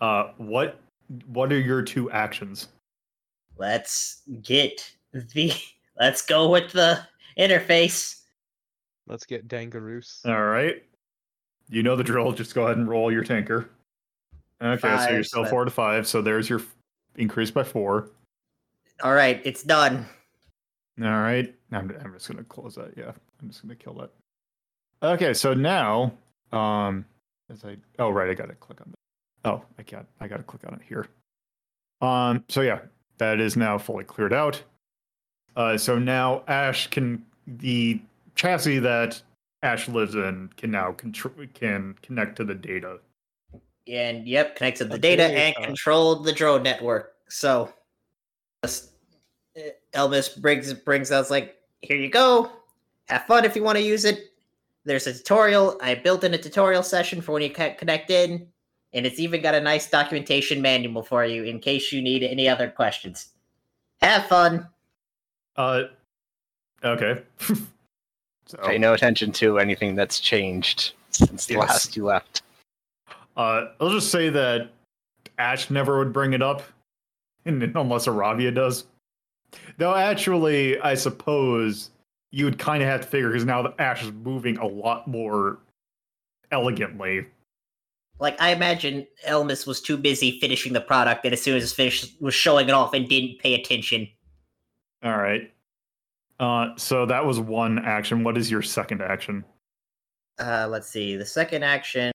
uh, 0.00 0.32
what 0.36 0.80
what 1.26 1.52
are 1.52 1.60
your 1.60 1.82
two 1.82 2.10
actions? 2.10 2.68
Let's 3.56 4.22
get 4.42 4.90
the 5.12 5.54
let's 6.00 6.22
go 6.22 6.48
with 6.48 6.72
the 6.72 7.00
interface. 7.38 8.20
Let's 9.06 9.26
get 9.26 9.48
Dangaroos. 9.48 10.26
All 10.26 10.44
right. 10.44 10.82
You 11.68 11.82
know 11.82 11.96
the 11.96 12.04
drill. 12.04 12.32
Just 12.32 12.54
go 12.54 12.64
ahead 12.64 12.76
and 12.76 12.88
roll 12.88 13.12
your 13.12 13.24
tanker. 13.24 13.70
Okay, 14.62 14.96
so 14.98 15.10
you're 15.10 15.24
still 15.24 15.44
so- 15.44 15.50
four 15.50 15.64
to 15.64 15.70
five. 15.70 16.06
So 16.06 16.22
there's 16.22 16.48
your 16.48 16.60
f- 16.60 16.74
increase 17.16 17.50
by 17.50 17.64
four. 17.64 18.10
All 19.02 19.12
right, 19.14 19.40
it's 19.44 19.62
done. 19.62 20.06
All 21.02 21.08
right. 21.08 21.52
I'm, 21.72 21.90
I'm 22.04 22.12
just 22.14 22.28
gonna 22.28 22.44
close 22.44 22.76
that. 22.76 22.96
Yeah, 22.96 23.12
I'm 23.42 23.48
just 23.48 23.62
gonna 23.62 23.74
kill 23.74 23.94
that. 23.94 24.10
Okay, 25.02 25.34
so 25.34 25.52
now, 25.52 26.12
um, 26.52 27.04
as 27.50 27.64
I 27.64 27.76
oh 27.98 28.10
right, 28.10 28.30
I 28.30 28.34
gotta 28.34 28.54
click 28.54 28.80
on 28.80 28.92
that. 28.92 29.50
Oh, 29.50 29.62
I 29.78 29.82
can't. 29.82 30.06
I 30.20 30.28
gotta 30.28 30.44
click 30.44 30.62
on 30.66 30.74
it 30.74 30.80
here. 30.88 31.06
Um. 32.00 32.44
So 32.48 32.60
yeah, 32.60 32.78
that 33.18 33.40
is 33.40 33.56
now 33.56 33.78
fully 33.78 34.04
cleared 34.04 34.32
out. 34.32 34.62
Uh. 35.56 35.76
So 35.78 35.98
now 35.98 36.42
Ash 36.48 36.88
can 36.88 37.24
the 37.46 38.00
chassis 38.34 38.78
that 38.80 39.20
Ash 39.62 39.88
lives 39.88 40.14
in 40.14 40.50
can 40.56 40.70
now 40.70 40.92
contr- 40.92 41.52
can 41.54 41.94
connect 42.02 42.36
to 42.36 42.44
the 42.44 42.54
data. 42.54 42.98
And 43.86 44.26
yep, 44.26 44.56
connect 44.56 44.78
to 44.78 44.84
the 44.84 44.90
The 44.90 44.98
data 44.98 45.24
and 45.24 45.54
data. 45.54 45.66
control 45.66 46.16
the 46.16 46.32
drone 46.32 46.62
network. 46.62 47.12
So, 47.28 47.72
just, 48.64 48.92
uh, 49.56 49.60
Elvis 49.92 50.40
brings 50.40 50.72
brings 50.72 51.10
us 51.10 51.30
like, 51.30 51.56
here 51.82 51.96
you 51.98 52.08
go. 52.08 52.50
Have 53.08 53.26
fun 53.26 53.44
if 53.44 53.54
you 53.54 53.62
want 53.62 53.76
to 53.76 53.84
use 53.84 54.04
it. 54.06 54.30
There's 54.86 55.06
a 55.06 55.12
tutorial. 55.14 55.78
I 55.82 55.94
built 55.94 56.24
in 56.24 56.32
a 56.34 56.38
tutorial 56.38 56.82
session 56.82 57.20
for 57.20 57.32
when 57.32 57.42
you 57.42 57.50
ca- 57.50 57.74
connect 57.74 58.10
in, 58.10 58.46
and 58.94 59.04
it's 59.04 59.18
even 59.18 59.42
got 59.42 59.54
a 59.54 59.60
nice 59.60 59.90
documentation 59.90 60.62
manual 60.62 61.02
for 61.02 61.24
you 61.24 61.42
in 61.44 61.58
case 61.58 61.92
you 61.92 62.00
need 62.00 62.22
any 62.22 62.48
other 62.48 62.70
questions. 62.70 63.28
Have 64.00 64.26
fun. 64.26 64.66
Uh. 65.56 65.84
Okay. 66.82 67.22
so, 68.46 68.58
Pay 68.64 68.78
no 68.78 68.94
attention 68.94 69.32
to 69.32 69.58
anything 69.58 69.94
that's 69.94 70.20
changed 70.20 70.92
since 71.10 71.46
the 71.46 71.54
Yes. 71.54 71.68
last 71.68 71.96
you 71.96 72.04
left. 72.04 72.42
Uh, 73.36 73.66
I'll 73.80 73.90
just 73.90 74.10
say 74.10 74.28
that 74.30 74.70
Ash 75.38 75.70
never 75.70 75.98
would 75.98 76.12
bring 76.12 76.32
it 76.32 76.42
up, 76.42 76.62
and 77.44 77.62
unless 77.76 78.06
Aravia 78.06 78.54
does. 78.54 78.84
Though 79.78 79.94
actually, 79.94 80.78
I 80.80 80.94
suppose 80.94 81.90
you 82.32 82.44
would 82.44 82.58
kind 82.58 82.82
of 82.82 82.88
have 82.88 83.00
to 83.02 83.06
figure 83.06 83.28
because 83.28 83.44
now 83.44 83.62
that 83.62 83.74
Ash 83.78 84.02
is 84.02 84.12
moving 84.12 84.58
a 84.58 84.66
lot 84.66 85.06
more 85.08 85.58
elegantly. 86.50 87.26
Like 88.20 88.40
I 88.40 88.50
imagine 88.50 89.06
Elvis 89.26 89.66
was 89.66 89.80
too 89.80 89.96
busy 89.96 90.38
finishing 90.40 90.72
the 90.72 90.80
product, 90.80 91.24
and 91.24 91.32
as 91.32 91.42
soon 91.42 91.56
as 91.56 91.64
it's 91.64 91.72
finished, 91.72 92.20
was 92.20 92.34
showing 92.34 92.68
it 92.68 92.72
off 92.72 92.94
and 92.94 93.08
didn't 93.08 93.38
pay 93.40 93.54
attention. 93.54 94.08
All 95.02 95.16
right. 95.16 95.52
Uh, 96.40 96.70
so 96.76 97.06
that 97.06 97.24
was 97.24 97.38
one 97.40 97.78
action. 97.84 98.24
What 98.24 98.36
is 98.38 98.50
your 98.50 98.62
second 98.62 99.02
action? 99.02 99.44
uh 100.40 100.66
let's 100.68 100.88
see 100.88 101.14
the 101.14 101.24
second 101.24 101.62
action 101.62 102.10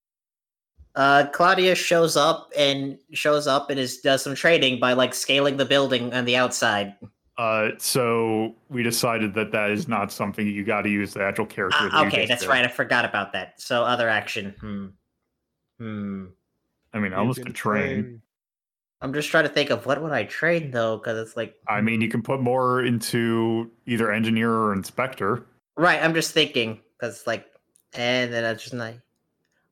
uh 0.96 1.26
claudia 1.32 1.74
shows 1.74 2.18
up 2.18 2.52
and 2.58 2.98
shows 3.14 3.48
up 3.48 3.70
and 3.70 3.80
is 3.80 4.00
does 4.02 4.22
some 4.22 4.36
trading 4.36 4.78
by 4.78 4.92
like 4.92 5.14
scaling 5.14 5.56
the 5.56 5.64
building 5.64 6.14
on 6.14 6.26
the 6.26 6.36
outside 6.36 6.96
Uh, 7.38 7.70
so 7.78 8.54
we 8.68 8.84
decided 8.84 9.34
that 9.34 9.54
that 9.54 9.70
is 9.70 9.88
not 9.88 10.12
something 10.12 10.46
you 10.46 10.66
got 10.66 10.82
to 10.82 10.90
use 10.90 11.14
the 11.14 11.24
actual 11.24 11.46
character. 11.46 11.82
You 11.94 12.08
okay 12.08 12.26
that's 12.26 12.46
right 12.46 12.66
i 12.66 12.68
forgot 12.68 13.06
about 13.06 13.32
that 13.32 13.54
so 13.62 13.84
other 13.86 14.10
action 14.10 14.54
hmm 14.60 14.88
hmm 15.80 16.26
I 16.94 17.00
mean, 17.00 17.14
I 17.14 17.16
You 17.16 17.20
almost 17.22 17.38
can 17.40 17.46
could 17.48 17.56
train. 17.56 18.22
i'm 19.02 19.14
just 19.14 19.30
trying 19.30 19.44
to 19.46 19.50
think 19.50 19.70
of 19.70 19.86
what 19.86 20.02
would 20.02 20.12
i 20.12 20.24
train 20.26 20.72
though 20.72 20.98
because 20.98 21.18
it's 21.18 21.38
like 21.38 21.56
I 21.68 21.82
mean, 21.82 22.02
you 22.02 22.10
can 22.10 22.22
put 22.24 22.42
more 22.42 22.84
into 22.84 23.70
either 23.86 24.12
engineer 24.12 24.52
or 24.52 24.74
inspector. 24.74 25.46
right 25.78 26.02
i'm 26.04 26.14
just 26.14 26.34
thinking 26.34 26.80
because 26.98 27.26
like 27.26 27.46
and 27.94 28.32
then 28.34 28.44
i 28.44 28.54
just 28.54 28.74
like 28.74 29.00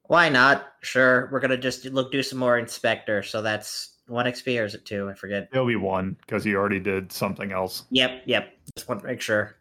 why 0.03 0.30
not 0.30 0.68
sure 0.82 1.28
we're 1.32 1.39
gonna 1.41 1.58
just 1.58 1.84
look 1.86 2.12
do 2.12 2.24
some 2.24 2.39
more 2.39 2.58
inspector 2.58 3.22
so 3.24 3.41
that's 3.41 3.95
one 4.08 4.26
xp 4.28 4.62
or 4.62 4.66
is 4.66 4.74
it 4.76 4.86
two 4.86 5.10
i 5.10 5.14
forget 5.14 5.49
It'll 5.51 5.68
be 5.68 5.76
one 5.76 6.16
because 6.22 6.45
you 6.45 6.55
already 6.55 6.80
did 6.80 7.12
something 7.12 7.51
else. 7.51 7.84
yep 7.89 8.22
yep 8.26 8.53
just 8.78 8.88
want 8.88 9.01
to 9.01 9.08
make 9.08 9.20
sure 9.22 9.58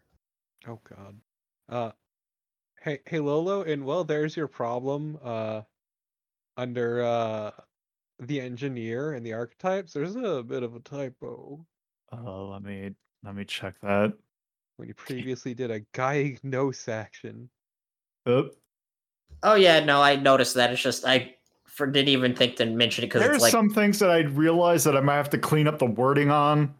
Oh 0.67 0.79
god. 0.89 1.15
Uh 1.69 1.91
hey 2.81 2.99
hey 3.05 3.19
Lolo, 3.19 3.63
and 3.63 3.85
well 3.85 4.03
there's 4.05 4.35
your 4.37 4.47
problem. 4.47 5.17
Uh 5.23 5.61
under 6.57 7.03
uh 7.03 7.51
the 8.19 8.41
engineer 8.41 9.13
and 9.13 9.25
the 9.25 9.33
archetypes, 9.33 9.93
there's 9.93 10.15
a 10.15 10.43
bit 10.43 10.63
of 10.63 10.75
a 10.75 10.79
typo. 10.79 11.65
Uh, 12.11 12.43
let 12.45 12.63
me 12.63 12.91
let 13.23 13.35
me 13.35 13.45
check 13.45 13.75
that. 13.81 14.13
When 14.77 14.87
you 14.87 14.93
previously 14.93 15.53
did 15.53 15.71
a 15.71 15.81
diagnose 15.93 16.87
action. 16.87 17.49
Oop. 18.27 18.55
Oh 19.43 19.55
yeah, 19.55 19.79
no, 19.79 20.01
I 20.01 20.15
noticed 20.15 20.55
that. 20.55 20.71
It's 20.71 20.81
just 20.81 21.05
I 21.05 21.35
for, 21.65 21.85
didn't 21.85 22.09
even 22.09 22.35
think 22.35 22.55
to 22.55 22.65
mention 22.65 23.03
it 23.03 23.07
because 23.07 23.21
There's 23.21 23.35
it's 23.35 23.43
like 23.43 23.51
some 23.51 23.69
things 23.69 23.99
that 23.99 24.09
I 24.09 24.21
realized 24.21 24.85
that 24.87 24.97
I 24.97 24.99
might 24.99 25.17
have 25.17 25.29
to 25.31 25.37
clean 25.37 25.67
up 25.67 25.77
the 25.79 25.85
wording 25.85 26.31
on 26.31 26.73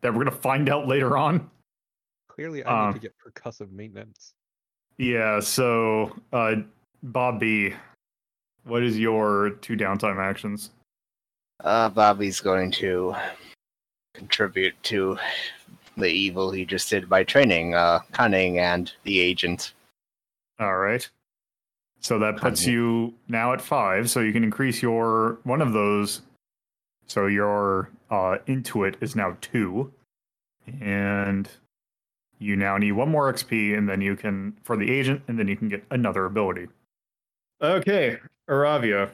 that 0.00 0.12
we're 0.12 0.24
gonna 0.24 0.36
find 0.36 0.68
out 0.68 0.86
later 0.86 1.16
on. 1.16 1.50
Clearly 2.28 2.62
I 2.62 2.70
Uh. 2.70 2.86
need 2.88 2.94
to 2.94 3.00
get 3.00 3.14
percussive 3.18 3.72
maintenance. 3.72 4.34
Yeah. 4.98 5.40
So, 5.40 6.14
uh, 6.32 6.56
Bobby, 7.02 7.74
what 8.64 8.82
is 8.82 8.98
your 8.98 9.50
two 9.60 9.76
downtime 9.76 10.18
actions? 10.18 10.70
Uh, 11.62 11.88
Bobby's 11.88 12.40
going 12.40 12.70
to 12.72 13.14
contribute 14.14 14.74
to 14.84 15.16
the 15.96 16.06
evil 16.06 16.50
he 16.50 16.64
just 16.64 16.90
did 16.90 17.08
by 17.08 17.22
training 17.22 17.74
uh, 17.74 18.00
Cunning 18.12 18.58
and 18.58 18.92
the 19.04 19.20
agent. 19.20 19.72
All 20.58 20.76
right. 20.76 21.08
So 22.00 22.18
that 22.18 22.36
puts 22.36 22.64
Cunning. 22.64 22.74
you 22.74 23.14
now 23.28 23.52
at 23.52 23.60
five. 23.60 24.10
So 24.10 24.20
you 24.20 24.32
can 24.32 24.44
increase 24.44 24.82
your 24.82 25.38
one 25.44 25.62
of 25.62 25.72
those. 25.72 26.22
So 27.06 27.26
your 27.26 27.90
uh, 28.10 28.38
intuit 28.46 28.96
is 29.00 29.14
now 29.14 29.36
two, 29.40 29.92
and 30.80 31.48
you 32.38 32.56
now 32.56 32.76
need 32.78 32.92
one 32.92 33.10
more 33.10 33.32
XP, 33.32 33.76
and 33.76 33.88
then 33.88 34.00
you 34.00 34.16
can 34.16 34.56
for 34.64 34.76
the 34.76 34.90
agent, 34.90 35.22
and 35.28 35.38
then 35.38 35.48
you 35.48 35.56
can 35.56 35.68
get 35.68 35.84
another 35.90 36.24
ability. 36.24 36.68
Okay, 37.62 38.18
Aravia. 38.48 39.10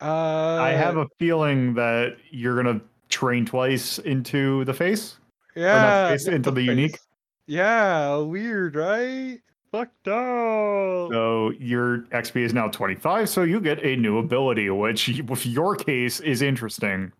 Uh 0.00 0.58
I 0.60 0.70
have 0.70 0.96
a 0.96 1.06
feeling 1.18 1.74
that 1.74 2.16
you're 2.30 2.56
gonna 2.56 2.80
train 3.08 3.44
twice 3.44 3.98
into 3.98 4.64
the 4.64 4.72
face. 4.74 5.18
yeah, 5.54 6.08
face 6.08 6.26
not 6.26 6.34
into 6.34 6.50
the 6.50 6.62
unique. 6.62 6.92
face. 6.92 7.06
Yeah, 7.46 8.16
weird, 8.18 8.76
right? 8.76 9.40
Fucked 9.72 10.08
up. 10.08 11.10
So 11.12 11.52
your 11.58 11.98
XP 12.12 12.36
is 12.42 12.54
now 12.54 12.68
25, 12.68 13.28
so 13.28 13.42
you 13.42 13.60
get 13.60 13.84
a 13.84 13.96
new 13.96 14.18
ability, 14.18 14.70
which 14.70 15.20
with 15.26 15.46
your 15.46 15.76
case 15.76 16.20
is 16.20 16.42
interesting. 16.42 17.12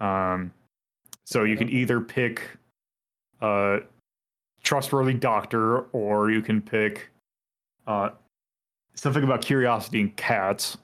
Um, 0.00 0.52
so 1.24 1.44
you 1.44 1.56
can 1.56 1.68
either 1.68 2.00
pick 2.00 2.42
uh, 3.40 3.78
trustworthy 4.62 5.14
doctor, 5.14 5.80
or 5.92 6.30
you 6.30 6.42
can 6.42 6.60
pick 6.60 7.08
uh, 7.86 8.10
something 8.96 9.22
about 9.22 9.42
curiosity 9.42 10.00
and 10.00 10.16
cats, 10.16 10.76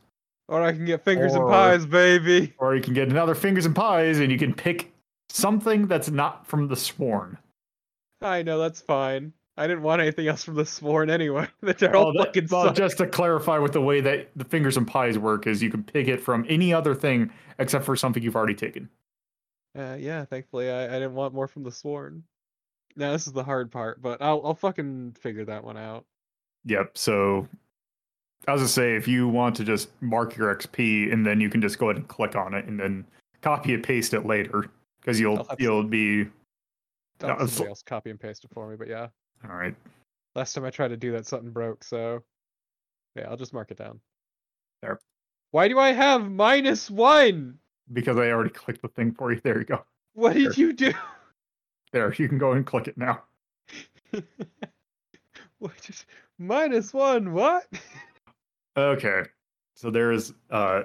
Or 0.49 0.63
I 0.63 0.73
can 0.73 0.85
get 0.85 1.03
fingers 1.05 1.35
Or- 1.35 1.43
and 1.45 1.51
pies, 1.51 1.87
baby. 1.87 2.53
or 2.59 2.75
you 2.77 2.83
can 2.83 2.95
get 2.95 3.09
another 3.09 3.35
fingers 3.35 3.67
and 3.67 3.75
pies, 3.75 4.19
and 4.19 4.31
you 4.31 4.39
can 4.39 4.53
pick 4.55 4.93
something 5.29 5.87
that's 5.87 6.11
not 6.11 6.47
from 6.47 6.69
the 6.69 6.77
sworn. 6.77 7.39
I 8.21 8.43
know 8.43 8.59
that's 8.59 8.81
fine. 8.81 9.33
I 9.57 9.67
didn't 9.67 9.83
want 9.83 10.01
anything 10.01 10.27
else 10.29 10.45
from 10.45 10.55
the 10.55 10.65
sworn 10.65 11.11
anyway. 11.11 11.47
They're 11.61 11.97
all 11.97 12.13
fucking 12.17 12.49
well, 12.51 12.67
suck. 12.67 12.75
just 12.77 12.99
to 12.99 13.07
clarify 13.07 13.59
with 13.59 13.73
the 13.73 13.81
way 13.81 14.01
that 14.01 14.31
the 14.37 14.45
fingers 14.45 14.77
and 14.77 14.87
pies 14.87 15.19
work 15.19 15.47
is 15.47 15.63
you 15.63 15.71
can 15.71 15.83
pick 15.83 16.09
it 16.09 16.21
from 16.21 16.47
any 16.49 16.73
other 16.73 16.95
thing 16.95 17.31
except 17.59 17.85
for 17.85 17.95
something 17.97 18.23
you've 18.23 18.37
already 18.37 18.55
taken. 18.55 18.89
Uh, 19.77 19.97
yeah, 19.99 20.25
thankfully 20.25 20.71
I, 20.71 20.85
I 20.87 20.93
didn't 20.99 21.15
want 21.15 21.35
more 21.35 21.49
from 21.49 21.65
the 21.65 21.73
sworn. 21.73 22.23
Now 22.97 23.13
this 23.13 23.27
is 23.27 23.33
the 23.33 23.45
hard 23.45 23.71
part, 23.71 24.01
but 24.03 24.21
I'll 24.23 24.41
I'll 24.45 24.55
fucking 24.55 25.17
figure 25.21 25.45
that 25.47 25.65
one 25.65 25.77
out. 25.79 26.05
Yep. 26.67 26.97
So 26.97 27.49
I 28.49 28.53
was 28.53 28.61
gonna 28.61 28.69
say 28.69 28.97
if 28.97 29.07
you 29.07 29.29
want 29.29 29.55
to 29.57 29.65
just 29.65 29.91
mark 30.01 30.37
your 30.37 30.55
XP 30.55 31.13
and 31.13 31.25
then 31.25 31.41
you 31.41 31.49
can 31.49 31.61
just 31.61 31.79
go 31.79 31.87
ahead 31.87 31.97
and 31.97 32.09
click 32.09 32.35
on 32.35 32.55
it 32.55 32.67
and 32.67 32.79
then 32.79 33.07
copy 33.41 33.75
and 33.75 33.83
paste 33.83 34.15
it 34.15 34.27
later 34.27 34.67
because 35.01 35.21
you'll 35.21 35.47
you'll 35.59 35.85
be 35.85 36.29
I'll 37.23 37.39
No, 37.39 37.47
somebody 37.47 37.69
else 37.69 37.83
copy 37.83 38.11
and 38.11 38.19
paste 38.19 38.45
it 38.45 38.51
for 38.53 38.69
me, 38.69 38.77
but 38.77 38.89
yeah. 38.89 39.09
all 39.49 39.57
right. 39.57 39.75
Last 40.35 40.55
time 40.55 40.65
I 40.65 40.71
tried 40.71 40.89
to 40.89 40.97
do 40.97 41.13
that, 41.13 41.27
something 41.27 41.51
broke, 41.51 41.85
so 41.85 42.23
yeah, 43.15 43.29
I'll 43.29 43.37
just 43.37 43.53
mark 43.53 43.71
it 43.71 43.77
down. 43.77 44.01
There. 44.81 44.99
Why 45.53 45.69
do 45.69 45.79
I 45.79 45.93
have 45.93 46.31
minus 46.31 46.91
one? 46.91 47.59
Because 47.93 48.17
I 48.17 48.31
already 48.31 48.51
clicked 48.51 48.83
the 48.83 48.89
thing 48.89 49.13
for 49.13 49.33
you. 49.33 49.41
There 49.45 49.59
you 49.59 49.65
go. 49.65 49.85
What 50.15 50.33
did 50.35 50.47
There. 50.47 50.53
you 50.57 50.73
do? 50.73 50.93
There, 51.93 52.13
you 52.15 52.29
can 52.29 52.39
go 52.39 52.53
and 52.53 52.67
click 52.67 52.89
it 52.89 52.97
now. 52.97 53.23
what 55.59 55.79
just 55.81 56.07
minus 56.39 56.93
one? 56.95 57.33
What? 57.35 57.67
Okay. 58.77 59.23
So 59.77 59.91
there's 59.91 60.33
uh 60.51 60.83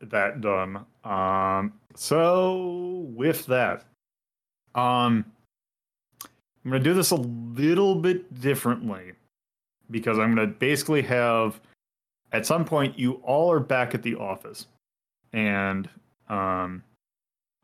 that 0.00 0.40
done. 0.40 0.84
Um 1.04 1.72
so 1.94 3.06
with 3.14 3.46
that, 3.46 3.84
um 4.74 5.24
I'm 6.64 6.70
gonna 6.70 6.82
do 6.82 6.94
this 6.94 7.10
a 7.10 7.16
little 7.16 7.94
bit 7.94 8.40
differently 8.40 9.12
because 9.90 10.18
I'm 10.18 10.34
gonna 10.34 10.46
basically 10.48 11.02
have 11.02 11.60
at 12.32 12.46
some 12.46 12.64
point, 12.64 12.98
you 12.98 13.14
all 13.24 13.50
are 13.50 13.60
back 13.60 13.94
at 13.94 14.02
the 14.02 14.16
office, 14.16 14.66
and 15.32 15.88
um, 16.28 16.82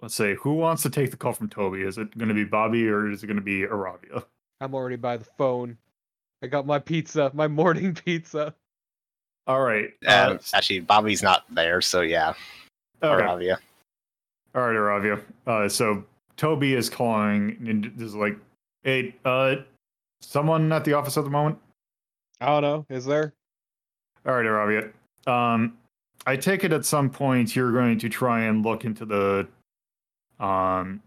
let's 0.00 0.14
say 0.14 0.34
who 0.36 0.54
wants 0.54 0.82
to 0.82 0.90
take 0.90 1.10
the 1.10 1.16
call 1.16 1.32
from 1.32 1.48
Toby? 1.48 1.82
Is 1.82 1.98
it 1.98 2.16
to 2.18 2.34
be 2.34 2.44
Bobby 2.44 2.88
or 2.88 3.10
is 3.10 3.22
it 3.22 3.26
to 3.26 3.42
be 3.42 3.62
Aravia? 3.62 4.24
I'm 4.60 4.74
already 4.74 4.96
by 4.96 5.16
the 5.16 5.26
phone. 5.36 5.76
I 6.42 6.46
got 6.46 6.66
my 6.66 6.78
pizza, 6.78 7.30
my 7.34 7.48
morning 7.48 7.94
pizza. 7.94 8.54
All 9.46 9.62
right. 9.62 9.86
Um, 10.06 10.34
uh, 10.34 10.38
actually, 10.54 10.80
Bobby's 10.80 11.22
not 11.22 11.44
there, 11.50 11.80
so 11.80 12.00
yeah, 12.02 12.34
okay. 13.02 13.24
Aravia. 13.24 13.58
All 14.54 14.62
right, 14.62 14.76
Aravia. 14.76 15.22
Uh, 15.46 15.68
so 15.68 16.04
Toby 16.36 16.74
is 16.74 16.88
calling 16.88 17.56
and 17.66 17.92
is 18.00 18.14
like, 18.14 18.36
"Hey, 18.84 19.14
uh, 19.24 19.56
someone 20.20 20.72
at 20.72 20.84
the 20.84 20.92
office 20.92 21.16
at 21.16 21.24
the 21.24 21.30
moment." 21.30 21.58
I 22.40 22.46
don't 22.46 22.62
know. 22.62 22.86
Is 22.88 23.04
there? 23.04 23.34
All 24.26 24.34
right, 24.34 24.46
Aravia. 24.46 24.92
Um, 25.26 25.76
I 26.26 26.36
take 26.36 26.64
it 26.64 26.72
at 26.72 26.84
some 26.84 27.10
point 27.10 27.56
you're 27.56 27.72
going 27.72 27.98
to 27.98 28.08
try 28.08 28.42
and 28.42 28.64
look 28.64 28.84
into 28.84 29.04
the, 29.04 29.48
um, 30.38 31.02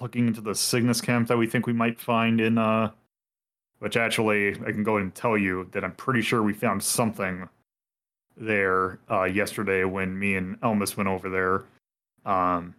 looking 0.00 0.28
into 0.28 0.40
the 0.40 0.54
Cygnus 0.54 1.00
camp 1.00 1.28
that 1.28 1.36
we 1.36 1.46
think 1.46 1.66
we 1.66 1.72
might 1.72 2.00
find 2.00 2.40
in, 2.40 2.58
uh, 2.58 2.90
which 3.80 3.96
actually 3.96 4.50
I 4.50 4.72
can 4.72 4.84
go 4.84 4.96
ahead 4.96 5.02
and 5.02 5.14
tell 5.14 5.36
you 5.36 5.68
that 5.72 5.84
I'm 5.84 5.92
pretty 5.92 6.22
sure 6.22 6.42
we 6.42 6.52
found 6.52 6.82
something 6.82 7.48
there 8.36 8.98
uh, 9.10 9.24
yesterday 9.24 9.84
when 9.84 10.18
me 10.18 10.36
and 10.36 10.60
Elmas 10.60 10.96
went 10.96 11.08
over 11.08 11.28
there. 11.28 11.64
Um, 12.24 12.74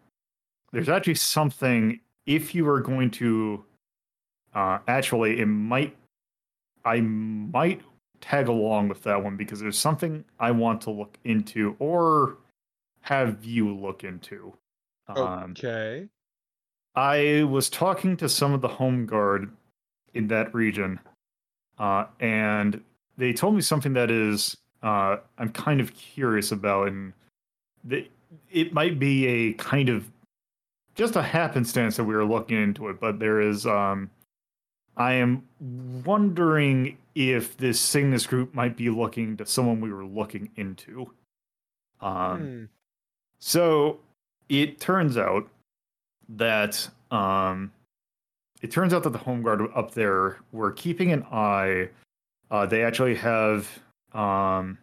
there's 0.72 0.90
actually 0.90 1.16
something 1.16 2.00
if 2.26 2.56
you 2.56 2.68
are 2.68 2.80
going 2.80 3.12
to, 3.12 3.64
uh, 4.54 4.80
actually, 4.88 5.40
it 5.40 5.46
might, 5.46 5.96
I 6.86 7.02
might 7.02 7.82
tag 8.22 8.48
along 8.48 8.88
with 8.88 9.04
that 9.04 9.22
one 9.22 9.36
because 9.36 9.60
there's 9.60 9.78
something 9.78 10.24
I 10.40 10.52
want 10.52 10.82
to 10.82 10.92
look 10.92 11.18
into 11.26 11.76
or 11.80 12.38
have 13.02 13.44
you 13.44 13.76
look 13.76 14.04
into. 14.04 14.54
Um, 15.08 15.52
Okay. 15.58 16.08
I 16.96 17.44
was 17.44 17.70
talking 17.70 18.16
to 18.18 18.30
some 18.30 18.54
of 18.54 18.62
the 18.62 18.68
home 18.68 19.06
guard 19.06 19.52
in 20.14 20.28
that 20.28 20.54
region, 20.54 21.00
uh, 21.80 22.06
and 22.20 22.82
they 23.18 23.34
told 23.34 23.56
me 23.56 23.62
something 23.62 23.94
that 23.94 24.12
is 24.12 24.56
uh, 24.84 25.18
I'm 25.38 25.50
kind 25.50 25.80
of 25.82 25.94
curious 25.96 26.52
about, 26.52 26.90
and 26.90 27.14
they, 27.84 28.10
it 28.52 28.74
might 28.74 29.00
be 29.00 29.26
a 29.26 29.54
kind 29.54 29.90
of 29.90 30.06
just 30.96 31.16
a 31.16 31.22
happenstance 31.24 31.96
that 31.98 32.04
we 32.04 32.14
were 32.14 32.26
looking 32.26 32.62
into 32.62 32.90
it, 32.90 33.00
but 33.00 33.18
there 33.18 33.42
is 33.42 33.66
um, 33.66 34.10
I 34.98 35.14
am 35.14 35.44
wondering 36.06 36.98
if 37.16 37.58
this 37.58 37.80
Cygnus 37.80 38.28
group 38.28 38.54
might 38.54 38.78
be 38.78 38.90
looking 38.90 39.38
to 39.38 39.46
someone 39.46 39.82
we 39.82 39.92
were 39.92 40.06
looking 40.06 40.50
into. 40.56 41.10
Um, 42.02 42.40
Hmm. 42.40 42.64
so 43.40 44.00
it 44.50 44.80
turns 44.80 45.18
out 45.18 45.48
that 46.30 46.88
um, 47.12 47.72
it 48.62 48.72
turns 48.72 48.94
out 48.94 49.04
that 49.04 49.12
the 49.12 49.18
home 49.18 49.42
guard 49.42 49.62
up 49.76 49.94
there 49.94 50.38
were 50.52 50.72
keeping 50.72 51.12
an 51.12 51.24
eye. 51.32 51.90
Uh, 52.52 52.66
they 52.66 52.84
actually 52.84 53.16
have 53.16 53.68
um, 54.14 54.78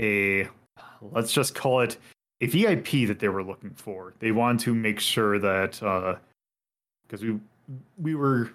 a 0.00 0.48
let's 1.00 1.32
just 1.32 1.54
call 1.54 1.80
it 1.80 1.96
a 2.40 2.46
VIP 2.46 3.06
that 3.08 3.18
they 3.18 3.28
were 3.28 3.42
looking 3.42 3.74
for. 3.74 4.14
They 4.18 4.32
wanted 4.32 4.60
to 4.64 4.74
make 4.74 5.00
sure 5.00 5.38
that 5.38 6.18
because 7.06 7.22
we 7.22 7.38
we 7.98 8.14
were 8.14 8.50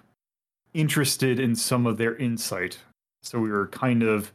interested 0.74 1.38
in 1.38 1.54
some 1.54 1.86
of 1.86 1.98
their 1.98 2.16
insight, 2.16 2.78
so 3.22 3.38
we 3.38 3.50
were 3.50 3.68
kind 3.68 4.02
of 4.02 4.32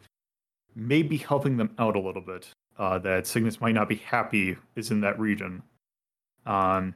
maybe 0.75 1.17
helping 1.17 1.57
them 1.57 1.73
out 1.79 1.95
a 1.95 1.99
little 1.99 2.21
bit. 2.21 2.47
Uh, 2.77 2.99
that 2.99 3.25
Cygnus 3.25 3.59
might 3.59 3.73
not 3.73 3.89
be 3.89 3.95
happy 3.95 4.55
is 4.75 4.91
in 4.91 5.01
that 5.01 5.19
region. 5.19 5.63
Um, 6.45 6.93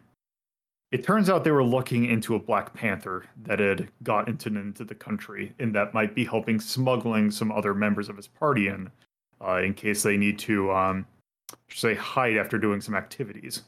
it 0.91 1.05
turns 1.05 1.29
out 1.29 1.43
they 1.43 1.51
were 1.51 1.63
looking 1.63 2.05
into 2.05 2.35
a 2.35 2.39
Black 2.39 2.73
Panther 2.73 3.25
that 3.43 3.59
had 3.59 3.89
got 4.03 4.27
into, 4.27 4.49
into 4.49 4.83
the 4.83 4.95
country, 4.95 5.53
and 5.59 5.73
that 5.73 5.93
might 5.93 6.13
be 6.13 6.25
helping 6.25 6.59
smuggling 6.59 7.31
some 7.31 7.51
other 7.51 7.73
members 7.73 8.09
of 8.09 8.17
his 8.17 8.27
party 8.27 8.67
in, 8.67 8.91
uh, 9.45 9.57
in 9.57 9.73
case 9.73 10.03
they 10.03 10.17
need 10.17 10.37
to, 10.39 10.71
um, 10.71 11.05
say, 11.69 11.95
hide 11.95 12.35
after 12.35 12.57
doing 12.57 12.81
some 12.81 12.93
activities. 12.93 13.63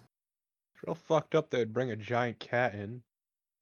It's 0.75 0.85
real 0.85 0.95
fucked 0.95 1.33
up. 1.33 1.49
They'd 1.49 1.73
bring 1.73 1.91
a 1.91 1.95
giant 1.95 2.39
cat 2.39 2.75
in. 2.75 3.01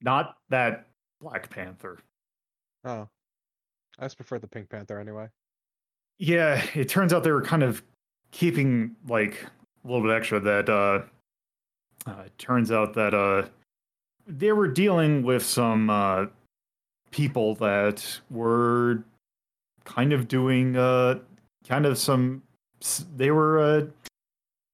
Not 0.01 0.37
that 0.49 0.87
Black 1.21 1.49
Panther. 1.51 1.99
Oh, 2.83 3.07
I 3.99 4.05
just 4.05 4.17
prefer 4.17 4.39
the 4.39 4.47
Pink 4.47 4.69
Panther 4.69 4.99
anyway. 4.99 5.27
Yeah, 6.17 6.63
it 6.73 6.89
turns 6.89 7.13
out 7.13 7.23
they 7.23 7.31
were 7.31 7.43
kind 7.43 7.61
of 7.61 7.83
keeping 8.31 8.95
like 9.07 9.45
a 9.83 9.87
little 9.87 10.01
bit 10.01 10.15
extra. 10.15 10.39
That 10.39 10.69
uh, 10.69 11.01
uh, 12.05 12.23
it 12.25 12.37
turns 12.37 12.71
out 12.71 12.93
that 12.95 13.13
uh, 13.13 13.47
they 14.27 14.51
were 14.51 14.67
dealing 14.67 15.23
with 15.23 15.43
some 15.43 15.89
uh, 15.89 16.25
people 17.11 17.55
that 17.55 18.19
were 18.29 19.03
kind 19.83 20.13
of 20.13 20.27
doing 20.27 20.77
uh, 20.77 21.19
kind 21.67 21.85
of 21.85 21.97
some. 21.97 22.43
They 23.15 23.31
were. 23.31 23.59
Uh, 23.59 23.85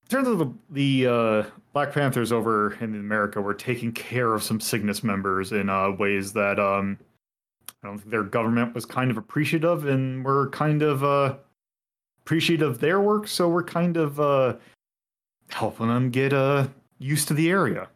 turns 0.10 0.28
out 0.28 0.38
the 0.38 0.54
the 0.70 1.08
uh, 1.08 1.44
Black 1.74 1.94
Panthers 1.94 2.32
over 2.32 2.74
in 2.76 2.96
America 2.96 3.42
were 3.42 3.54
taking 3.54 3.92
care 3.92 4.34
of 4.34 4.44
some 4.44 4.60
Cygnus 4.60 5.04
members 5.04 5.52
in 5.52 5.68
ways 5.98 6.34
that 6.34 6.60
um, 6.60 6.98
I 7.84 7.88
don't 7.88 8.00
think 8.00 8.10
their 8.10 8.24
government 8.24 8.74
was 8.74 8.86
kind 8.86 9.12
of 9.12 9.18
appreciative 9.18 9.86
and 9.86 10.24
were 10.26 10.50
kind 10.50 10.82
of 10.82 11.04
uh, 11.04 11.36
appreciative 12.22 12.72
of 12.72 12.80
their 12.80 13.00
work, 13.00 13.28
so 13.28 13.48
we're 13.48 13.64
kind 13.64 13.98
of 13.98 14.20
uh, 14.20 14.56
helping 15.50 15.88
them 15.88 16.10
get 16.10 16.34
uh, 16.34 16.68
used 17.00 17.28
to 17.28 17.34
the 17.34 17.50
area. 17.50 17.90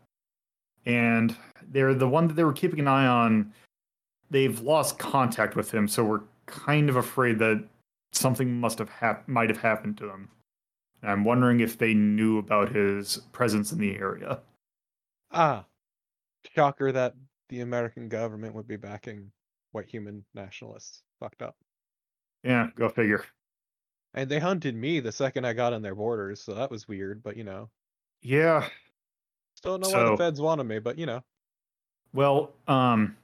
And 0.85 1.35
they're 1.69 1.93
the 1.93 2.07
one 2.07 2.27
that 2.27 2.35
they 2.35 2.43
were 2.43 2.53
keeping 2.53 2.79
an 2.79 2.87
eye 2.87 3.05
on. 3.07 3.53
They've 4.29 4.59
lost 4.61 4.97
contact 4.97 5.55
with 5.55 5.71
him, 5.71 5.87
so 5.87 6.03
we're 6.03 6.21
kind 6.45 6.89
of 6.89 6.95
afraid 6.95 7.39
that 7.39 7.67
something 8.13 8.59
must 8.59 8.79
have 8.79 8.89
hap- 8.89 9.27
might 9.27 9.49
have 9.49 9.59
happened 9.59 9.97
to 9.97 10.07
them. 10.07 10.29
And 11.01 11.11
I'm 11.11 11.23
wondering 11.23 11.59
if 11.59 11.77
they 11.77 11.93
knew 11.93 12.37
about 12.37 12.73
his 12.73 13.17
presence 13.31 13.71
in 13.71 13.79
the 13.79 13.95
area. 13.95 14.39
Ah, 15.31 15.65
shocker 16.55 16.91
that 16.91 17.15
the 17.49 17.61
American 17.61 18.09
government 18.09 18.55
would 18.55 18.67
be 18.67 18.77
backing 18.77 19.31
white 19.71 19.87
human 19.87 20.25
nationalists. 20.33 21.03
Fucked 21.19 21.41
up. 21.41 21.55
Yeah, 22.43 22.69
go 22.75 22.89
figure. 22.89 23.23
And 24.13 24.29
they 24.29 24.39
hunted 24.39 24.75
me 24.75 24.99
the 24.99 25.11
second 25.11 25.45
I 25.45 25.53
got 25.53 25.73
on 25.73 25.81
their 25.81 25.95
borders, 25.95 26.41
so 26.41 26.53
that 26.53 26.71
was 26.71 26.87
weird. 26.87 27.23
But 27.23 27.37
you 27.37 27.43
know, 27.43 27.69
Yeah, 28.21 28.67
still 29.61 29.77
don't 29.77 29.91
know 29.91 29.97
why 29.97 30.09
the 30.09 30.17
feds 30.17 30.41
wanted 30.41 30.63
me. 30.63 30.79
But 30.79 30.97
you 30.97 31.05
know, 31.05 31.21
Well, 32.13 32.51
um, 32.67 33.15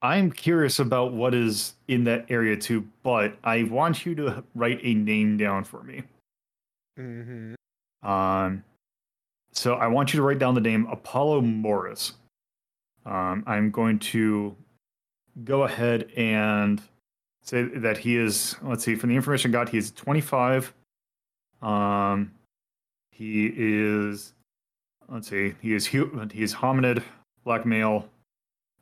I'm 0.00 0.30
curious 0.30 0.78
about 0.78 1.12
what 1.12 1.34
is 1.34 1.74
in 1.88 2.04
that 2.04 2.26
area 2.28 2.56
too, 2.56 2.86
but 3.02 3.36
I 3.42 3.64
want 3.64 4.06
you 4.06 4.14
to 4.16 4.44
write 4.54 4.80
a 4.82 4.94
name 4.94 5.36
down 5.36 5.64
for 5.64 5.82
me. 5.82 6.02
Mm-hmm. 6.98 8.08
Um, 8.08 8.62
so 9.52 9.74
I 9.74 9.88
want 9.88 10.12
you 10.12 10.18
to 10.18 10.22
write 10.22 10.38
down 10.38 10.54
the 10.54 10.60
name 10.60 10.86
Apollo 10.86 11.40
Morris. 11.40 12.12
Um, 13.04 13.42
I'm 13.46 13.70
going 13.70 13.98
to 14.00 14.54
go 15.44 15.64
ahead 15.64 16.10
and 16.16 16.80
say 17.42 17.64
that 17.64 17.98
he 17.98 18.16
is. 18.16 18.54
Let's 18.62 18.84
see. 18.84 18.94
From 18.94 19.10
the 19.10 19.16
information 19.16 19.50
I 19.50 19.52
got, 19.52 19.68
he 19.70 19.78
is 19.78 19.90
25. 19.92 20.72
Um, 21.62 22.30
he 23.10 23.52
is. 23.56 24.34
Let's 25.08 25.28
see. 25.28 25.54
He 25.60 25.74
is 25.74 25.86
hu- 25.86 26.28
he 26.32 26.42
is 26.42 26.54
hominid, 26.54 27.02
black 27.44 27.64
male, 27.64 28.08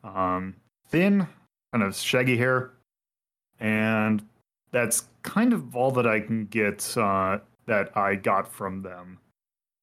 um, 0.02 0.54
thin, 0.88 1.26
kind 1.72 1.84
of 1.84 1.94
shaggy 1.94 2.36
hair, 2.36 2.72
and 3.60 4.26
that's 4.72 5.04
kind 5.22 5.52
of 5.52 5.76
all 5.76 5.90
that 5.92 6.06
I 6.06 6.20
can 6.20 6.46
get. 6.46 6.96
Uh, 6.96 7.38
that 7.66 7.96
I 7.96 8.14
got 8.14 8.46
from 8.52 8.80
them. 8.80 9.18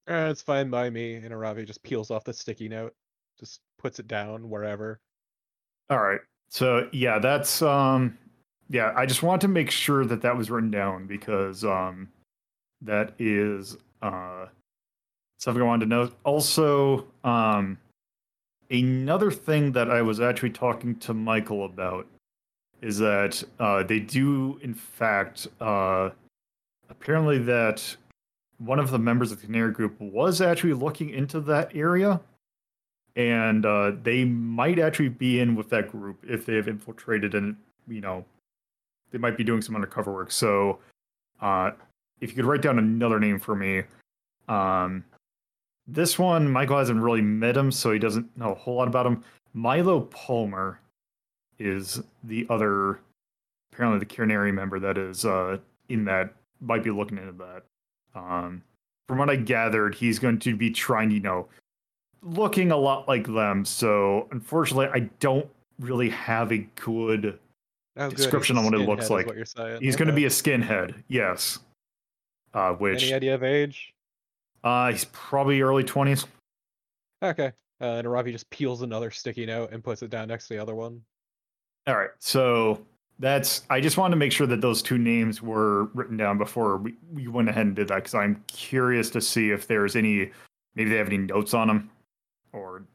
eh, 0.08 0.30
it's 0.30 0.42
fine 0.42 0.70
by 0.70 0.90
me. 0.90 1.16
And 1.16 1.32
Aravi 1.32 1.66
just 1.68 1.84
peels 1.84 2.12
off 2.12 2.24
the 2.24 2.34
sticky 2.34 2.70
note, 2.70 2.94
just 3.38 3.60
puts 3.78 4.00
it 4.00 4.08
down 4.08 4.50
wherever. 4.50 5.02
All 5.90 6.02
right. 6.02 6.22
So 6.50 6.88
yeah, 6.94 7.20
that's 7.20 7.62
um 7.62 8.18
yeah, 8.70 8.94
I 8.96 9.06
just 9.06 9.22
want 9.22 9.42
to 9.42 9.50
make 9.50 9.70
sure 9.70 10.06
that 10.06 10.22
that 10.22 10.38
was 10.38 10.50
written 10.50 10.72
down 10.72 11.08
because 11.08 11.66
um 11.66 12.08
that 12.82 13.14
is 13.20 13.76
uh 14.02 14.46
something 15.44 15.62
I 15.62 15.66
wanted 15.66 15.86
to 15.86 15.90
know. 15.90 16.12
Also, 16.24 17.06
um 17.24 17.78
another 18.70 19.30
thing 19.30 19.72
that 19.74 19.92
I 19.92 20.02
was 20.02 20.20
actually 20.20 20.50
talking 20.50 20.96
to 21.00 21.14
Michael 21.14 21.66
about 21.66 22.08
is 22.82 22.98
that 23.00 23.44
uh 23.60 23.84
they 23.84 24.00
do 24.00 24.60
in 24.62 24.74
fact 24.74 25.48
uh 25.60 26.10
apparently 26.90 27.38
that 27.40 27.96
one 28.60 28.80
of 28.80 28.92
the 28.92 29.00
members 29.00 29.32
of 29.32 29.42
the 29.42 29.46
Canary 29.46 29.72
group 29.72 30.00
was 30.00 30.42
actually 30.42 30.74
looking 30.74 31.10
into 31.10 31.40
that 31.42 31.76
area 31.76 32.22
and 33.16 33.66
uh, 33.66 33.92
they 34.02 34.26
might 34.26 34.80
actually 34.80 35.10
be 35.10 35.40
in 35.40 35.56
with 35.56 35.70
that 35.70 35.90
group 35.90 36.24
if 36.28 36.46
they 36.46 36.56
have 36.56 36.68
infiltrated 36.68 37.36
and 37.36 37.56
you 37.88 38.02
know 38.02 38.24
they 39.12 39.18
might 39.18 39.38
be 39.38 39.44
doing 39.44 39.62
some 39.62 39.76
undercover 39.76 40.12
work 40.12 40.32
so 40.32 40.80
uh, 41.42 41.72
if 42.22 42.30
you 42.30 42.36
could 42.36 42.46
write 42.46 42.62
down 42.62 42.80
another 42.80 43.20
name 43.20 43.38
for 43.38 43.56
me. 43.56 43.84
Um, 44.48 45.04
this 45.88 46.18
one, 46.18 46.50
Michael 46.50 46.78
hasn't 46.78 47.02
really 47.02 47.22
met 47.22 47.58
him, 47.58 47.72
so 47.72 47.92
he 47.92 48.00
doesn't 48.00 48.36
know 48.38 48.52
a 48.52 48.56
whole 48.56 48.76
lot 48.76 48.88
about 48.88 49.06
him. 49.06 49.24
Milo 49.54 50.02
Palmer 50.02 50.80
is 51.60 52.02
the 52.24 52.48
other, 52.50 53.00
apparently 53.72 54.00
the 54.00 54.06
Canary 54.06 54.52
member 54.52 54.80
that 54.80 54.98
is 54.98 55.26
uh, 55.26 55.58
in 55.90 56.06
that, 56.06 56.34
might 56.62 56.84
be 56.84 56.92
looking 56.92 57.18
into 57.18 57.34
that. 57.34 57.64
Um, 58.16 58.64
from 59.08 59.18
what 59.18 59.30
I 59.30 59.36
gathered, 59.36 59.96
he's 59.96 60.20
going 60.20 60.40
to 60.40 60.56
be 60.56 60.72
trying, 60.72 61.10
to, 61.10 61.16
you 61.16 61.22
know, 61.22 61.48
looking 62.22 62.72
a 62.72 62.78
lot 62.78 63.08
like 63.08 63.28
them. 63.28 63.66
So 63.66 64.28
unfortunately, 64.32 64.88
I 64.94 65.10
don't 65.20 65.50
really 65.80 66.10
have 66.10 66.52
a 66.52 66.60
good 66.76 67.40
Oh, 67.96 68.10
description 68.10 68.56
he's 68.56 68.66
on 68.66 68.72
what 68.72 68.82
it 68.82 68.88
looks 68.88 69.12
like. 69.12 69.28
What. 69.28 69.38
He's 69.80 69.96
going 69.96 70.08
to 70.08 70.14
be 70.14 70.26
a 70.26 70.30
skinhead, 70.30 70.96
yes. 71.10 71.60
Uh, 72.54 72.74
which 72.74 73.04
Any 73.04 73.14
idea 73.14 73.36
of 73.36 73.44
age? 73.44 73.93
Uh, 74.64 74.92
he's 74.92 75.06
probably 75.06 75.62
early 75.62 75.84
twenties. 75.84 76.26
Okay. 77.22 77.52
Uh, 77.82 77.96
and 77.98 78.08
Aravi 78.08 78.32
just 78.32 78.50
peels 78.50 78.82
another 78.82 79.12
sticky 79.12 79.46
note 79.46 79.72
and 79.74 79.84
puts 79.84 80.02
it 80.04 80.10
down 80.10 80.30
next 80.30 80.48
to 80.48 80.54
the 80.54 80.62
other 80.62 80.76
one. 80.76 81.02
All 81.86 81.98
right, 81.98 82.12
so 82.20 82.86
that's. 83.20 83.64
I 83.70 83.82
just 83.82 83.98
wanted 83.98 84.12
to 84.12 84.18
make 84.18 84.32
sure 84.32 84.48
that 84.48 84.62
those 84.62 84.82
two 84.82 84.98
names 84.98 85.42
were 85.42 85.86
written 85.94 86.16
down 86.16 86.38
before 86.38 86.78
we, 86.78 86.96
we 87.12 87.28
went 87.28 87.50
ahead 87.50 87.66
and 87.66 87.76
did 87.76 87.90
that 87.90 87.96
because 87.96 88.16
I'm 88.16 88.42
curious 88.48 89.10
to 89.10 89.22
see 89.22 89.50
if 89.52 89.68
there's 89.68 89.98
any, 89.98 90.32
maybe 90.76 90.92
they 90.92 90.96
have 90.96 91.08
any 91.08 91.18
notes 91.18 91.54
on 91.54 91.68
them, 91.68 91.90
or 92.54 92.86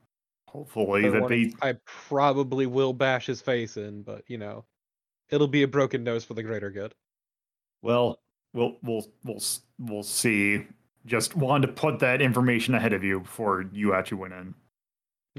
hopefully 0.49 1.07
that 1.11 1.29
they. 1.29 1.53
I 1.61 1.75
probably 1.85 2.65
will 2.65 2.95
bash 2.95 3.27
his 3.27 3.43
face 3.43 3.77
in, 3.77 4.03
but 4.03 4.23
you 4.27 4.39
know, 4.39 4.65
it'll 5.29 5.49
be 5.49 5.65
a 5.65 5.69
broken 5.69 6.03
nose 6.03 6.25
for 6.25 6.33
the 6.33 6.43
greater 6.43 6.71
good. 6.71 6.95
Well, 7.83 8.21
we'll 8.55 8.79
we'll 8.83 9.05
we'll 9.23 9.43
we'll 9.79 10.03
see. 10.03 10.67
Just 11.09 11.35
wanted 11.35 11.67
to 11.67 11.73
put 11.73 11.99
that 12.01 12.21
information 12.21 12.75
ahead 12.75 12.93
of 12.93 13.03
you 13.03 13.21
before 13.21 13.65
you 13.73 13.95
actually 13.95 14.19
went 14.19 14.35
in. 14.35 14.55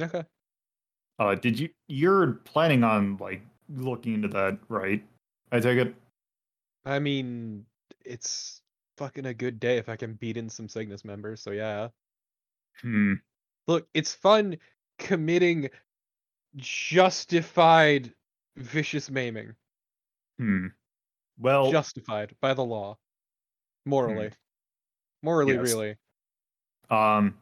Okay. 0.02 0.24
Uh, 1.20 1.36
did 1.36 1.60
you? 1.60 1.70
You're 1.88 2.34
planning 2.44 2.84
on 2.84 3.18
like 3.18 3.42
looking 3.70 4.16
into 4.16 4.28
that, 4.30 4.58
right? 4.68 5.04
I 5.52 5.60
take 5.60 5.78
it. 5.78 5.96
I 6.86 6.98
mean, 6.98 7.66
it's 8.04 8.62
fucking 8.98 9.28
a 9.28 9.34
good 9.34 9.60
day 9.60 9.78
if 9.78 9.90
I 9.90 9.96
can 9.96 10.14
beat 10.14 10.38
in 10.38 10.50
some 10.50 10.68
Cygnus 10.68 11.06
members. 11.06 11.42
So 11.42 11.52
yeah. 11.52 11.90
Hmm. 12.82 13.14
Look, 13.68 13.88
it's 13.94 14.14
fun 14.14 14.58
committing 14.98 15.70
justified 16.56 18.12
vicious 18.58 19.12
maiming. 19.12 19.54
Hmm. 20.40 20.68
Well, 21.38 21.72
Justified 21.72 22.36
by 22.42 22.54
the 22.54 22.66
law. 22.66 22.98
Morally. 23.86 24.32
Morally, 25.22 25.54
Yes. 25.56 25.68
really. 25.74 25.96
um, 26.90 27.38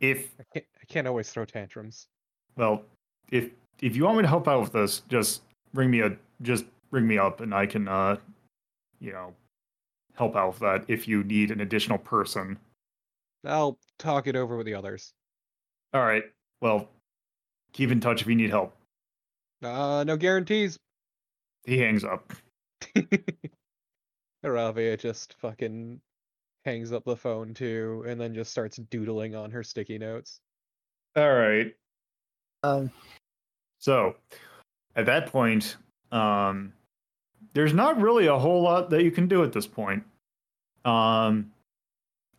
if 0.00 0.32
I 0.40 0.44
can't, 0.52 0.66
I 0.80 0.84
can't 0.86 1.06
always 1.06 1.30
throw 1.30 1.44
tantrums. 1.44 2.08
well, 2.56 2.84
if 3.30 3.50
if 3.80 3.96
you 3.96 4.04
want 4.04 4.16
me 4.18 4.22
to 4.22 4.28
help 4.28 4.48
out 4.48 4.60
with 4.60 4.72
this, 4.72 5.00
just 5.08 5.42
bring 5.72 5.90
me 5.90 6.00
a 6.00 6.16
just 6.42 6.64
bring 6.90 7.06
me 7.06 7.18
up, 7.18 7.40
and 7.40 7.54
I 7.54 7.66
can 7.66 7.86
uh, 7.88 8.16
you 9.00 9.12
know, 9.12 9.34
help 10.14 10.36
out 10.36 10.48
with 10.48 10.58
that 10.60 10.84
if 10.88 11.06
you 11.08 11.22
need 11.24 11.50
an 11.50 11.60
additional 11.60 11.98
person. 11.98 12.58
I'll 13.44 13.78
talk 13.98 14.26
it 14.26 14.36
over 14.36 14.56
with 14.56 14.66
the 14.66 14.74
others. 14.74 15.12
All 15.94 16.02
right. 16.04 16.24
Well, 16.60 16.88
keep 17.72 17.90
in 17.90 18.00
touch 18.00 18.22
if 18.22 18.28
you 18.28 18.34
need 18.36 18.50
help. 18.50 18.74
Uh, 19.62 20.04
no 20.04 20.16
guarantees. 20.16 20.78
He 21.64 21.78
hangs 21.78 22.04
up. 22.04 22.32
Aravia 24.44 24.98
just 24.98 25.34
fucking 25.40 26.00
hangs 26.64 26.92
up 26.92 27.04
the 27.04 27.16
phone 27.16 27.54
too, 27.54 28.04
and 28.06 28.20
then 28.20 28.34
just 28.34 28.50
starts 28.50 28.76
doodling 28.76 29.34
on 29.34 29.50
her 29.50 29.62
sticky 29.62 29.98
notes. 29.98 30.40
All 31.16 31.34
right. 31.34 31.74
Um, 32.62 32.90
So, 33.78 34.14
at 34.94 35.06
that 35.06 35.26
point, 35.26 35.76
um, 36.12 36.72
there's 37.54 37.74
not 37.74 38.00
really 38.00 38.26
a 38.26 38.38
whole 38.38 38.62
lot 38.62 38.90
that 38.90 39.02
you 39.02 39.10
can 39.10 39.26
do 39.26 39.42
at 39.42 39.52
this 39.52 39.66
point. 39.66 40.04
Um, 40.84 41.52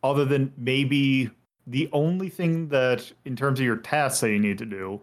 other 0.02 0.24
than 0.24 0.52
maybe 0.56 1.30
the 1.66 1.88
only 1.92 2.28
thing 2.28 2.68
that, 2.68 3.10
in 3.24 3.36
terms 3.36 3.60
of 3.60 3.66
your 3.66 3.76
tasks 3.76 4.20
that 4.20 4.30
you 4.30 4.38
need 4.38 4.58
to 4.58 4.66
do, 4.66 5.00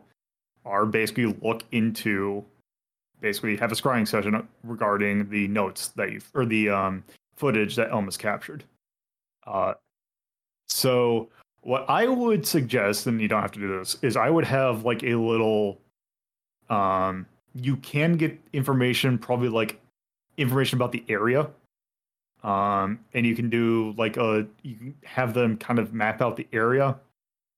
are 0.66 0.86
basically 0.86 1.26
look 1.42 1.64
into, 1.72 2.44
basically 3.20 3.56
have 3.58 3.72
a 3.72 3.76
scrying 3.76 4.08
session 4.08 4.48
regarding 4.64 5.30
the 5.30 5.48
notes 5.48 5.90
that 5.90 6.12
you've, 6.12 6.30
or 6.34 6.46
the 6.46 6.70
um, 6.70 7.04
footage 7.36 7.76
that 7.76 7.90
Elmas 7.92 8.18
captured. 8.18 8.64
Uh, 9.46 9.74
so, 10.68 11.30
what 11.62 11.86
I 11.90 12.08
would 12.08 12.46
suggest, 12.46 13.08
and 13.08 13.22
you 13.22 13.28
don't 13.28 13.42
have 13.42 13.52
to 13.52 13.60
do 13.60 13.78
this, 13.80 13.98
is 14.02 14.16
I 14.18 14.30
would 14.30 14.46
have 14.46 14.86
like 14.86 15.04
a 15.04 15.16
little 15.16 15.80
um 16.70 17.26
you 17.54 17.76
can 17.78 18.14
get 18.14 18.40
information 18.54 19.18
probably 19.18 19.50
like 19.50 19.80
information 20.38 20.78
about 20.78 20.92
the 20.92 21.04
area. 21.10 21.50
Um 22.44 23.00
and 23.14 23.26
you 23.26 23.36
can 23.36 23.50
do 23.50 23.94
like 23.98 24.18
a 24.18 24.48
you 24.64 24.76
can 24.76 24.96
have 25.04 25.34
them 25.34 25.58
kind 25.58 25.80
of 25.80 25.94
map 25.94 26.22
out 26.22 26.38
the 26.38 26.48
area. 26.54 26.98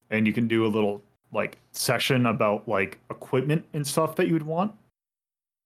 And 0.09 0.27
you 0.27 0.33
can 0.33 0.47
do 0.47 0.65
a 0.65 0.67
little 0.67 1.01
like 1.31 1.57
session 1.71 2.25
about 2.25 2.67
like 2.67 2.99
equipment 3.09 3.65
and 3.73 3.85
stuff 3.85 4.15
that 4.15 4.27
you 4.27 4.33
would 4.33 4.43
want. 4.43 4.73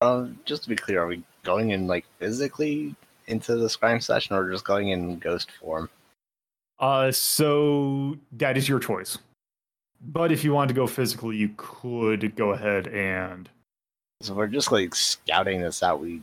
Uh, 0.01 0.27
just 0.45 0.63
to 0.63 0.69
be 0.69 0.75
clear, 0.75 1.03
are 1.03 1.07
we 1.07 1.23
going 1.43 1.71
in 1.71 1.87
like 1.87 2.05
physically 2.19 2.95
into 3.27 3.55
the 3.55 3.67
scrying 3.67 4.01
session, 4.01 4.35
or 4.35 4.49
just 4.51 4.63
going 4.63 4.89
in 4.89 5.17
ghost 5.19 5.49
form? 5.59 5.89
Uh 6.79 7.11
so 7.11 8.17
that 8.31 8.57
is 8.57 8.67
your 8.69 8.79
choice 8.79 9.17
but 10.01 10.31
if 10.31 10.43
you 10.43 10.53
want 10.53 10.67
to 10.67 10.73
go 10.75 10.85
physical 10.87 11.33
you 11.33 11.49
could 11.57 12.35
go 12.35 12.51
ahead 12.51 12.87
and 12.87 13.49
So 14.21 14.33
we're 14.33 14.47
just 14.47 14.71
like 14.71 14.95
scouting 14.95 15.61
this 15.61 15.81
out. 15.83 15.99
We 15.99 16.21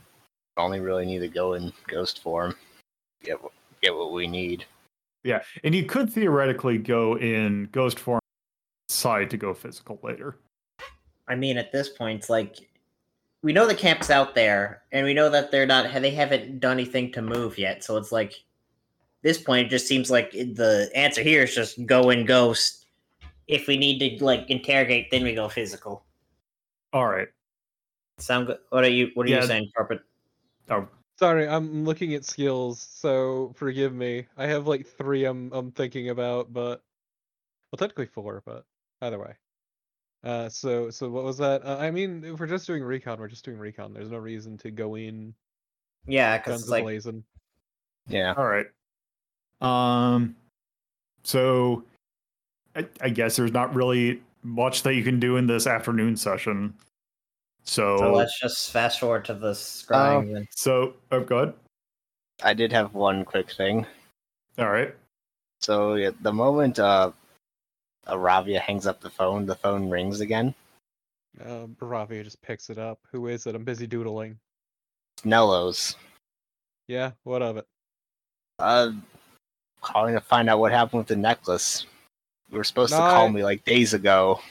only 0.57 0.79
really 0.79 1.05
need 1.05 1.19
to 1.19 1.27
go 1.27 1.53
in 1.53 1.73
ghost 1.87 2.21
form. 2.21 2.55
Get 3.23 3.37
get 3.81 3.95
what 3.95 4.13
we 4.13 4.27
need. 4.27 4.65
yeah 5.23 5.43
and 5.63 5.75
you 5.75 5.85
could 5.85 6.09
theoretically 6.11 6.77
go 6.77 7.17
in 7.17 7.67
ghost 7.71 7.99
form 7.99 8.21
side 8.87 9.29
to 9.31 9.37
go 9.37 9.53
physical 9.53 9.99
later 10.03 10.37
I 11.27 11.35
mean, 11.35 11.57
at 11.57 11.71
this 11.71 11.89
point, 11.89 12.19
it's 12.19 12.29
like 12.29 12.57
we 13.41 13.53
know 13.53 13.67
the 13.67 13.75
camp's 13.75 14.09
out 14.09 14.35
there, 14.35 14.83
and 14.91 15.05
we 15.05 15.13
know 15.13 15.29
that 15.29 15.51
they're 15.51 15.65
not 15.65 15.91
they 16.01 16.11
haven't 16.11 16.59
done 16.59 16.73
anything 16.73 17.11
to 17.13 17.21
move 17.21 17.57
yet. 17.57 17.83
So 17.83 17.97
it's 17.97 18.11
like 18.11 18.43
this 19.25 19.41
point, 19.41 19.65
it 19.65 19.69
just 19.69 19.87
seems 19.87 20.09
like 20.11 20.31
the 20.31 20.89
answer 20.95 21.21
here 21.23 21.43
is 21.43 21.55
just 21.55 21.83
go 21.87 22.11
and 22.11 22.27
ghost. 22.27 22.85
If 23.47 23.67
we 23.67 23.75
need 23.75 23.99
to 24.19 24.23
like 24.23 24.49
interrogate, 24.49 25.09
then 25.11 25.23
we 25.23 25.33
go 25.33 25.49
physical. 25.49 26.05
all 26.93 27.07
right 27.07 27.27
Sound 28.19 28.47
good? 28.47 28.59
What 28.69 28.85
are 28.85 28.89
you? 28.89 29.09
What 29.15 29.25
are 29.25 29.29
Yeah. 29.29 29.41
you 29.41 29.47
saying, 29.47 29.71
Carpet? 29.75 29.99
oh 30.69 30.87
Sorry, 31.19 31.47
I'm 31.47 31.83
looking 31.85 32.13
at 32.13 32.23
skills, 32.23 32.79
so 32.81 33.53
forgive 33.55 33.93
me. 33.93 34.25
I 34.37 34.47
have 34.47 34.67
like 34.67 34.85
three 34.85 35.25
I'm 35.25 35.51
I'm 35.51 35.71
thinking 35.71 36.09
about, 36.09 36.53
but 36.53 36.81
well, 37.71 37.77
technically 37.77 38.05
four, 38.05 38.41
but 38.45 38.63
either 39.01 39.19
way. 39.19 39.33
Uh, 40.23 40.49
so 40.49 40.89
so 40.89 41.09
what 41.09 41.23
was 41.23 41.37
that? 41.39 41.65
Uh, 41.65 41.77
I 41.79 41.89
mean, 41.91 42.23
if 42.23 42.39
we're 42.39 42.47
just 42.47 42.67
doing 42.67 42.83
recon, 42.83 43.19
we're 43.19 43.27
just 43.27 43.43
doing 43.45 43.57
recon. 43.57 43.91
There's 43.93 44.11
no 44.11 44.17
reason 44.17 44.57
to 44.59 44.71
go 44.71 44.95
in 44.95 45.33
Yeah, 46.05 46.37
because 46.37 46.69
like 46.69 46.83
blazing. 46.83 47.23
Yeah. 48.07 48.33
All 48.37 48.47
right. 48.47 48.67
Um. 49.65 50.35
So, 51.23 51.83
I, 52.75 52.85
I 53.01 53.09
guess 53.09 53.35
there's 53.35 53.51
not 53.51 53.73
really 53.73 54.21
much 54.43 54.83
that 54.83 54.93
you 54.93 55.03
can 55.03 55.19
do 55.19 55.37
in 55.37 55.47
this 55.47 55.65
afternoon 55.65 56.15
session. 56.15 56.73
So, 57.63 57.97
so. 57.97 58.13
Let's 58.13 58.39
just 58.39 58.71
fast 58.71 58.99
forward 58.99 59.25
to 59.25 59.33
the 59.33 59.51
scrying. 59.51 60.33
then. 60.33 60.47
so 60.51 60.93
oh, 61.11 61.21
go 61.21 61.37
ahead. 61.39 61.53
I 62.43 62.53
did 62.53 62.71
have 62.73 62.93
one 62.93 63.25
quick 63.25 63.51
thing. 63.51 63.85
All 64.59 64.69
right. 64.69 64.93
So 65.61 65.95
yeah, 65.95 66.11
the 66.21 66.33
moment 66.33 66.79
uh, 66.79 67.11
Aravia 68.07 68.59
hangs 68.59 68.85
up 68.85 69.01
the 69.01 69.09
phone, 69.09 69.45
the 69.45 69.55
phone 69.55 69.89
rings 69.89 70.19
again. 70.19 70.53
Uh, 71.43 71.65
Baravia 71.65 72.23
just 72.23 72.41
picks 72.41 72.69
it 72.69 72.77
up. 72.77 72.99
Who 73.11 73.27
is 73.27 73.45
it? 73.45 73.55
I'm 73.55 73.63
busy 73.63 73.87
doodling. 73.87 74.37
Nello's. 75.23 75.95
Yeah, 76.87 77.11
what 77.23 77.41
of 77.41 77.57
it? 77.57 77.65
Uh, 78.59 78.91
calling 79.85 80.15
to 80.15 80.21
find 80.21 80.49
out 80.49 80.59
what 80.59 80.71
happened 80.71 80.99
with 80.99 81.07
the 81.07 81.15
necklace. 81.15 81.85
You 82.51 82.57
were 82.57 82.63
supposed 82.63 82.91
to 82.91 82.97
call 82.99 83.27
I- 83.27 83.31
me 83.31 83.43
like 83.43 83.63
days 83.63 83.93
ago. 83.93 84.41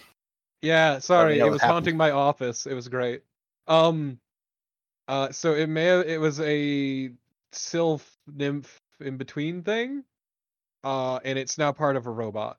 Yeah, 0.63 0.99
sorry, 0.99 1.39
it 1.39 1.45
was 1.45 1.61
happened. 1.61 1.73
haunting 1.73 1.97
my 1.99 2.11
office. 2.11 2.67
It 2.67 2.73
was 2.73 2.89
great. 2.89 3.23
Um, 3.67 4.19
uh, 5.09 5.31
so 5.31 5.53
it 5.53 5.67
may 5.69 5.85
have, 5.85 6.07
it 6.07 6.19
was 6.19 6.41
a 6.41 7.11
sylph 7.53 8.11
nymph 8.35 8.81
in 9.01 9.19
between 9.19 9.63
thing, 9.63 10.05
uh, 10.83 11.17
and 11.23 11.39
it's 11.39 11.59
now 11.59 11.71
part 11.71 11.97
of 11.97 12.07
a 12.07 12.11
robot. 12.11 12.57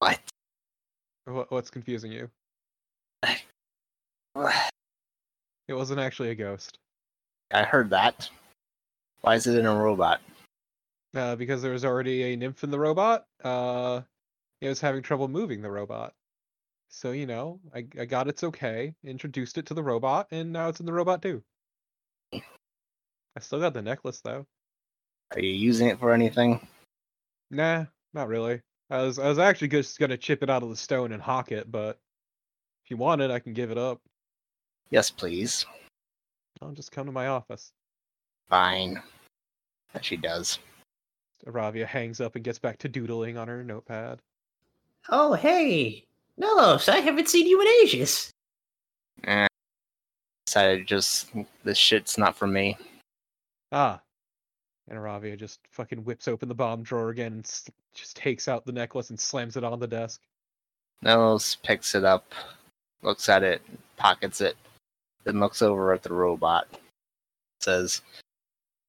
What? 0.00 0.18
What, 1.26 1.52
what's 1.52 1.70
confusing 1.70 2.10
you? 2.10 2.30
It 5.66 5.72
wasn't 5.72 6.00
actually 6.00 6.28
a 6.30 6.34
ghost. 6.34 6.78
I 7.52 7.62
heard 7.62 7.88
that. 7.90 8.28
Why 9.22 9.36
is 9.36 9.46
it 9.46 9.56
in 9.56 9.64
a 9.64 9.74
robot? 9.74 10.20
Uh, 11.14 11.36
because 11.36 11.62
there 11.62 11.72
was 11.72 11.84
already 11.84 12.32
a 12.32 12.36
nymph 12.36 12.64
in 12.64 12.70
the 12.70 12.78
robot. 12.78 13.26
Uh, 13.42 14.02
it 14.60 14.68
was 14.68 14.80
having 14.80 15.02
trouble 15.02 15.28
moving 15.28 15.62
the 15.62 15.70
robot. 15.70 16.14
So 16.88 17.12
you 17.12 17.26
know, 17.26 17.60
I, 17.74 17.86
I 17.98 18.04
got 18.04 18.28
its 18.28 18.44
okay, 18.44 18.94
introduced 19.04 19.58
it 19.58 19.66
to 19.66 19.74
the 19.74 19.82
robot, 19.82 20.28
and 20.30 20.52
now 20.52 20.68
it's 20.68 20.80
in 20.80 20.86
the 20.86 20.92
robot 20.92 21.22
too. 21.22 21.42
I 22.32 23.40
still 23.40 23.60
got 23.60 23.74
the 23.74 23.82
necklace 23.82 24.20
though. 24.20 24.46
Are 25.34 25.40
you 25.40 25.50
using 25.50 25.88
it 25.88 25.98
for 25.98 26.12
anything? 26.12 26.66
Nah, 27.50 27.86
not 28.12 28.28
really. 28.28 28.60
I 28.90 29.02
was 29.02 29.18
I 29.18 29.28
was 29.28 29.38
actually 29.38 29.68
just 29.68 29.98
gonna 29.98 30.16
chip 30.16 30.42
it 30.42 30.50
out 30.50 30.62
of 30.62 30.70
the 30.70 30.76
stone 30.76 31.12
and 31.12 31.20
hawk 31.20 31.50
it, 31.50 31.70
but 31.70 31.98
if 32.84 32.90
you 32.90 32.96
want 32.96 33.22
it, 33.22 33.30
I 33.30 33.40
can 33.40 33.54
give 33.54 33.70
it 33.70 33.78
up. 33.78 34.00
Yes, 34.90 35.10
please. 35.10 35.66
I'll 36.62 36.72
just 36.72 36.92
come 36.92 37.06
to 37.06 37.12
my 37.12 37.26
office. 37.26 37.72
Fine. 38.48 39.02
She 40.00 40.16
does. 40.16 40.58
Aravia 41.46 41.86
hangs 41.86 42.20
up 42.20 42.34
and 42.34 42.44
gets 42.44 42.58
back 42.58 42.78
to 42.78 42.88
doodling 42.88 43.36
on 43.36 43.48
her 43.48 43.62
notepad. 43.62 44.20
Oh, 45.10 45.34
hey, 45.34 46.04
Nelos, 46.40 46.88
I 46.88 46.98
haven't 46.98 47.28
seen 47.28 47.46
you 47.46 47.60
in 47.60 47.68
ages. 47.82 48.30
Eh. 49.24 49.46
Decided 50.46 50.86
just 50.86 51.30
this 51.64 51.78
shit's 51.78 52.16
not 52.16 52.36
for 52.36 52.46
me. 52.46 52.76
Ah. 53.72 54.00
And 54.88 54.98
Aravia 54.98 55.38
just 55.38 55.60
fucking 55.70 56.04
whips 56.04 56.28
open 56.28 56.48
the 56.48 56.54
bomb 56.54 56.82
drawer 56.82 57.08
again 57.08 57.32
and 57.32 57.44
s- 57.44 57.70
just 57.94 58.16
takes 58.16 58.48
out 58.48 58.66
the 58.66 58.72
necklace 58.72 59.10
and 59.10 59.18
slams 59.18 59.56
it 59.56 59.64
on 59.64 59.80
the 59.80 59.86
desk. 59.86 60.20
Nels 61.02 61.56
picks 61.56 61.94
it 61.94 62.04
up, 62.04 62.32
looks 63.02 63.28
at 63.28 63.42
it, 63.42 63.62
pockets 63.96 64.40
it, 64.40 64.56
then 65.24 65.40
looks 65.40 65.62
over 65.62 65.92
at 65.92 66.02
the 66.02 66.12
robot. 66.12 66.68
Says, 67.60 68.02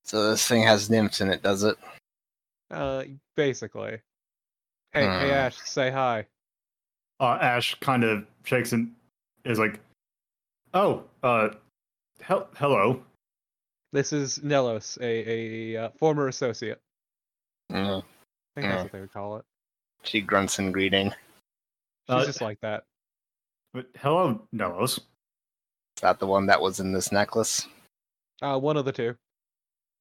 "So 0.04 0.30
this 0.30 0.46
thing 0.46 0.64
has 0.64 0.90
nymphs 0.90 1.22
in 1.22 1.30
it, 1.30 1.42
does 1.42 1.64
it?" 1.64 1.78
Uh, 2.76 3.04
basically. 3.36 4.02
Hey, 4.92 5.06
hey, 5.06 5.28
Hmm. 5.28 5.32
Ash, 5.34 5.58
say 5.58 5.92
hi. 5.92 6.28
Uh, 7.20 7.38
Ash 7.42 7.76
kind 7.80 8.04
of 8.04 8.26
shakes 8.44 8.74
and 8.74 8.94
is 9.46 9.60
like, 9.60 9.80
"Oh, 10.74 11.04
uh, 11.24 11.50
hel- 12.22 12.50
hello." 12.56 13.04
This 13.94 14.12
is 14.12 14.40
Nelos, 14.40 14.98
a 15.02 15.74
a 15.76 15.86
uh, 15.86 15.90
former 15.92 16.28
associate. 16.28 16.82
Mm. 17.72 18.04
I 18.58 18.62
think 18.62 18.68
that's 18.68 18.76
Hmm. 18.78 18.84
what 18.84 18.92
they 18.92 19.00
would 19.02 19.14
call 19.14 19.38
it. 19.38 19.46
She 20.04 20.22
grunts 20.22 20.60
in 20.60 20.72
greeting. 20.72 21.12
She's 21.12 21.18
Uh, 22.10 22.26
just 22.26 22.42
like 22.42 22.60
that. 22.62 22.84
But 23.74 23.88
hello, 23.98 24.48
Nelos. 24.54 24.98
Is 25.00 26.02
that 26.02 26.20
the 26.20 26.28
one 26.28 26.48
that 26.48 26.62
was 26.62 26.80
in 26.82 26.92
this 26.92 27.12
necklace? 27.12 27.68
Uh, 28.42 28.60
one 28.60 28.76
of 28.78 28.84
the 28.86 28.92
two. 28.92 29.18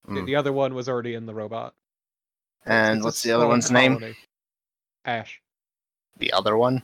The- 0.06 0.20
Hmm. 0.20 0.24
The 0.26 0.36
other 0.36 0.52
one 0.52 0.74
was 0.74 0.88
already 0.88 1.14
in 1.14 1.26
the 1.26 1.34
robot. 1.34 1.74
And 2.66 2.98
It's 2.98 3.04
what's 3.04 3.22
the 3.22 3.32
other 3.32 3.42
small 3.42 3.50
one's 3.50 3.70
name? 3.70 4.14
Ash. 5.04 5.40
The 6.18 6.32
other 6.32 6.56
one? 6.56 6.82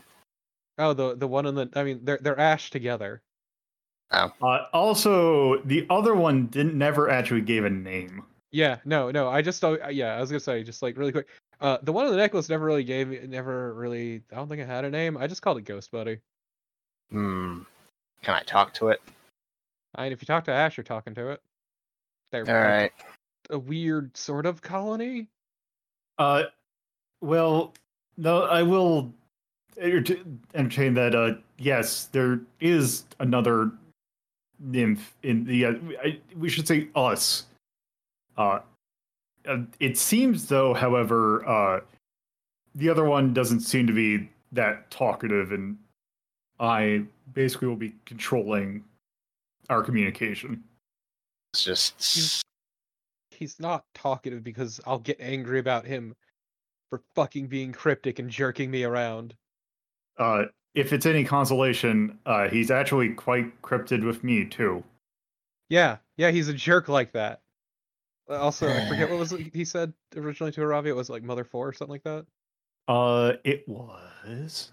Oh, 0.79 0.93
the 0.93 1.17
the 1.17 1.29
one 1.29 1.47
in 1.47 1.55
the. 1.55 1.69
I 1.75 1.85
mean, 1.85 2.01
they're 2.05 2.19
they're 2.21 2.39
Ash 2.39 2.71
together. 2.71 3.23
Uh, 4.11 4.29
also, 4.73 5.63
the 5.63 5.87
other 5.89 6.15
one 6.15 6.47
didn't 6.47 6.77
never 6.77 7.09
actually 7.11 7.43
gave 7.43 7.65
a 7.65 7.71
name. 7.71 8.25
Yeah, 8.51 8.79
no, 8.85 9.11
no. 9.11 9.29
I 9.29 9.41
just 9.43 9.61
don't. 9.61 9.81
Yeah, 9.95 10.17
I 10.17 10.21
was 10.21 10.31
gonna 10.31 10.41
say 10.41 10.63
just 10.65 10.83
like 10.83 10.97
really 10.97 11.13
quick. 11.13 11.29
Uh, 11.61 11.79
the 11.83 11.93
one 11.93 12.07
in 12.07 12.11
the 12.11 12.17
necklace 12.17 12.49
never 12.49 12.65
really 12.65 12.83
gave 12.83 13.09
me. 13.09 13.21
Never 13.27 13.75
really. 13.75 14.23
I 14.33 14.37
don't 14.37 14.49
think 14.49 14.61
it 14.61 14.67
had 14.67 14.85
a 14.85 14.91
name. 14.91 15.17
I 15.17 15.27
just 15.27 15.43
called 15.43 15.59
it 15.59 15.65
Ghost 15.65 15.93
Buddy. 15.93 16.19
Hmm. 17.11 17.61
Can 18.23 18.35
I 18.35 18.43
talk 18.43 18.75
to 18.75 18.89
it? 18.89 19.01
I 19.95 20.05
mean, 20.05 20.13
if 20.13 20.23
you 20.23 20.27
talk 20.27 20.45
to 20.45 20.53
Ash, 20.53 20.77
you're 20.77 20.85
talking 20.85 21.15
to 21.15 21.31
it. 21.31 21.41
They're 22.33 22.49
All 22.49 22.55
right. 22.55 22.93
a 23.51 23.59
weird 23.59 24.17
sort 24.17 24.47
of 24.47 24.63
colony. 24.63 25.29
Uh, 26.21 26.43
well, 27.23 27.73
no, 28.19 28.43
I 28.43 28.63
will 28.63 29.11
entertain 29.79 30.93
that. 30.93 31.15
Uh, 31.15 31.37
yes, 31.57 32.11
there 32.13 32.41
is 32.61 33.05
another 33.21 33.73
nymph 34.59 35.17
in 35.23 35.45
the. 35.47 35.65
Uh, 35.65 35.75
I, 36.05 36.21
we 36.39 36.51
should 36.51 36.69
say 36.69 36.89
us. 36.95 37.47
Uh, 38.37 38.59
uh, 39.49 39.61
it 39.81 39.97
seems 39.97 40.47
though, 40.47 40.75
however, 40.75 41.49
uh, 41.49 41.81
the 42.75 42.91
other 42.91 43.07
one 43.07 43.33
doesn't 43.33 43.61
seem 43.61 43.87
to 43.87 43.95
be 43.95 44.29
that 44.53 44.91
talkative, 44.91 45.53
and 45.53 45.79
I 46.61 47.05
basically 47.33 47.69
will 47.69 47.77
be 47.77 47.95
controlling 48.05 48.85
our 49.71 49.83
communication. 49.83 50.63
It's 51.55 51.65
just 51.65 52.45
He's 53.41 53.59
not 53.59 53.85
talkative 53.95 54.45
because 54.45 54.81
I'll 54.87 54.99
get 54.99 55.17
angry 55.19 55.59
about 55.59 55.87
him 55.87 56.15
for 56.91 57.01
fucking 57.15 57.47
being 57.47 57.73
cryptic 57.73 58.19
and 58.19 58.29
jerking 58.29 58.71
me 58.71 58.85
around. 58.85 59.35
Uh, 60.19 60.45
if 60.75 60.93
it's 60.93 61.07
any 61.07 61.25
consolation, 61.25 62.19
uh, 62.27 62.49
he's 62.51 62.71
actually 62.71 63.15
quite 63.15 63.63
cryptid 63.63 64.05
with 64.05 64.23
me 64.23 64.45
too. 64.45 64.85
Yeah, 65.71 65.97
yeah, 66.19 66.31
he's 66.31 66.49
a 66.49 66.53
jerk 66.53 66.89
like 66.89 67.13
that. 67.13 67.41
Uh, 68.29 68.35
Also, 68.35 68.69
I 68.69 68.87
forget 68.87 69.09
what 69.09 69.19
was 69.19 69.31
he 69.55 69.65
said 69.65 69.95
originally 70.15 70.53
to 70.53 70.61
Aravia. 70.61 70.89
It 70.89 70.97
was 70.97 71.09
like 71.09 71.23
Mother 71.23 71.45
Four 71.45 71.69
or 71.69 71.73
something 71.73 71.93
like 71.93 72.05
that. 72.05 72.27
Uh, 72.89 73.39
it 73.43 73.67
was. 73.67 74.73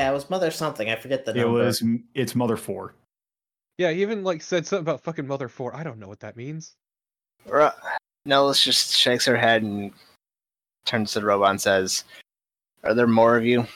Yeah, 0.00 0.10
it 0.10 0.14
was 0.14 0.28
Mother 0.28 0.50
something. 0.50 0.90
I 0.90 0.96
forget 0.96 1.24
the 1.24 1.32
name. 1.32 1.42
It 1.42 1.46
number. 1.46 1.64
was. 1.64 1.84
It's 2.14 2.34
Mother 2.34 2.56
Four. 2.56 2.96
Yeah, 3.76 3.92
he 3.92 4.02
even 4.02 4.24
like 4.24 4.42
said 4.42 4.66
something 4.66 4.82
about 4.82 5.02
fucking 5.04 5.28
Mother 5.28 5.48
Four. 5.48 5.76
I 5.76 5.84
don't 5.84 6.00
know 6.00 6.08
what 6.08 6.20
that 6.20 6.36
means. 6.36 6.74
Ru- 7.46 7.68
Nellis 8.24 8.62
just 8.62 8.94
shakes 8.94 9.24
her 9.26 9.36
head 9.36 9.62
and 9.62 9.92
turns 10.84 11.12
to 11.12 11.20
the 11.20 11.26
robot 11.26 11.50
and 11.50 11.60
says, 11.60 12.04
"Are 12.84 12.94
there 12.94 13.06
more 13.06 13.36
of 13.36 13.44
you?" 13.44 13.66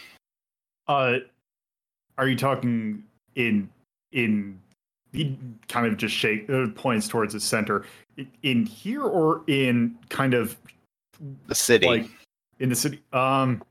Uh, 0.88 1.18
are 2.18 2.28
you 2.28 2.36
talking 2.36 3.04
in 3.34 3.68
in? 4.12 4.58
He 5.12 5.36
kind 5.68 5.86
of 5.86 5.98
just 5.98 6.14
shake 6.14 6.48
uh, 6.48 6.68
points 6.74 7.06
towards 7.06 7.34
the 7.34 7.40
center. 7.40 7.84
In 8.42 8.64
here 8.64 9.02
or 9.04 9.42
in 9.46 9.98
kind 10.08 10.32
of 10.32 10.56
The 11.48 11.54
city. 11.54 11.86
like 11.86 12.10
in 12.60 12.68
the 12.70 12.74
city. 12.74 13.02
Um, 13.12 13.62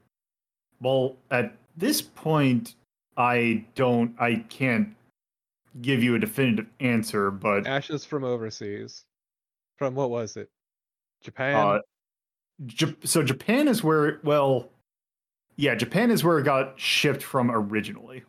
well, 0.82 1.16
at 1.32 1.54
this 1.78 2.02
point, 2.02 2.76
I 3.18 3.66
don't. 3.76 4.16
I 4.20 4.46
can't 4.50 4.96
give 5.82 6.04
you 6.04 6.14
a 6.16 6.20
definitive 6.20 6.68
answer, 6.80 7.32
but 7.32 7.66
Ashes 7.66 8.06
from 8.06 8.24
overseas. 8.24 9.04
From 9.82 9.96
what 9.96 10.12
was 10.12 10.38
it? 10.38 10.48
Japan. 11.24 11.56
Uh, 11.56 11.80
J- 12.68 12.96
so 13.04 13.24
Japan 13.24 13.68
is 13.68 13.84
where 13.84 14.20
well, 14.24 14.70
yeah, 15.56 15.74
Japan 15.74 16.12
is 16.12 16.24
where 16.24 16.38
it 16.38 16.44
got 16.44 16.80
shipped 16.80 17.24
from 17.24 17.50
originally. 17.50 18.22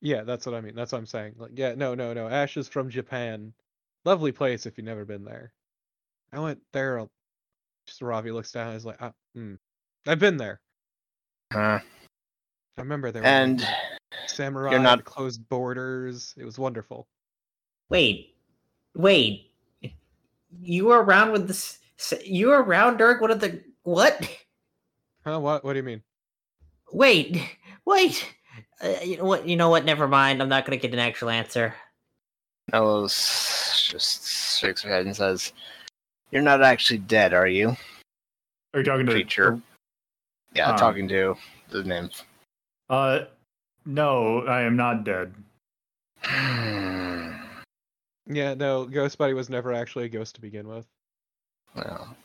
yeah, 0.00 0.22
that's 0.22 0.46
what 0.46 0.54
I 0.54 0.60
mean. 0.60 0.76
That's 0.76 0.92
what 0.92 0.98
I'm 0.98 1.06
saying. 1.06 1.34
Like, 1.36 1.50
yeah, 1.56 1.74
no, 1.74 1.96
no, 1.96 2.12
no. 2.12 2.28
Ash 2.28 2.56
is 2.56 2.68
from 2.68 2.88
Japan. 2.90 3.52
Lovely 4.04 4.30
place 4.30 4.66
if 4.66 4.78
you've 4.78 4.84
never 4.84 5.04
been 5.04 5.24
there. 5.24 5.52
I 6.32 6.38
went 6.38 6.60
there. 6.72 6.98
a- 6.98 7.08
Just 7.88 8.02
Ravi 8.02 8.30
looks 8.30 8.52
down. 8.52 8.68
and 8.68 8.76
is 8.76 8.86
like, 8.86 8.98
ah, 9.00 9.10
hmm. 9.34 9.54
I've 10.06 10.20
been 10.20 10.36
there. 10.36 10.60
Huh. 11.52 11.80
I 12.78 12.80
remember 12.80 13.10
there. 13.10 13.22
were 13.22 13.28
and 13.28 13.66
samurai, 14.28 14.78
not- 14.78 15.04
closed 15.04 15.48
borders. 15.48 16.34
It 16.38 16.44
was 16.44 16.56
wonderful. 16.56 17.08
Wait, 17.88 18.36
wait. 18.94 19.49
You 20.58 20.86
were 20.86 21.02
around 21.02 21.32
with 21.32 21.48
this. 21.48 21.78
You 22.24 22.48
were 22.48 22.62
around 22.62 22.96
during 22.96 23.20
one 23.20 23.30
of 23.30 23.40
the 23.40 23.62
what? 23.82 24.28
Huh? 25.24 25.38
What? 25.38 25.64
What 25.64 25.74
do 25.74 25.78
you 25.78 25.82
mean? 25.82 26.02
Wait, 26.92 27.40
wait. 27.84 28.26
Uh, 28.82 28.94
you 29.02 29.16
know 29.18 29.24
what? 29.24 29.46
You 29.46 29.56
know 29.56 29.68
what? 29.68 29.84
Never 29.84 30.08
mind. 30.08 30.42
I'm 30.42 30.48
not 30.48 30.64
going 30.64 30.78
to 30.78 30.82
get 30.82 30.94
an 30.94 31.00
actual 31.00 31.30
answer. 31.30 31.74
Nellis 32.72 33.88
just 33.90 34.58
shakes 34.58 34.82
her 34.82 34.90
head 34.90 35.06
and 35.06 35.14
says, 35.14 35.52
"You're 36.30 36.42
not 36.42 36.62
actually 36.62 36.98
dead, 36.98 37.34
are 37.34 37.46
you?" 37.46 37.76
Are 38.72 38.80
you 38.80 38.84
talking 38.84 39.06
to 39.06 39.12
Creature. 39.12 39.60
Yeah, 40.54 40.70
Um, 40.70 40.78
talking 40.78 41.08
to 41.08 41.36
the 41.70 41.84
nymph. 41.84 42.24
Uh, 42.88 43.20
no, 43.84 44.46
I 44.46 44.62
am 44.62 44.76
not 44.76 45.04
dead. 45.04 45.34
Yeah, 48.26 48.54
no. 48.54 48.84
Ghost 48.86 49.18
Buddy 49.18 49.32
was 49.34 49.50
never 49.50 49.72
actually 49.72 50.04
a 50.04 50.08
ghost 50.08 50.34
to 50.36 50.40
begin 50.40 50.68
with. 50.68 50.86
well, 51.74 52.16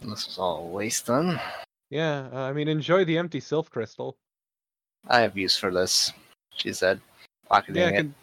this 0.00 0.26
was 0.26 0.38
all 0.38 0.58
a 0.58 0.66
waste 0.68 1.06
then. 1.06 1.40
Yeah, 1.90 2.28
uh, 2.32 2.40
I 2.40 2.52
mean, 2.52 2.68
enjoy 2.68 3.04
the 3.04 3.18
empty 3.18 3.40
sylph 3.40 3.70
crystal. 3.70 4.16
I 5.08 5.20
have 5.20 5.36
use 5.36 5.56
for 5.56 5.70
this, 5.70 6.12
she 6.54 6.72
said, 6.72 7.00
pocketing 7.48 7.82
Yeah, 7.82 7.88
it. 7.90 7.96
con- 7.96 8.14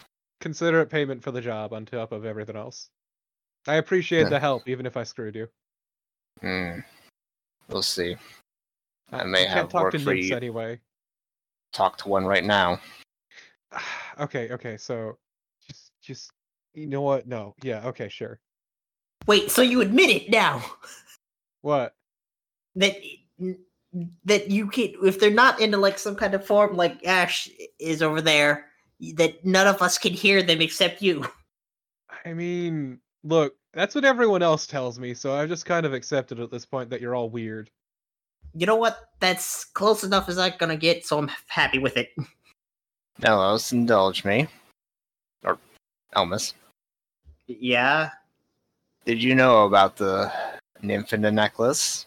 consider 0.41 0.81
it 0.81 0.89
payment 0.89 1.23
for 1.23 1.31
the 1.31 1.41
job 1.41 1.73
on 1.73 1.85
top 1.85 2.11
of 2.11 2.25
everything 2.25 2.55
else. 2.55 2.89
I 3.67 3.75
appreciate 3.75 4.29
the 4.29 4.39
help, 4.39 4.67
even 4.67 4.85
if 4.85 4.95
I 4.97 5.03
screwed 5.03 5.35
you. 5.35 5.49
Hmm. 6.41 6.79
We'll 7.67 7.81
see. 7.81 8.15
I 9.11 9.21
Uh, 9.21 9.25
may 9.25 9.45
have 9.45 9.69
talk 9.69 9.83
work 9.83 9.91
to 9.93 9.99
for 9.99 10.13
you. 10.13 10.35
anyway. 10.35 10.79
Talk 11.73 11.97
to 11.99 12.09
one 12.09 12.25
right 12.25 12.43
now. 12.43 12.79
okay, 14.19 14.51
okay, 14.51 14.77
so 14.77 15.17
just, 15.67 15.91
just, 16.01 16.31
you 16.75 16.87
know 16.87 17.01
what? 17.01 17.27
No, 17.27 17.55
yeah, 17.63 17.85
okay, 17.85 18.09
sure. 18.09 18.39
Wait, 19.27 19.49
so 19.49 19.61
you 19.61 19.81
admit 19.81 20.09
it 20.09 20.29
now? 20.29 20.63
What? 21.61 21.95
that 22.75 22.97
that 24.25 24.49
you 24.49 24.67
can 24.67 24.93
if 25.03 25.19
they're 25.19 25.31
not 25.31 25.59
into 25.59 25.77
like 25.77 25.97
some 25.97 26.15
kind 26.15 26.33
of 26.33 26.45
form 26.45 26.75
like 26.75 27.05
Ash 27.05 27.49
is 27.79 28.01
over 28.01 28.21
there, 28.21 28.65
that 29.15 29.43
none 29.45 29.67
of 29.67 29.81
us 29.81 29.97
can 29.97 30.13
hear 30.13 30.43
them 30.43 30.61
except 30.61 31.01
you. 31.01 31.25
I 32.25 32.33
mean, 32.33 32.99
look, 33.23 33.55
that's 33.73 33.95
what 33.95 34.05
everyone 34.05 34.41
else 34.41 34.67
tells 34.67 34.99
me, 34.99 35.13
so 35.13 35.33
I've 35.33 35.49
just 35.49 35.65
kind 35.65 35.85
of 35.85 35.93
accepted 35.93 36.39
at 36.39 36.51
this 36.51 36.65
point 36.65 36.89
that 36.89 37.01
you're 37.01 37.15
all 37.15 37.29
weird. 37.29 37.69
You 38.53 38.65
know 38.65 38.75
what? 38.75 39.09
That's 39.19 39.65
close 39.65 40.03
enough 40.03 40.29
as 40.29 40.37
I'm 40.37 40.53
gonna 40.57 40.77
get, 40.77 41.05
so 41.05 41.17
I'm 41.17 41.31
happy 41.47 41.79
with 41.79 41.97
it. 41.97 42.09
Nelos, 43.21 43.71
indulge 43.71 44.25
me. 44.25 44.47
Or 45.43 45.57
Elmas. 46.15 46.53
Yeah. 47.47 48.09
Did 49.05 49.21
you 49.21 49.35
know 49.35 49.65
about 49.65 49.97
the 49.97 50.31
nymph 50.81 51.13
in 51.13 51.21
the 51.21 51.31
necklace? 51.31 52.05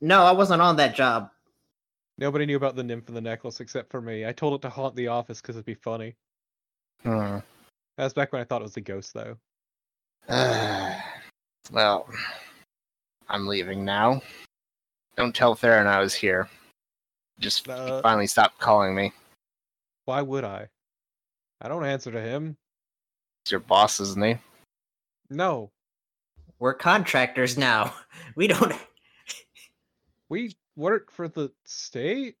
No, 0.00 0.22
I 0.22 0.32
wasn't 0.32 0.62
on 0.62 0.76
that 0.76 0.94
job. 0.94 1.30
Nobody 2.18 2.46
knew 2.46 2.56
about 2.56 2.76
the 2.76 2.82
nymph 2.82 3.08
and 3.08 3.16
the 3.16 3.20
necklace 3.20 3.60
except 3.60 3.90
for 3.90 4.00
me. 4.00 4.26
I 4.26 4.32
told 4.32 4.54
it 4.54 4.62
to 4.62 4.70
haunt 4.70 4.96
the 4.96 5.08
office 5.08 5.40
because 5.40 5.56
it'd 5.56 5.66
be 5.66 5.74
funny. 5.74 6.16
Hmm. 7.02 7.38
That's 7.96 8.14
back 8.14 8.32
when 8.32 8.40
I 8.40 8.44
thought 8.44 8.62
it 8.62 8.64
was 8.64 8.76
a 8.76 8.80
ghost, 8.80 9.12
though. 9.14 9.36
well, 11.72 12.08
I'm 13.28 13.46
leaving 13.46 13.84
now. 13.84 14.22
Don't 15.16 15.34
tell 15.34 15.54
Farron 15.54 15.86
I 15.86 16.00
was 16.00 16.14
here. 16.14 16.48
Just 17.40 17.68
Uh, 17.68 18.02
finally 18.02 18.26
stop 18.26 18.58
calling 18.58 18.94
me. 18.94 19.12
Why 20.06 20.22
would 20.22 20.44
I? 20.44 20.68
I 21.60 21.68
don't 21.68 21.84
answer 21.84 22.10
to 22.10 22.20
him. 22.20 22.56
It's 23.48 23.52
your 23.52 23.60
boss's 23.60 24.10
isn't? 24.10 24.38
No, 25.30 25.70
We're 26.58 26.74
contractors 26.74 27.56
now. 27.56 27.94
We 28.36 28.46
don't. 28.46 28.74
we 30.28 30.54
work 30.76 31.10
for 31.10 31.28
the 31.28 31.50
state. 31.64 32.36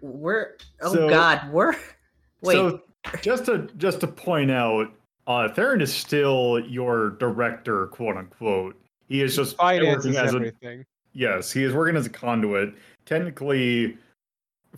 We're. 0.00 0.56
Oh 0.80 0.94
So- 0.94 1.10
God, 1.10 1.52
we're. 1.52 1.74
Wait. 2.40 2.54
So 2.54 2.80
just 3.20 3.44
to 3.44 3.68
just 3.76 4.00
to 4.00 4.06
point 4.06 4.50
out, 4.50 4.86
uh, 5.26 5.50
Theron 5.50 5.82
is 5.82 5.92
still 5.92 6.60
your 6.60 7.10
director, 7.10 7.88
quote 7.88 8.16
unquote. 8.16 8.74
He 9.08 9.20
is 9.20 9.36
just 9.36 9.58
Finances 9.58 10.16
working 10.16 10.16
as 10.16 10.34
a 10.62 10.84
yes, 11.12 11.52
he 11.52 11.62
is 11.62 11.74
working 11.74 11.94
as 11.96 12.06
a 12.06 12.10
conduit. 12.10 12.72
Technically, 13.04 13.98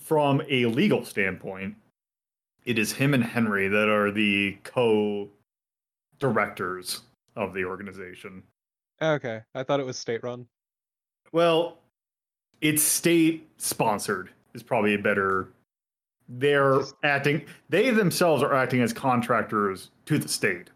from 0.01 0.43
a 0.49 0.67
legal 0.67 1.05
standpoint, 1.05 1.77
it 2.65 2.77
is 2.77 2.91
him 2.91 3.15
and 3.15 3.23
Henry 3.23 3.69
that 3.69 3.89
are 3.89 4.11
the 4.11 4.59
co-directors 6.21 7.03
of 7.37 7.55
the 7.55 7.65
organization. 7.65 8.43
Okay, 9.03 9.41
I 9.55 9.63
thought 9.63 9.81
it 9.81 9.87
was 9.87 9.99
state 9.99 10.23
run. 10.23 10.47
Well, 11.33 11.79
it's 12.61 12.83
state 12.83 13.49
sponsored 13.59 14.31
is 14.55 14.63
probably 14.63 14.95
a 14.95 14.99
better. 14.99 15.49
They're 16.29 16.79
Just- 16.79 16.95
acting. 17.03 17.45
They 17.69 17.91
themselves 17.91 18.43
are 18.43 18.55
acting 18.55 18.81
as 18.81 18.93
contractors 18.93 19.91
to 20.07 20.19
the 20.19 20.29
state. 20.29 20.71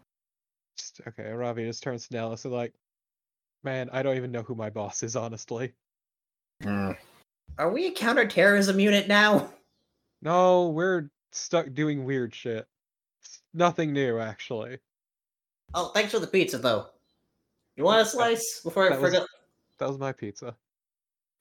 Just, 0.77 1.01
okay, 1.07 1.31
Ravi 1.31 1.65
just 1.65 1.81
turns 1.81 2.07
to 2.07 2.13
Nellis 2.13 2.45
and 2.45 2.53
like, 2.53 2.73
man, 3.63 3.89
I 3.91 4.03
don't 4.03 4.17
even 4.17 4.31
know 4.31 4.43
who 4.43 4.55
my 4.55 4.69
boss 4.69 5.01
is, 5.01 5.15
honestly. 5.15 5.73
Hmm. 6.61 6.91
Are 7.57 7.71
we 7.71 7.87
a 7.87 7.91
counterterrorism 7.91 8.79
unit 8.79 9.07
now? 9.07 9.51
No, 10.21 10.67
we're 10.69 11.09
stuck 11.31 11.73
doing 11.73 12.05
weird 12.05 12.35
shit. 12.35 12.67
It's 13.23 13.41
nothing 13.53 13.91
new, 13.91 14.19
actually. 14.19 14.77
Oh, 15.73 15.89
thanks 15.93 16.11
for 16.11 16.19
the 16.19 16.27
pizza, 16.27 16.57
though. 16.57 16.87
You 17.75 17.83
want 17.83 18.01
a 18.01 18.05
slice 18.05 18.61
before 18.63 18.85
I 18.85 18.89
that 18.89 19.01
was- 19.01 19.13
forget? 19.13 19.27
That 19.77 19.87
was 19.87 19.97
my 19.97 20.11
pizza. 20.11 20.55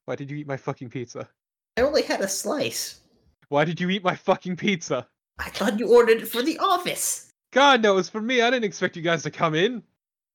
Why 0.04 0.14
did 0.14 0.30
you 0.30 0.36
eat 0.36 0.46
my 0.46 0.56
fucking 0.56 0.90
pizza? 0.90 1.28
I 1.76 1.82
only 1.82 2.02
had 2.02 2.20
a 2.20 2.28
slice. 2.28 3.00
Why 3.48 3.64
did 3.64 3.80
you 3.80 3.90
eat 3.90 4.04
my 4.04 4.14
fucking 4.14 4.56
pizza? 4.56 5.08
I 5.38 5.50
thought 5.50 5.78
you 5.78 5.92
ordered 5.94 6.22
it 6.22 6.28
for 6.28 6.42
the 6.42 6.58
office. 6.58 7.30
God, 7.50 7.82
no, 7.82 7.92
it 7.92 7.96
was 7.96 8.08
for 8.08 8.20
me. 8.20 8.42
I 8.42 8.50
didn't 8.50 8.64
expect 8.64 8.96
you 8.96 9.02
guys 9.02 9.22
to 9.24 9.30
come 9.30 9.54
in. 9.54 9.82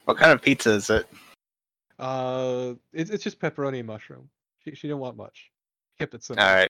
What 0.06 0.18
kind 0.18 0.32
of 0.32 0.42
pizza 0.42 0.72
is 0.72 0.90
it? 0.90 1.08
Uh, 2.00 2.74
it's 2.92 3.10
it's 3.10 3.24
just 3.24 3.40
pepperoni 3.40 3.80
and 3.80 3.88
mushroom. 3.88 4.30
She 4.64 4.74
she 4.76 4.88
didn't 4.88 5.00
want 5.00 5.16
much. 5.16 5.52
Kept 6.00 6.14
it 6.14 6.24
simple. 6.24 6.44
All 6.44 6.54
right. 6.56 6.70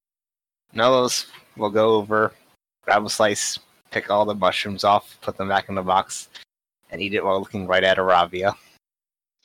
Nelos, 0.76 1.28
we'll 1.56 1.70
go 1.70 1.96
over, 1.96 2.34
grab 2.82 3.06
a 3.06 3.10
slice, 3.10 3.60
pick 3.92 4.10
all 4.10 4.26
the 4.26 4.36
mushrooms 4.36 4.84
off, 4.84 5.18
put 5.22 5.38
them 5.38 5.48
back 5.48 5.70
in 5.70 5.76
the 5.76 5.82
box, 5.82 6.30
and 6.94 7.02
eat 7.02 7.14
it 7.16 7.26
while 7.26 7.40
looking 7.40 7.68
right 7.68 7.84
at 7.84 7.98
Aravia. 7.98 8.56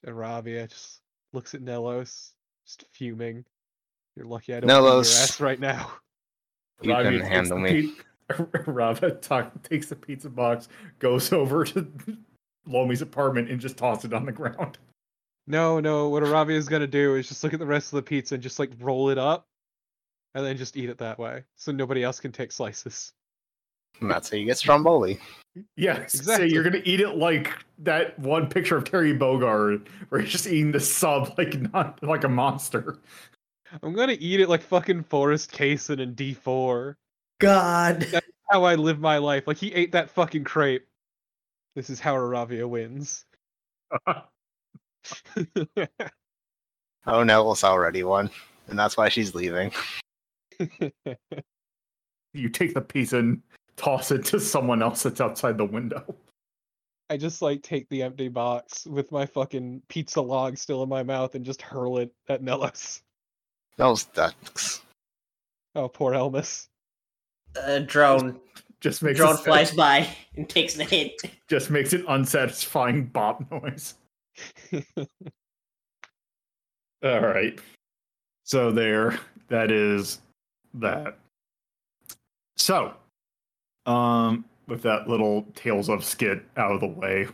And 0.04 0.14
Ravia 0.14 0.68
just 0.68 1.00
looks 1.32 1.54
at 1.54 1.62
Nelos, 1.62 2.32
just 2.64 2.84
fuming. 2.92 3.44
You're 4.14 4.26
lucky 4.26 4.54
I 4.54 4.60
don't 4.60 4.68
see 4.70 4.74
your 4.76 4.82
Nelos. 4.84 5.22
ass 5.22 5.40
right 5.40 5.58
now. 5.58 5.90
You 6.80 6.92
Ravi 6.92 7.08
can 7.10 7.18
takes 7.18 7.28
handle 7.28 7.56
the 7.60 7.62
me. 7.64 7.92
pi- 8.28 8.44
Rava 8.70 9.10
takes 9.64 9.88
the 9.88 9.96
pizza 9.96 10.30
box, 10.30 10.68
goes 11.00 11.32
over 11.32 11.64
to 11.64 11.88
Lomi's 12.68 13.02
apartment, 13.02 13.50
and 13.50 13.58
just 13.58 13.76
tosses 13.76 14.04
it 14.04 14.12
on 14.14 14.24
the 14.24 14.30
ground. 14.30 14.78
No, 15.48 15.80
no. 15.80 16.08
What 16.08 16.22
Aravia 16.22 16.52
is 16.54 16.68
gonna 16.68 16.86
do 16.86 17.16
is 17.16 17.26
just 17.28 17.42
look 17.42 17.52
at 17.52 17.58
the 17.58 17.66
rest 17.66 17.92
of 17.92 17.96
the 17.96 18.02
pizza 18.02 18.34
and 18.36 18.42
just 18.44 18.60
like 18.60 18.70
roll 18.78 19.10
it 19.10 19.18
up, 19.18 19.48
and 20.36 20.46
then 20.46 20.56
just 20.56 20.76
eat 20.76 20.88
it 20.88 20.98
that 20.98 21.18
way, 21.18 21.42
so 21.56 21.72
nobody 21.72 22.04
else 22.04 22.20
can 22.20 22.30
take 22.30 22.52
slices. 22.52 23.12
And 24.00 24.10
that's 24.10 24.30
how 24.30 24.36
you 24.36 24.44
get 24.46 24.58
Stromboli. 24.58 25.18
Yes, 25.76 26.14
Exactly. 26.14 26.48
say 26.48 26.54
you're 26.54 26.62
gonna 26.62 26.82
eat 26.84 27.00
it 27.00 27.16
like 27.16 27.52
that 27.78 28.16
one 28.18 28.48
picture 28.48 28.76
of 28.76 28.84
Terry 28.84 29.12
Bogard, 29.16 29.88
where 30.08 30.20
he's 30.20 30.30
just 30.30 30.46
eating 30.46 30.70
the 30.72 30.78
sub 30.80 31.34
like 31.36 31.60
not 31.72 32.00
like 32.02 32.22
a 32.24 32.28
monster. 32.28 32.98
I'm 33.82 33.92
gonna 33.92 34.16
eat 34.20 34.40
it 34.40 34.48
like 34.48 34.62
fucking 34.62 35.02
Forrest 35.04 35.52
Kaysen 35.52 35.98
in 36.00 36.14
D4. 36.14 36.94
God. 37.40 38.06
How 38.50 38.64
I 38.64 38.76
live 38.76 38.98
my 39.00 39.18
life. 39.18 39.46
Like 39.46 39.58
he 39.58 39.72
ate 39.74 39.92
that 39.92 40.10
fucking 40.10 40.44
crepe. 40.44 40.86
This 41.74 41.90
is 41.90 42.00
how 42.00 42.14
Aravia 42.14 42.68
wins. 42.68 43.24
Oh, 47.06 47.24
Nelos 47.24 47.64
already 47.64 48.02
won, 48.04 48.28
and 48.68 48.78
that's 48.78 48.96
why 48.98 49.08
she's 49.08 49.34
leaving. 49.34 49.72
You 52.34 52.50
take 52.50 52.74
the 52.74 52.82
pizza 52.82 53.18
and 53.18 53.40
toss 53.78 54.10
it 54.10 54.24
to 54.26 54.38
someone 54.40 54.82
else 54.82 55.04
that's 55.04 55.20
outside 55.20 55.56
the 55.56 55.64
window. 55.64 56.14
I 57.10 57.16
just 57.16 57.40
like 57.40 57.62
take 57.62 57.88
the 57.88 58.02
empty 58.02 58.28
box 58.28 58.86
with 58.86 59.10
my 59.10 59.24
fucking 59.24 59.80
pizza 59.88 60.20
log 60.20 60.58
still 60.58 60.82
in 60.82 60.90
my 60.90 61.02
mouth 61.02 61.34
and 61.34 61.44
just 61.44 61.62
hurl 61.62 61.98
it 61.98 62.12
at 62.28 62.42
Nellis. 62.42 63.02
Those 63.76 64.04
ducks. 64.04 64.82
Oh, 65.74 65.88
poor 65.88 66.12
Elmas. 66.12 66.68
A 67.56 67.80
drone. 67.80 68.38
Just 68.80 69.02
makes 69.02 69.18
drone 69.18 69.38
flies 69.38 69.72
by 69.72 70.06
and 70.36 70.48
takes 70.48 70.74
the 70.74 70.84
hit. 70.84 71.20
just 71.48 71.70
makes 71.70 71.92
an 71.92 72.04
unsatisfying 72.08 73.06
bop 73.06 73.42
noise. 73.50 73.94
All 77.02 77.20
right. 77.20 77.58
So 78.44 78.70
there, 78.70 79.18
that 79.48 79.70
is 79.70 80.20
that. 80.74 81.18
So, 82.56 82.94
um, 83.88 84.44
with 84.66 84.82
that 84.82 85.08
little 85.08 85.46
Tales 85.54 85.88
of 85.88 86.04
skit 86.04 86.44
out 86.56 86.72
of 86.72 86.80
the 86.80 86.86
way, 86.86 87.26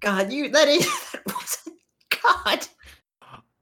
God, 0.00 0.32
you. 0.32 0.48
That 0.50 0.68
is. 0.68 0.88
God. 2.44 2.66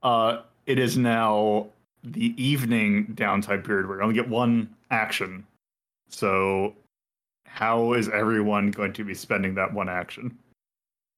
uh, 0.03 0.41
it 0.65 0.79
is 0.79 0.97
now 0.97 1.67
the 2.03 2.33
evening 2.41 3.07
downtime 3.15 3.65
period 3.65 3.87
where 3.87 3.97
you 3.97 4.03
only 4.03 4.15
get 4.15 4.29
one 4.29 4.69
action. 4.91 5.45
So, 6.09 6.75
how 7.45 7.93
is 7.93 8.09
everyone 8.09 8.71
going 8.71 8.93
to 8.93 9.03
be 9.03 9.13
spending 9.13 9.55
that 9.55 9.73
one 9.73 9.89
action? 9.89 10.37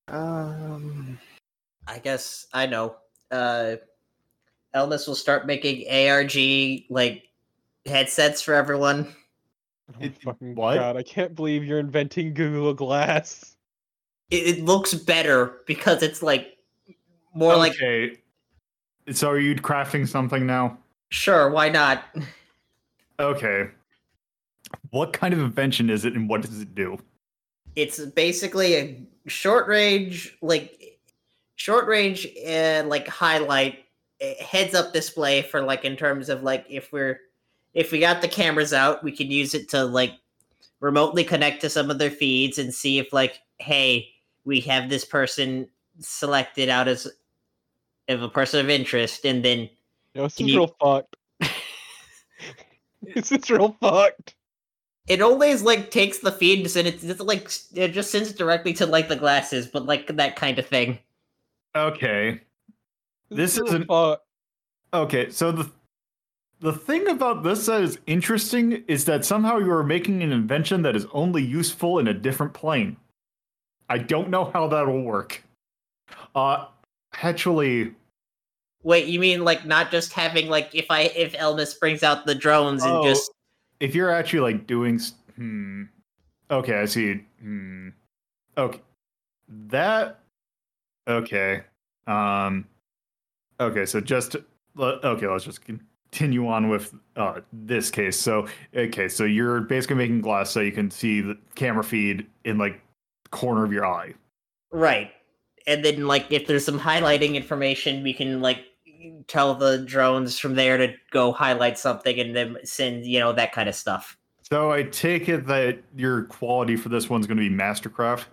Um, 0.07 1.19
I 1.87 1.99
guess 1.99 2.47
I 2.53 2.65
know. 2.65 2.95
Uh, 3.29 3.75
Elmas 4.73 5.07
will 5.07 5.15
start 5.15 5.45
making 5.45 5.89
ARG 5.91 6.85
like 6.89 7.23
headsets 7.85 8.41
for 8.41 8.53
everyone. 8.53 9.13
Oh 9.89 10.09
fucking 10.23 10.55
what? 10.55 10.75
god, 10.75 10.97
I 10.97 11.03
can't 11.03 11.33
believe 11.33 11.63
you're 11.63 11.79
inventing 11.79 12.33
Google 12.33 12.73
Glass. 12.73 13.55
It, 14.29 14.57
it 14.57 14.65
looks 14.65 14.93
better 14.93 15.61
because 15.65 16.03
it's 16.03 16.21
like 16.21 16.57
more 17.33 17.55
like 17.55 17.73
okay. 17.73 18.17
So, 19.11 19.29
are 19.29 19.39
you 19.39 19.55
crafting 19.55 20.07
something 20.07 20.45
now? 20.45 20.77
sure, 21.09 21.49
why 21.49 21.69
not? 21.69 22.03
Okay. 23.19 23.69
What 24.91 25.13
kind 25.13 25.33
of 25.33 25.39
invention 25.39 25.89
is 25.89 26.05
it 26.05 26.13
and 26.13 26.29
what 26.29 26.41
does 26.41 26.61
it 26.61 26.75
do? 26.75 26.99
It's 27.75 27.99
basically 27.99 28.75
a 28.75 29.01
short 29.27 29.67
range 29.67 30.37
like 30.41 30.99
short 31.55 31.87
range 31.87 32.27
and 32.45 32.89
like 32.89 33.07
highlight 33.07 33.85
eh, 34.21 34.35
heads 34.43 34.75
up 34.75 34.93
display 34.93 35.41
for 35.41 35.61
like 35.61 35.83
in 35.83 35.95
terms 35.95 36.29
of 36.29 36.43
like 36.43 36.65
if 36.69 36.91
we're 36.91 37.19
if 37.73 37.91
we 37.91 37.99
got 37.99 38.21
the 38.21 38.27
cameras 38.27 38.73
out, 38.73 39.03
we 39.03 39.11
can 39.11 39.29
use 39.31 39.53
it 39.53 39.69
to 39.69 39.83
like 39.85 40.13
remotely 40.79 41.23
connect 41.23 41.61
to 41.61 41.69
some 41.69 41.89
of 41.89 41.97
their 41.99 42.11
feeds 42.11 42.57
and 42.57 42.73
see 42.73 42.99
if 42.99 43.11
like 43.13 43.39
hey, 43.59 44.07
we 44.45 44.59
have 44.61 44.89
this 44.89 45.03
person 45.03 45.67
selected 45.99 46.69
out 46.69 46.87
as 46.87 47.07
of 48.07 48.21
a 48.21 48.29
person 48.29 48.59
of 48.59 48.69
interest 48.69 49.25
and 49.25 49.43
then 49.43 49.69
Yo, 50.13 50.23
this 50.23 50.39
is 50.39 50.47
you- 50.47 50.57
real 50.59 50.75
fucked. 50.79 51.15
this 53.15 53.31
is 53.31 53.49
real 53.49 53.75
fucked. 53.81 54.35
It 55.07 55.21
always 55.21 55.61
like 55.61 55.89
takes 55.91 56.19
the 56.19 56.31
feed 56.31 56.59
and 56.59 56.69
send 56.69 56.87
it, 56.87 57.01
it's 57.03 57.19
like 57.21 57.49
it 57.73 57.89
just 57.93 58.11
sends 58.11 58.29
it 58.31 58.37
directly 58.37 58.73
to 58.73 58.85
like 58.85 59.07
the 59.07 59.15
glasses, 59.15 59.65
but 59.65 59.85
like 59.85 60.07
that 60.17 60.35
kind 60.35 60.59
of 60.59 60.67
thing. 60.67 60.99
Okay. 61.75 62.41
This 63.29 63.57
real 63.57 63.67
isn't- 63.67 63.85
fucked. 63.87 64.23
Okay, 64.93 65.29
so 65.29 65.51
the 65.51 65.69
the 66.59 66.73
thing 66.73 67.07
about 67.07 67.43
this 67.43 67.67
that 67.67 67.81
is 67.81 67.99
interesting 68.07 68.83
is 68.87 69.05
that 69.05 69.25
somehow 69.25 69.57
you 69.57 69.71
are 69.71 69.83
making 69.83 70.23
an 70.23 70.31
invention 70.31 70.81
that 70.81 70.95
is 70.95 71.05
only 71.11 71.43
useful 71.43 71.99
in 71.99 72.07
a 72.07 72.13
different 72.13 72.53
plane. 72.53 72.97
I 73.89 73.99
don't 73.99 74.29
know 74.29 74.45
how 74.45 74.67
that'll 74.67 75.03
work. 75.03 75.43
Uh 76.35 76.65
actually 77.21 77.93
Wait, 78.83 79.07
you 79.07 79.19
mean 79.19 79.43
like 79.43 79.65
not 79.65 79.91
just 79.91 80.13
having 80.13 80.47
like 80.47 80.73
if 80.73 80.89
I 80.89 81.01
if 81.01 81.33
Elmas 81.33 81.79
brings 81.79 82.03
out 82.03 82.25
the 82.25 82.35
drones 82.35 82.83
and 82.83 82.93
Oh, 82.93 83.03
just 83.03 83.31
if 83.79 83.93
you're 83.93 84.11
actually 84.11 84.53
like 84.53 84.67
doing 84.67 84.99
hmm. 85.35 85.83
Okay 86.49 86.79
i 86.79 86.85
see. 86.85 87.21
Hmm. 87.41 87.89
Okay. 88.57 88.79
That 89.67 90.19
okay. 91.07 91.61
Um 92.07 92.65
okay 93.59 93.85
so 93.85 93.99
just 93.99 94.35
okay 94.79 95.27
let's 95.27 95.45
just 95.45 95.61
continue 96.11 96.47
on 96.47 96.69
with 96.69 96.93
uh 97.15 97.41
this 97.51 97.91
case 97.91 98.17
so 98.17 98.47
okay 98.75 99.07
so 99.09 99.23
you're 99.23 99.61
basically 99.61 99.95
making 99.95 100.21
glass 100.21 100.49
so 100.49 100.61
you 100.61 100.71
can 100.71 100.89
see 100.89 101.21
the 101.21 101.37
camera 101.55 101.83
feed 101.83 102.25
in 102.45 102.57
like 102.57 102.81
the 103.23 103.29
corner 103.29 103.65
of 103.65 103.71
your 103.71 103.85
eye 103.85 104.13
right, 104.71 105.11
and 105.65 105.83
then 105.83 106.07
like 106.07 106.25
if 106.29 106.47
there's 106.47 106.65
some 106.65 106.79
highlighting 106.79 107.35
information, 107.35 108.03
we 108.03 108.13
can 108.13 108.41
like 108.41 108.59
tell 109.27 109.53
the 109.53 109.79
drones 109.79 110.39
from 110.39 110.55
there 110.55 110.77
to 110.77 110.93
go 111.11 111.31
highlight 111.31 111.77
something 111.77 112.19
and 112.19 112.35
then 112.35 112.57
send 112.63 113.05
you 113.05 113.19
know 113.19 113.33
that 113.33 113.51
kind 113.51 113.69
of 113.69 113.75
stuff. 113.75 114.17
so 114.41 114.71
i 114.71 114.83
take 114.83 115.29
it 115.29 115.45
that 115.45 115.77
your 115.95 116.23
quality 116.23 116.75
for 116.75 116.89
this 116.89 117.09
one's 117.09 117.27
going 117.27 117.37
to 117.37 117.49
be 117.49 117.53
mastercraft 117.53 118.25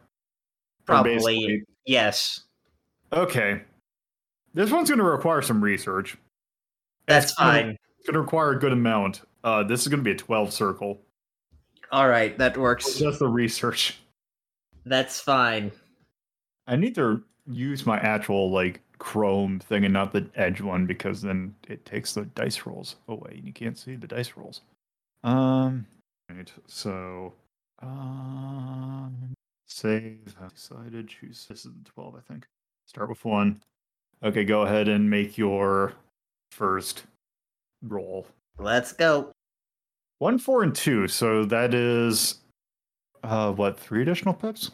Probably 0.84 1.64
yes. 1.86 2.40
Okay. 3.12 3.62
This 4.52 4.70
one's 4.70 4.88
going 4.88 4.98
to 4.98 5.04
require 5.04 5.42
some 5.42 5.62
research. 5.62 6.16
That's 7.06 7.26
It's 7.32 7.34
gonna- 7.38 7.52
fine. 7.52 7.78
It's 7.98 8.06
going 8.06 8.14
to 8.14 8.20
require 8.20 8.50
a 8.50 8.58
good 8.58 8.72
amount. 8.72 9.22
Uh, 9.42 9.62
this 9.62 9.82
is 9.82 9.88
going 9.88 10.00
to 10.00 10.04
be 10.04 10.10
a 10.10 10.16
12 10.16 10.52
circle. 10.52 11.00
All 11.90 12.08
right, 12.08 12.36
that 12.38 12.56
works. 12.56 12.98
Just 12.98 13.18
the 13.20 13.28
research. 13.28 13.98
That's 14.84 15.20
fine. 15.20 15.70
I 16.66 16.76
need 16.76 16.94
to 16.96 17.22
use 17.46 17.86
my 17.86 17.98
actual 17.98 18.50
like 18.50 18.80
Chrome 18.98 19.58
thing 19.60 19.84
and 19.84 19.92
not 19.92 20.12
the 20.12 20.26
Edge 20.34 20.60
one 20.60 20.86
because 20.86 21.20
then 21.22 21.54
it 21.68 21.84
takes 21.84 22.14
the 22.14 22.24
dice 22.26 22.64
rolls 22.66 22.96
away 23.08 23.32
and 23.36 23.46
you 23.46 23.52
can't 23.52 23.76
see 23.78 23.96
the 23.96 24.06
dice 24.06 24.32
rolls. 24.36 24.60
Um. 25.22 25.86
Right. 26.30 26.52
So. 26.66 27.32
Um. 27.82 29.34
Save. 29.66 30.34
I've 30.42 30.54
decided. 30.54 31.08
Choose. 31.08 31.46
This 31.48 31.64
is 31.66 31.72
the 31.72 31.90
12, 31.90 32.14
I 32.16 32.20
think. 32.32 32.46
Start 32.86 33.08
with 33.08 33.24
one. 33.24 33.62
Okay. 34.22 34.44
Go 34.44 34.62
ahead 34.62 34.88
and 34.88 35.08
make 35.08 35.36
your 35.38 35.92
first 36.54 37.04
roll. 37.82 38.26
Let's 38.58 38.92
go. 38.92 39.30
One, 40.18 40.38
four, 40.38 40.62
and 40.62 40.74
two. 40.74 41.08
So 41.08 41.44
that 41.46 41.74
is. 41.74 42.36
Uh, 43.22 43.52
what? 43.52 43.78
Three 43.78 44.02
additional 44.02 44.34
pips? 44.34 44.70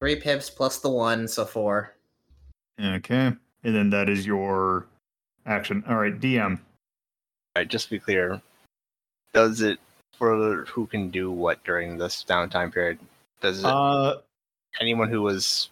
Three 0.00 0.16
pips 0.16 0.50
plus 0.50 0.78
the 0.78 0.90
one, 0.90 1.28
so 1.28 1.44
four. 1.44 1.94
Okay. 2.82 3.32
And 3.62 3.74
then 3.74 3.90
that 3.90 4.08
is 4.08 4.26
your 4.26 4.86
action. 5.46 5.84
All 5.88 5.96
right, 5.96 6.18
DM. 6.18 6.58
Alright, 7.56 7.68
just 7.68 7.86
to 7.86 7.90
be 7.90 7.98
clear, 7.98 8.40
does 9.34 9.60
it 9.60 9.78
for 10.16 10.64
who 10.66 10.86
can 10.86 11.10
do 11.10 11.30
what 11.30 11.62
during 11.64 11.98
this 11.98 12.24
downtime 12.26 12.72
period? 12.72 12.98
Does 13.40 13.60
it 13.60 13.66
Uh, 13.66 14.16
anyone 14.80 15.10
who 15.10 15.22
was 15.22 15.68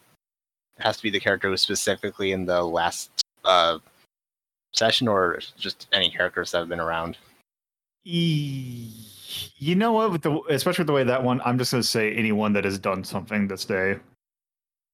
has 0.78 0.96
to 0.96 1.02
be 1.02 1.10
the 1.10 1.20
character 1.20 1.48
who 1.48 1.52
was 1.52 1.62
specifically 1.62 2.32
in 2.32 2.44
the 2.46 2.62
last 2.62 3.10
uh 3.44 3.78
session 4.72 5.08
or 5.08 5.40
just 5.56 5.88
any 5.92 6.10
characters 6.10 6.52
that 6.52 6.58
have 6.58 6.68
been 6.68 6.80
around? 6.80 7.16
you 8.04 9.74
know 9.74 9.92
what? 9.92 10.12
With 10.12 10.22
the 10.22 10.40
especially 10.48 10.82
with 10.82 10.86
the 10.86 10.92
way 10.94 11.04
that 11.04 11.22
one, 11.22 11.42
I'm 11.44 11.58
just 11.58 11.72
gonna 11.72 11.82
say 11.82 12.14
anyone 12.14 12.52
that 12.54 12.64
has 12.64 12.78
done 12.78 13.04
something 13.04 13.46
this 13.46 13.64
day. 13.64 13.96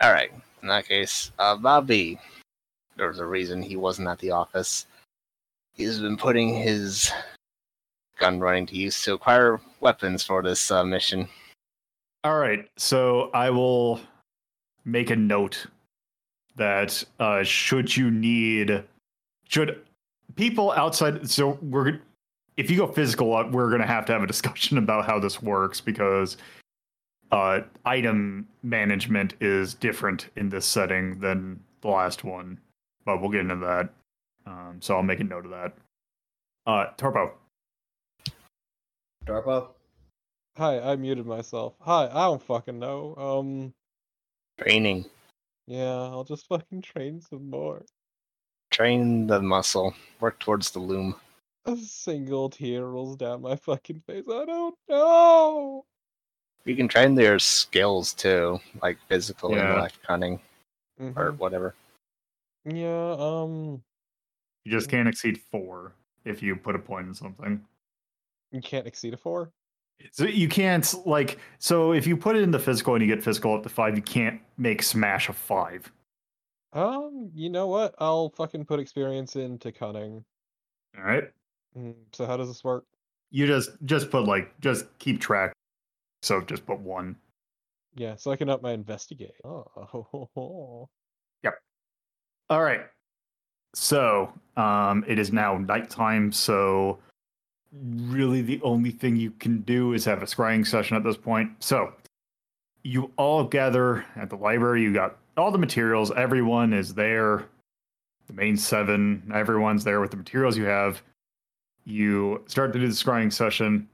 Alright, 0.02 0.32
in 0.62 0.68
that 0.68 0.88
case, 0.88 1.30
uh 1.38 1.56
Bobby. 1.56 2.18
There's 2.96 3.18
a 3.18 3.26
reason 3.26 3.62
he 3.62 3.76
wasn't 3.76 4.08
at 4.08 4.18
the 4.18 4.30
office. 4.30 4.86
He's 5.74 5.98
been 5.98 6.16
putting 6.16 6.54
his 6.54 7.12
gun 8.18 8.38
running 8.40 8.66
to 8.66 8.76
use 8.76 9.02
to 9.02 9.14
acquire 9.14 9.60
weapons 9.80 10.22
for 10.22 10.42
this 10.42 10.70
uh, 10.70 10.84
mission. 10.84 11.28
All 12.22 12.38
right, 12.38 12.68
so 12.76 13.30
I 13.34 13.50
will 13.50 14.00
make 14.84 15.10
a 15.10 15.16
note 15.16 15.66
that 16.56 17.04
uh, 17.18 17.42
should 17.42 17.96
you 17.96 18.10
need, 18.10 18.82
should 19.54 19.80
people 20.34 20.72
outside, 20.72 21.30
so 21.30 21.58
we're 21.62 22.00
if 22.56 22.70
you 22.70 22.76
go 22.76 22.88
physical, 22.88 23.34
uh, 23.34 23.46
we're 23.48 23.70
gonna 23.70 23.86
have 23.86 24.04
to 24.06 24.12
have 24.12 24.22
a 24.22 24.26
discussion 24.26 24.78
about 24.84 25.06
how 25.06 25.20
this 25.20 25.40
works 25.40 25.80
because 25.80 26.36
uh, 27.30 27.60
item 27.84 28.48
management 28.64 29.34
is 29.40 29.74
different 29.74 30.30
in 30.36 30.48
this 30.48 30.66
setting 30.66 31.20
than 31.20 31.60
the 31.82 31.88
last 31.88 32.24
one, 32.24 32.58
but 33.04 33.20
we'll 33.20 33.30
get 33.30 33.40
into 33.42 33.56
that. 33.56 33.88
Um, 34.46 34.78
so 34.80 34.96
I'll 34.96 35.02
make 35.02 35.20
a 35.20 35.24
note 35.24 35.44
of 35.44 35.52
that. 35.52 35.72
Uh, 36.66 36.86
Torpo. 36.98 37.30
Dorpo. 39.24 39.68
Hi, 40.56 40.80
I 40.80 40.96
muted 40.96 41.26
myself. 41.26 41.74
Hi, 41.80 42.06
I 42.06 42.24
don't 42.24 42.42
fucking 42.42 42.78
know. 42.78 43.14
Um, 43.16 43.72
Training. 44.60 45.06
yeah, 45.66 45.92
I'll 45.92 46.24
just 46.24 46.46
fucking 46.48 46.82
train 46.82 47.20
some 47.20 47.48
more. 47.50 47.84
Train 48.78 49.28
the 49.28 49.40
muscle. 49.40 49.94
Work 50.18 50.40
towards 50.40 50.72
the 50.72 50.80
loom. 50.80 51.14
A 51.64 51.76
single 51.76 52.50
tear 52.50 52.84
rolls 52.86 53.14
down 53.16 53.40
my 53.40 53.54
fucking 53.54 54.02
face. 54.04 54.24
I 54.28 54.44
don't 54.44 54.74
know. 54.88 55.84
You 56.64 56.74
can 56.74 56.88
train 56.88 57.14
their 57.14 57.38
skills 57.38 58.12
too, 58.12 58.58
like 58.82 58.98
physical, 59.08 59.52
Yeah. 59.52 59.62
intellect, 59.70 60.02
cunning, 60.02 60.40
or 60.98 61.30
Mhm. 61.32 61.38
whatever. 61.38 61.76
Yeah, 62.64 63.14
um, 63.16 63.84
You 64.64 64.72
just 64.72 64.90
can't 64.90 65.06
exceed 65.08 65.40
four 65.52 65.92
if 66.24 66.42
you 66.42 66.56
put 66.56 66.74
a 66.74 66.80
point 66.80 67.06
in 67.06 67.14
something. 67.14 67.64
you 68.50 68.60
can't 68.60 68.86
exceed 68.88 69.14
a 69.14 69.16
four. 69.16 69.52
So 70.10 70.24
you 70.24 70.48
can't 70.48 70.94
like 71.06 71.38
so 71.60 71.92
if 71.92 72.06
you 72.08 72.16
put 72.16 72.34
it 72.34 72.42
in 72.42 72.50
the 72.50 72.58
physical 72.58 72.94
and 72.96 73.02
you 73.06 73.14
get 73.14 73.22
physical 73.22 73.54
up 73.54 73.62
to 73.62 73.68
five, 73.68 73.94
you 73.96 74.02
can't 74.02 74.40
make 74.58 74.82
smash 74.82 75.28
a 75.28 75.32
five. 75.32 75.92
Um, 76.74 77.30
you 77.34 77.48
know 77.50 77.68
what? 77.68 77.94
I'll 77.98 78.30
fucking 78.30 78.64
put 78.66 78.80
experience 78.80 79.36
into 79.36 79.70
cunning. 79.70 80.24
All 80.98 81.04
right. 81.04 81.30
Mm, 81.78 81.94
So 82.12 82.26
how 82.26 82.36
does 82.36 82.48
this 82.48 82.64
work? 82.64 82.84
You 83.30 83.46
just 83.46 83.70
just 83.84 84.10
put 84.10 84.24
like 84.24 84.58
just 84.60 84.86
keep 84.98 85.20
track. 85.20 85.52
So 86.22 86.40
just 86.40 86.66
put 86.66 86.80
one. 86.80 87.16
Yeah, 87.96 88.16
so 88.16 88.32
I 88.32 88.36
can 88.36 88.48
up 88.48 88.60
my 88.60 88.72
investigate. 88.72 89.34
Oh, 89.44 90.88
Yep. 91.44 91.54
All 92.50 92.62
right. 92.62 92.82
So 93.74 94.32
um 94.56 95.04
it 95.06 95.18
is 95.18 95.32
now 95.32 95.58
nighttime, 95.58 96.32
so 96.32 96.98
really 97.72 98.40
the 98.42 98.60
only 98.62 98.90
thing 98.90 99.16
you 99.16 99.32
can 99.32 99.60
do 99.62 99.92
is 99.94 100.04
have 100.04 100.22
a 100.22 100.26
scrying 100.26 100.66
session 100.66 100.96
at 100.96 101.04
this 101.04 101.16
point. 101.16 101.50
So 101.60 101.92
you 102.82 103.10
all 103.16 103.44
gather 103.44 104.04
at 104.16 104.30
the 104.30 104.36
library, 104.36 104.82
you 104.82 104.92
got 104.92 105.16
all 105.36 105.50
the 105.50 105.58
materials, 105.58 106.12
everyone 106.12 106.72
is 106.72 106.94
there. 106.94 107.46
The 108.26 108.32
main 108.32 108.56
seven, 108.56 109.30
everyone's 109.34 109.84
there 109.84 110.00
with 110.00 110.10
the 110.10 110.16
materials 110.16 110.56
you 110.56 110.64
have. 110.64 111.02
You 111.84 112.42
start 112.46 112.72
to 112.72 112.78
do 112.78 112.86
the 112.86 112.94
scrying 112.94 113.32
session. 113.32 113.88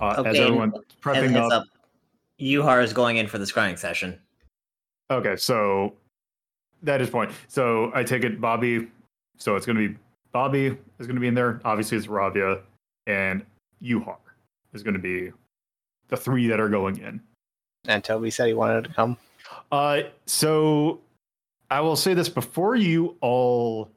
Uh, 0.00 0.08
as 0.08 0.18
Okay, 0.18 0.28
and 0.30 0.38
everyone's 0.38 0.74
prepping 1.02 1.30
heads 1.30 1.36
up. 1.36 1.52
up. 1.52 1.66
Yuhar 2.40 2.82
is 2.82 2.92
going 2.92 3.18
in 3.18 3.26
for 3.26 3.38
the 3.38 3.44
scrying 3.44 3.78
session. 3.78 4.18
Okay, 5.10 5.36
so 5.36 5.94
that 6.82 7.00
is 7.00 7.10
point. 7.10 7.30
So 7.48 7.92
I 7.94 8.02
take 8.02 8.24
it 8.24 8.40
Bobby. 8.40 8.88
So 9.36 9.56
it's 9.56 9.66
going 9.66 9.76
to 9.76 9.88
be 9.88 9.98
Bobby 10.32 10.66
is 10.98 11.06
going 11.06 11.14
to 11.14 11.20
be 11.20 11.28
in 11.28 11.34
there. 11.34 11.60
Obviously, 11.64 11.98
it's 11.98 12.06
Ravia 12.06 12.60
and 13.06 13.44
Yuhar 13.82 14.16
is 14.72 14.82
going 14.82 14.94
to 14.94 15.00
be 15.00 15.30
the 16.08 16.16
three 16.16 16.48
that 16.48 16.58
are 16.58 16.68
going 16.68 16.98
in. 16.98 17.20
And 17.86 18.02
Toby 18.02 18.30
said 18.30 18.48
he 18.48 18.54
wanted 18.54 18.84
to 18.84 18.90
come. 18.94 19.16
Uh, 19.72 20.02
so 20.26 21.00
I 21.70 21.80
will 21.80 21.96
say 21.96 22.14
this 22.14 22.28
before 22.28 22.76
you 22.76 23.16
all, 23.20 23.90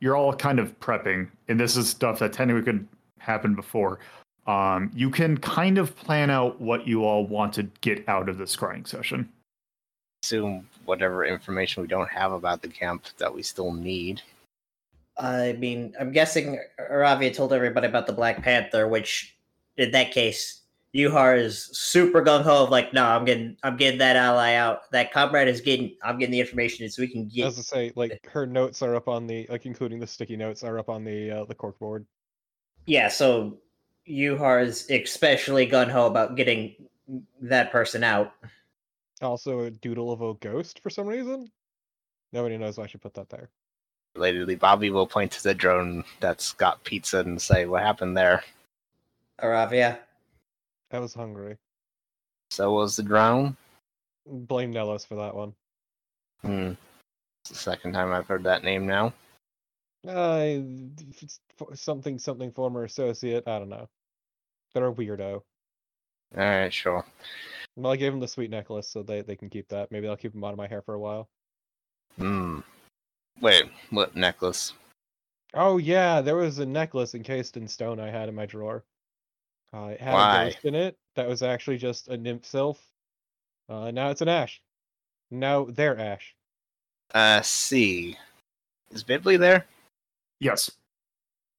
you're 0.00 0.16
all 0.16 0.34
kind 0.34 0.58
of 0.58 0.78
prepping, 0.80 1.28
and 1.48 1.58
this 1.58 1.76
is 1.76 1.88
stuff 1.88 2.18
that 2.20 2.32
technically 2.32 2.62
could 2.62 2.86
happen 3.18 3.54
before. 3.54 3.98
Um, 4.46 4.90
you 4.94 5.10
can 5.10 5.38
kind 5.38 5.78
of 5.78 5.94
plan 5.94 6.30
out 6.30 6.60
what 6.60 6.86
you 6.86 7.04
all 7.04 7.26
want 7.26 7.52
to 7.54 7.64
get 7.80 8.08
out 8.08 8.28
of 8.28 8.38
the 8.38 8.44
scrying 8.44 8.86
session. 8.86 9.28
Assume 10.24 10.68
whatever 10.84 11.24
information 11.24 11.82
we 11.82 11.88
don't 11.88 12.10
have 12.10 12.32
about 12.32 12.62
the 12.62 12.68
camp 12.68 13.06
that 13.18 13.32
we 13.32 13.42
still 13.42 13.72
need. 13.72 14.20
I 15.18 15.52
mean, 15.54 15.94
I'm 16.00 16.10
guessing 16.10 16.60
Aravia 16.80 17.34
told 17.34 17.52
everybody 17.52 17.86
about 17.86 18.06
the 18.06 18.12
Black 18.12 18.42
Panther, 18.42 18.88
which 18.88 19.36
in 19.76 19.90
that 19.92 20.10
case, 20.10 20.61
Yuhar 20.94 21.38
is 21.38 21.70
super 21.72 22.22
gung 22.22 22.42
ho 22.42 22.64
of 22.64 22.70
like, 22.70 22.92
no, 22.92 23.04
I'm 23.04 23.24
getting, 23.24 23.56
I'm 23.62 23.76
getting 23.76 23.98
that 24.00 24.16
ally 24.16 24.54
out. 24.54 24.90
That 24.90 25.10
comrade 25.10 25.48
is 25.48 25.62
getting, 25.62 25.96
I'm 26.02 26.18
getting 26.18 26.32
the 26.32 26.40
information 26.40 26.88
so 26.90 27.02
we 27.02 27.08
can 27.08 27.28
get. 27.28 27.46
As 27.46 27.58
I 27.58 27.62
say, 27.62 27.92
like 27.96 28.28
her 28.30 28.46
notes 28.46 28.82
are 28.82 28.94
up 28.94 29.08
on 29.08 29.26
the 29.26 29.46
like, 29.48 29.64
including 29.64 30.00
the 30.00 30.06
sticky 30.06 30.36
notes 30.36 30.62
are 30.62 30.78
up 30.78 30.90
on 30.90 31.04
the 31.04 31.30
uh, 31.30 31.44
the 31.46 31.54
cork 31.54 31.78
board. 31.78 32.04
Yeah, 32.84 33.08
so 33.08 33.58
Yuhar 34.06 34.62
is 34.62 34.90
especially 34.90 35.64
gun 35.64 35.88
ho 35.88 36.06
about 36.06 36.36
getting 36.36 36.74
that 37.40 37.72
person 37.72 38.04
out. 38.04 38.34
Also, 39.22 39.60
a 39.60 39.70
doodle 39.70 40.12
of 40.12 40.20
a 40.20 40.34
ghost 40.34 40.80
for 40.80 40.90
some 40.90 41.06
reason. 41.06 41.50
Nobody 42.32 42.58
knows 42.58 42.76
why 42.76 42.84
I 42.84 42.86
should 42.86 43.02
put 43.02 43.14
that 43.14 43.30
there. 43.30 43.48
Relatedly, 44.16 44.58
Bobby 44.58 44.90
will 44.90 45.06
point 45.06 45.32
to 45.32 45.42
the 45.42 45.54
drone 45.54 46.04
that's 46.20 46.52
got 46.52 46.84
pizza 46.84 47.20
and 47.20 47.40
say, 47.40 47.64
"What 47.64 47.82
happened 47.82 48.14
there?" 48.14 48.44
Aravia. 49.40 49.98
I 50.92 50.98
was 50.98 51.14
hungry. 51.14 51.56
So 52.50 52.72
was 52.72 52.96
the 52.96 53.02
drone. 53.02 53.56
Blame 54.26 54.72
Nellos 54.72 55.06
for 55.06 55.16
that 55.16 55.34
one. 55.34 55.54
Hmm. 56.42 56.72
It's 57.44 57.50
the 57.50 57.54
second 57.54 57.92
time 57.92 58.12
I've 58.12 58.26
heard 58.26 58.44
that 58.44 58.62
name 58.62 58.86
now. 58.86 59.12
Uh, 60.06 60.58
if 61.10 61.22
it's 61.22 61.40
fo- 61.56 61.72
something 61.74 62.18
something 62.18 62.52
former 62.52 62.84
associate. 62.84 63.46
I 63.46 63.58
don't 63.58 63.68
know. 63.68 63.88
They're 64.74 64.88
a 64.88 64.92
weirdo. 64.92 65.34
All 65.34 65.42
right, 66.44 66.72
sure. 66.72 67.04
Well, 67.76 67.92
I 67.92 67.96
gave 67.96 68.12
them 68.12 68.20
the 68.20 68.28
sweet 68.28 68.50
necklace, 68.50 68.88
so 68.88 69.02
they 69.02 69.22
they 69.22 69.36
can 69.36 69.48
keep 69.48 69.68
that. 69.68 69.90
Maybe 69.90 70.08
I'll 70.08 70.16
keep 70.16 70.32
them 70.32 70.44
out 70.44 70.52
of 70.52 70.58
my 70.58 70.68
hair 70.68 70.82
for 70.82 70.94
a 70.94 71.00
while. 71.00 71.28
Hmm. 72.18 72.60
Wait, 73.40 73.64
what 73.90 74.14
necklace? 74.14 74.72
Oh 75.54 75.78
yeah, 75.78 76.20
there 76.20 76.36
was 76.36 76.58
a 76.58 76.66
necklace 76.66 77.14
encased 77.14 77.56
in 77.56 77.66
stone 77.68 78.00
I 78.00 78.10
had 78.10 78.28
in 78.28 78.34
my 78.34 78.46
drawer. 78.46 78.84
Uh, 79.74 79.86
it 79.92 80.00
had 80.00 80.12
Why? 80.12 80.42
a 80.42 80.44
ghost 80.52 80.64
in 80.64 80.74
it 80.74 80.96
that 81.16 81.28
was 81.28 81.42
actually 81.42 81.78
just 81.78 82.08
a 82.08 82.16
nymph 82.16 82.44
sylph. 82.44 82.82
Uh, 83.68 83.90
now 83.90 84.10
it's 84.10 84.20
an 84.20 84.28
ash. 84.28 84.60
Now 85.30 85.66
they're 85.70 85.98
ash. 85.98 86.34
Uh, 87.14 87.40
see. 87.42 88.16
Is 88.90 89.02
Bibly 89.02 89.36
there? 89.36 89.66
Yes. 90.40 90.70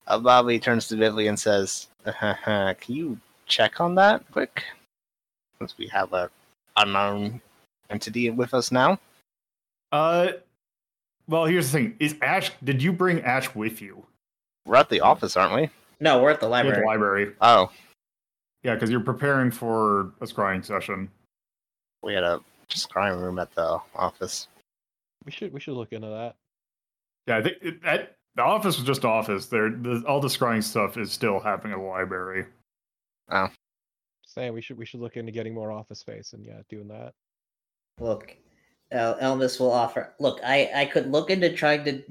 Uh, 0.06 0.19
Bobby 0.19 0.60
turns 0.60 0.88
to 0.90 0.95
Bibly 0.98 1.27
and 1.27 1.40
says, 1.40 1.88
"Can 2.06 2.76
you 2.88 3.18
check 3.48 3.80
on 3.80 3.95
that 3.95 4.30
quick? 4.31 4.64
Since 5.57 5.77
we 5.77 5.88
have 5.88 6.14
a 6.14 6.30
unknown 6.77 7.41
entity 7.90 8.30
with 8.30 8.53
us 8.53 8.72
now." 8.72 8.99
Uh, 9.91 10.34
well, 11.27 11.45
here's 11.45 11.72
the 11.72 11.80
thing: 11.80 11.95
is 11.99 12.15
Ash? 12.22 12.52
Did 12.64 12.84
you 12.84 12.91
bring 12.91 13.22
Ash 13.22 13.56
with 13.56 13.81
you? 13.81 14.06
We're 14.65 14.76
at 14.76 14.90
the 14.90 15.02
office, 15.02 15.35
aren't 15.38 15.56
we? 15.56 15.69
No, 15.99 16.22
we're 16.22 16.31
at 16.31 16.40
the 16.41 16.48
At 16.48 16.64
the 16.64 16.68
library. 16.69 16.85
library. 16.85 17.35
Oh, 17.41 17.72
Yeah, 18.64 18.76
because 18.76 18.90
you're 18.90 19.02
preparing 19.02 19.52
for 19.52 20.14
a 20.22 20.26
scrying 20.26 20.64
session. 20.65 21.10
we 22.02 22.14
had 22.14 22.23
a 22.23 22.40
scrying 22.69 23.22
room 23.22 23.38
at 23.40 23.53
the 23.56 23.80
office. 23.95 24.48
We 25.26 25.31
should 25.31 25.53
we 25.53 25.60
should 25.60 25.76
look 25.76 25.94
into 25.94 26.07
that. 26.07 26.35
Yeah, 27.27 27.38
I 27.38 27.41
think 27.41 27.57
it, 27.61 27.84
that 27.84 28.18
the 28.35 28.44
office 28.44 28.77
was 28.77 28.85
just 28.85 29.06
office. 29.06 29.48
There, 29.48 29.69
the, 29.69 30.03
all 30.07 30.19
the 30.19 30.27
scrying 30.27 30.64
stuff 30.64 30.98
is 30.98 31.11
still 31.11 31.40
happening 31.40 31.73
at 31.73 31.80
the 31.80 31.85
library. 31.85 32.45
Oh, 33.30 33.49
saying 34.23 34.53
we 34.53 34.61
should 34.61 34.77
we 34.77 34.85
should 34.85 34.99
look 34.99 35.18
into 35.18 35.31
getting 35.31 35.53
more 35.53 35.72
office 35.72 35.99
space 35.99 36.34
and 36.34 36.45
yeah, 36.45 36.61
doing 36.69 36.88
that. 36.88 37.14
Look, 37.99 38.35
uh, 38.91 39.15
Elmas 39.22 39.60
will 39.60 39.72
offer. 39.72 40.14
Look, 40.19 40.40
I 40.44 40.69
I 40.76 40.85
could 40.85 41.11
look 41.11 41.30
into 41.30 41.53
trying 41.53 41.84
to 41.85 42.02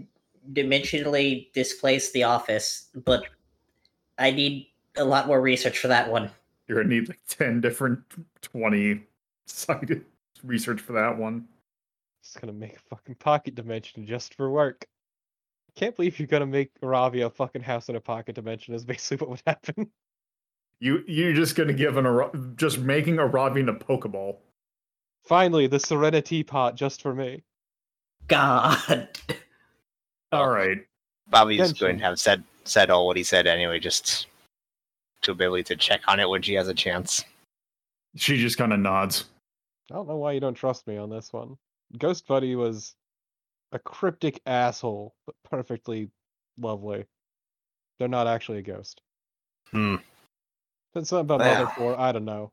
dimensionally 0.53 1.53
displace 1.53 2.13
the 2.13 2.25
office, 2.25 2.89
but 3.05 3.25
I 4.19 4.31
need 4.31 4.69
a 4.97 5.05
lot 5.05 5.27
more 5.27 5.41
research 5.41 5.79
for 5.79 5.89
that 5.89 6.11
one. 6.11 6.31
You're 6.73 6.83
gonna 6.83 6.95
need 6.95 7.09
like 7.09 7.21
ten 7.29 7.61
different, 7.61 8.01
twenty 8.41 9.03
sided 9.47 10.07
research 10.43 10.81
for 10.81 10.95
that 10.95 11.19
one. 11.19 11.47
Just 12.25 12.41
gonna 12.41 12.55
make 12.55 12.77
a 12.77 12.81
fucking 12.89 13.17
pocket 13.17 13.55
dimension 13.55 14.07
just 14.07 14.35
for 14.35 14.51
work. 14.51 14.87
I 15.69 15.79
Can't 15.79 15.95
believe 15.95 16.19
you're 16.19 16.29
gonna 16.29 16.47
make 16.47 16.71
Aravia 16.81 17.27
a 17.27 17.31
fucking 17.31 17.61
house 17.61 17.91
in 17.91 17.97
a 17.97 18.01
pocket 18.01 18.37
dimension 18.37 18.73
is 18.73 18.85
basically 18.87 19.27
what 19.27 19.31
would 19.31 19.43
happen. 19.47 19.91
You 20.81 21.05
you're 21.07 21.35
just 21.35 21.57
gonna 21.57 21.75
give 21.75 21.99
an 21.99 22.07
Ara- 22.07 22.31
just 22.57 22.79
making 22.79 23.19
a 23.19 23.27
Robin 23.27 23.69
a 23.69 23.75
Pokeball. 23.75 24.37
Finally, 25.25 25.67
the 25.67 25.79
Serenity 25.79 26.43
pot 26.43 26.75
just 26.75 27.03
for 27.03 27.15
me. 27.15 27.45
God. 28.29 29.09
All 30.33 30.49
right. 30.49 30.79
Bobby's 31.29 31.75
Genshin. 31.75 31.81
going 31.81 31.99
to 31.99 32.05
have 32.05 32.19
said 32.19 32.43
said 32.65 32.89
all 32.89 33.07
what 33.07 33.19
he 33.19 33.23
said 33.25 33.47
anyway, 33.47 33.79
just 33.79 34.27
to 35.23 35.35
be 35.35 35.63
to 35.63 35.77
check 35.77 36.03
on 36.09 36.21
it 36.21 36.29
when 36.29 36.43
she 36.43 36.55
has 36.55 36.69
a 36.69 36.75
chance. 36.75 37.25
She 38.17 38.37
just 38.37 38.59
kind 38.59 38.73
of 38.73 38.81
nods. 38.81 39.25
I 39.91 39.95
don't 39.95 40.09
know 40.09 40.17
why 40.17 40.33
you 40.33 40.41
don't 40.41 40.55
trust 40.55 40.87
me 40.87 40.97
on 40.97 41.11
this 41.11 41.33
one. 41.33 41.57
Ghost 41.99 42.27
Buddy 42.27 42.57
was 42.57 42.95
a 43.73 43.79
cryptic 43.79 44.41
asshole, 44.47 45.15
but 45.27 45.35
perfectly 45.45 46.11
lovely. 46.59 47.07
They're 47.99 48.09
not 48.09 48.27
actually 48.27 48.59
a 48.59 48.63
ghost. 48.63 49.01
Hmm. 49.71 49.97
Said 50.95 51.07
something 51.07 51.25
about 51.25 51.41
Well. 51.41 51.65
Mother 51.65 51.73
Four, 51.77 51.99
I 51.99 52.13
don't 52.13 52.25
know. 52.25 52.53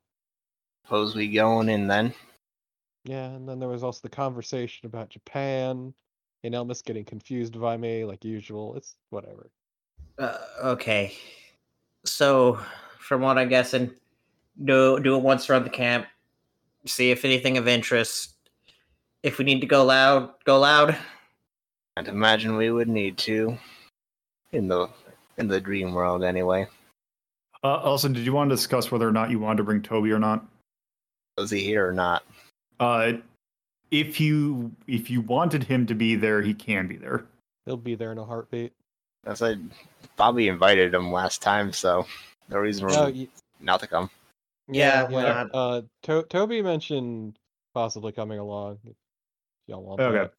Suppose 0.86 1.16
we 1.16 1.30
going 1.30 1.70
in 1.70 1.88
then. 1.88 2.14
Yeah, 3.06 3.26
and 3.26 3.48
then 3.48 3.60
there 3.60 3.70
was 3.70 3.84
also 3.84 4.00
the 4.04 4.10
conversation 4.10 4.86
about 4.86 5.10
Japan, 5.10 5.94
and 6.44 6.54
Elmas 6.54 6.84
getting 6.84 7.06
confused 7.06 7.60
by 7.60 7.78
me, 7.78 8.06
like 8.06 8.24
usual. 8.24 8.76
It's 8.76 8.96
whatever. 9.10 9.50
Uh, 10.18 10.38
okay. 10.64 11.16
So, 12.06 12.60
from 13.00 13.22
what 13.22 13.38
I'm 13.38 13.50
guessing, 13.50 13.92
do 14.64 15.00
do 15.00 15.16
it 15.16 15.24
once 15.24 15.50
around 15.50 15.64
the 15.64 15.70
camp. 15.70 16.06
See 16.86 17.12
if 17.12 17.26
anything 17.26 17.58
of 17.58 17.68
interest. 17.68 18.36
If 19.24 19.38
we 19.38 19.46
need 19.46 19.62
to 19.62 19.68
go 19.68 19.84
loud, 19.84 20.32
go 20.46 20.60
loud. 20.60 20.98
I'd 21.98 22.08
imagine 22.08 22.56
we 22.56 22.72
would 22.72 22.88
need 22.88 23.18
to. 23.20 23.58
In 24.54 24.68
the 24.68 24.88
in 25.38 25.48
the 25.48 25.60
dream 25.60 25.94
world 25.94 26.24
anyway. 26.24 26.68
Uh, 27.64 27.76
also, 27.76 28.08
did 28.08 28.26
you 28.26 28.32
want 28.32 28.50
to 28.50 28.56
discuss 28.56 28.92
whether 28.92 29.08
or 29.08 29.12
not 29.12 29.30
you 29.30 29.40
wanted 29.40 29.58
to 29.58 29.64
bring 29.64 29.82
Toby 29.82 30.12
or 30.12 30.20
not? 30.20 30.46
Was 31.38 31.52
he 31.52 31.64
here 31.64 31.88
or 31.88 31.94
not? 31.94 32.24
Uh, 32.80 33.14
if 33.92 34.20
you 34.20 34.72
if 34.88 35.10
you 35.10 35.22
wanted 35.22 35.64
him 35.64 35.86
to 35.88 35.96
be 35.96 36.16
there, 36.16 36.42
he 36.42 36.54
can 36.54 36.88
be 36.88 36.96
there. 36.96 37.26
He'll 37.66 37.78
be 37.78 37.96
there 37.96 38.12
in 38.12 38.18
a 38.18 38.26
heartbeat. 38.26 38.74
I 39.26 39.34
said 39.34 39.70
Bobby 40.16 40.48
invited 40.48 40.94
him 40.94 41.12
last 41.12 41.42
time, 41.42 41.72
so 41.74 42.06
no 42.50 42.58
reason 42.58 42.88
for 42.88 42.94
No, 42.94 43.06
him 43.08 43.16
y- 43.18 43.28
not 43.60 43.80
to 43.82 43.88
come. 43.88 44.10
Yeah, 44.68 45.08
why 45.10 45.24
yeah. 45.24 45.34
not? 45.34 45.50
Uh, 45.54 45.82
to- 46.04 46.24
Toby 46.24 46.62
mentioned 46.62 47.38
possibly 47.74 48.12
coming 48.12 48.40
along. 48.40 48.80
If 48.86 48.96
y'all 49.68 49.84
want 49.84 50.00
Okay. 50.02 50.18
that. 50.20 50.34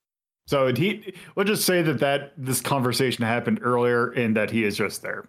So 0.46 0.72
he, 0.74 1.14
we'll 1.34 1.44
just 1.46 1.64
say 1.64 1.82
that 1.82 2.00
that 2.00 2.32
this 2.36 2.60
conversation 2.60 3.24
happened 3.24 3.60
earlier, 3.62 4.10
and 4.10 4.36
that 4.36 4.50
he 4.50 4.64
is 4.64 4.76
just 4.76 5.02
there. 5.02 5.26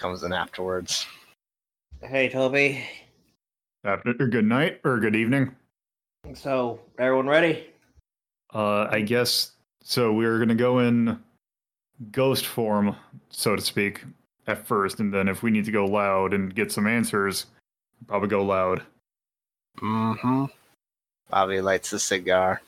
Comes 0.00 0.22
in 0.24 0.32
afterwards. 0.32 1.06
Hey, 2.02 2.28
Toby. 2.28 2.84
After 3.84 4.12
good 4.14 4.46
night 4.46 4.80
or 4.84 4.98
good 4.98 5.14
evening. 5.14 5.54
So, 6.34 6.80
everyone 6.98 7.28
ready? 7.28 7.66
Uh, 8.52 8.88
I 8.90 9.02
guess 9.02 9.52
so. 9.82 10.12
We're 10.12 10.38
gonna 10.38 10.54
go 10.54 10.78
in 10.80 11.22
ghost 12.12 12.46
form, 12.46 12.96
so 13.30 13.56
to 13.56 13.62
speak, 13.62 14.04
at 14.46 14.66
first, 14.66 15.00
and 15.00 15.12
then 15.12 15.28
if 15.28 15.42
we 15.42 15.50
need 15.50 15.64
to 15.64 15.72
go 15.72 15.86
loud 15.86 16.34
and 16.34 16.54
get 16.54 16.70
some 16.70 16.86
answers, 16.86 17.46
probably 18.06 18.28
go 18.28 18.44
loud. 18.44 18.82
Mm-hmm. 19.80 20.44
Bobby 21.30 21.60
lights 21.60 21.92
a 21.92 21.98
cigar. 21.98 22.60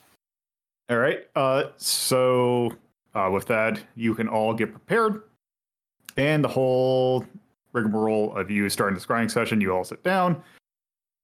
All 0.89 0.97
right. 0.97 1.27
Uh, 1.35 1.65
so 1.77 2.73
uh, 3.13 3.29
with 3.31 3.45
that, 3.47 3.79
you 3.95 4.15
can 4.15 4.27
all 4.27 4.53
get 4.53 4.71
prepared, 4.71 5.23
and 6.15 6.43
the 6.43 6.49
whole 6.49 7.25
rigmarole 7.73 8.35
of 8.35 8.49
you 8.49 8.69
starting 8.69 8.97
the 8.97 9.05
scrying 9.05 9.29
session. 9.29 9.61
You 9.61 9.73
all 9.75 9.83
sit 9.83 10.03
down. 10.03 10.41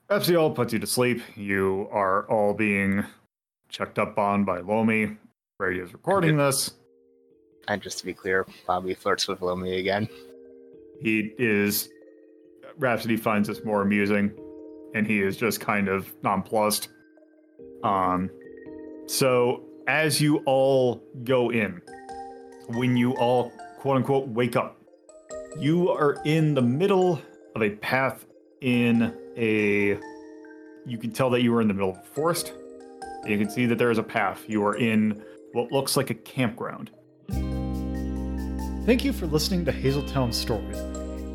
Epsiol 0.10 0.54
puts 0.54 0.74
you 0.74 0.80
to 0.80 0.88
sleep. 0.88 1.22
You 1.36 1.88
are 1.92 2.30
all 2.30 2.54
being 2.54 3.04
checked 3.70 3.98
up 3.98 4.20
on 4.20 4.44
by 4.44 4.60
Lomi. 4.60 5.18
Radio 5.60 5.84
is 5.86 5.94
recording 5.94 6.38
this. 6.38 6.74
And 7.68 7.82
just 7.82 7.98
to 8.00 8.06
be 8.06 8.14
clear, 8.14 8.46
Bobby 8.68 8.94
flirts 8.94 9.28
with 9.28 9.42
Lomi 9.42 9.80
again. 9.80 10.08
He 11.00 11.34
is. 11.38 11.90
Rhapsody 12.78 13.18
finds 13.18 13.48
this 13.48 13.64
more 13.64 13.82
amusing, 13.82 14.32
and 14.96 15.06
he 15.06 15.22
is 15.22 15.38
just 15.38 15.60
kind 15.60 15.88
of 15.88 16.14
nonplussed. 16.24 16.90
Um, 17.84 18.30
so 19.06 19.64
as 19.88 20.20
you 20.20 20.38
all 20.46 21.04
go 21.24 21.52
in, 21.52 21.82
when 22.70 22.98
you 22.98 23.14
all 23.18 23.52
quote 23.80 23.98
unquote 23.98 24.28
wake 24.30 24.56
up, 24.56 24.82
you 25.60 25.90
are 25.90 26.18
in 26.26 26.54
the 26.54 26.62
middle 26.62 27.22
of 27.56 27.62
a 27.62 27.72
path 27.72 28.26
in 28.62 29.14
a. 29.38 30.00
You 30.86 30.98
can 30.98 31.12
tell 31.12 31.30
that 31.30 31.42
you 31.42 31.54
are 31.56 31.62
in 31.62 31.68
the 31.68 31.74
middle 31.74 31.92
of 31.92 31.98
a 31.98 32.04
forest. 32.04 32.54
You 33.26 33.38
can 33.38 33.50
see 33.50 33.66
that 33.68 33.78
there 33.78 33.92
is 33.92 33.98
a 33.98 34.04
path. 34.04 34.44
You 34.48 34.66
are 34.66 34.76
in 34.76 35.24
what 35.54 35.72
looks 35.72 35.96
like 35.96 36.10
a 36.10 36.14
campground. 36.14 36.92
Thank 38.86 39.06
you 39.06 39.14
for 39.14 39.28
listening 39.28 39.64
to 39.64 39.72
Hazeltown 39.72 40.34
Story. 40.34 40.76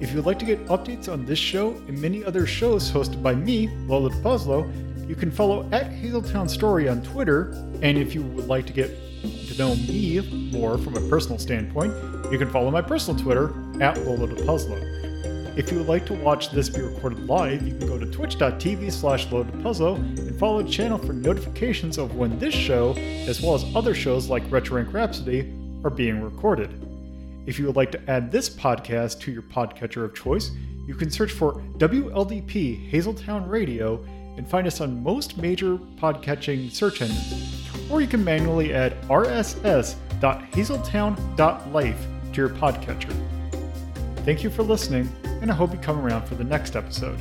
If 0.03 0.12
you'd 0.12 0.27
like 0.27 0.39
to 0.41 0.45
get 0.45 0.66
updates 0.66 1.11
on 1.11 1.25
this 1.25 1.39
show 1.39 1.70
and 1.89 1.99
many 1.99 2.23
other 2.23 2.47
shows 2.47 2.93
hosted 2.93 3.23
by 3.23 3.35
me, 3.35 3.69
Lola 3.87 4.11
Puzzlo, 4.11 4.70
you 5.09 5.15
can 5.15 5.31
follow 5.31 5.66
at 5.73 5.91
Hazeltown 5.91 6.51
Story 6.51 6.91
on 6.91 7.03
Twitter. 7.03 7.53
And 7.81 7.97
if 7.97 8.15
you 8.15 8.23
would 8.23 8.49
like 8.49 8.66
to 8.66 8.75
get 8.75 8.91
to 9.23 9.57
know 9.57 9.75
me 9.77 10.20
more 10.53 10.77
from 10.77 10.99
a 10.99 11.09
personal 11.09 11.39
standpoint, 11.39 11.95
you 12.31 12.37
can 12.37 12.51
follow 12.51 12.70
my 12.70 12.83
personal 12.83 13.19
Twitter 13.19 13.47
at 13.81 13.97
Lola 14.05 14.29
Puzzlo. 14.29 15.57
If 15.57 15.73
you 15.73 15.79
would 15.79 15.89
like 15.89 16.05
to 16.07 16.15
watch 16.15 16.51
this 16.51 16.69
be 16.69 16.83
recorded 16.83 17.20
live, 17.20 17.66
you 17.66 17.75
can 17.79 17.89
go 17.89 17.99
to 17.99 18.05
twitch.tv 18.05 18.93
slash 18.93 19.27
loadedpuzzle 19.29 19.97
and 19.97 20.39
follow 20.39 20.62
the 20.62 20.69
channel 20.69 20.99
for 20.99 21.15
notifications 21.15 21.97
of 21.97 22.15
when 22.15 22.39
this 22.39 22.53
show, 22.53 22.93
as 23.27 23.41
well 23.41 23.55
as 23.55 23.65
other 23.75 23.95
shows 23.95 24.29
like 24.29 24.43
Retro 24.51 24.83
Rhapsody, 24.83 25.51
are 25.83 25.91
being 25.91 26.20
recorded. 26.20 26.88
If 27.49 27.59
you 27.59 27.65
would 27.65 27.77
like 27.77 27.91
to 27.93 28.11
add 28.11 28.31
this 28.31 28.51
podcast 28.51 29.20
to 29.20 29.33
your 29.33 29.41
podcatcher 29.41 30.05
of 30.05 30.15
choice, 30.15 30.51
you 30.87 30.95
can 30.95 31.11
search 31.11 31.33
for 31.33 31.55
WLDP 31.79 32.91
Hazeltown 32.91 33.49
Radio 33.49 34.05
and 34.37 34.47
find 34.47 34.66
us 34.66 34.83
on 34.83 35.03
most 35.03 35.39
major 35.39 35.79
podcatching 35.97 36.70
search 36.70 37.01
engines. 37.01 37.66
Or 37.91 38.03
you 38.03 38.07
can 38.07 38.23
manually 38.23 38.75
add 38.75 39.01
rss.hazeltown.life 39.09 42.07
to 42.35 42.37
your 42.37 42.51
podcatcher. 42.51 43.16
Thank 44.27 44.45
you 44.45 44.51
for 44.51 44.62
listening, 44.62 45.09
and 45.41 45.51
I 45.51 45.55
hope 45.55 45.73
you 45.73 45.79
come 45.79 45.99
around 45.99 46.29
for 46.29 46.35
the 46.35 46.45
next 46.45 46.77
episode. 46.77 47.19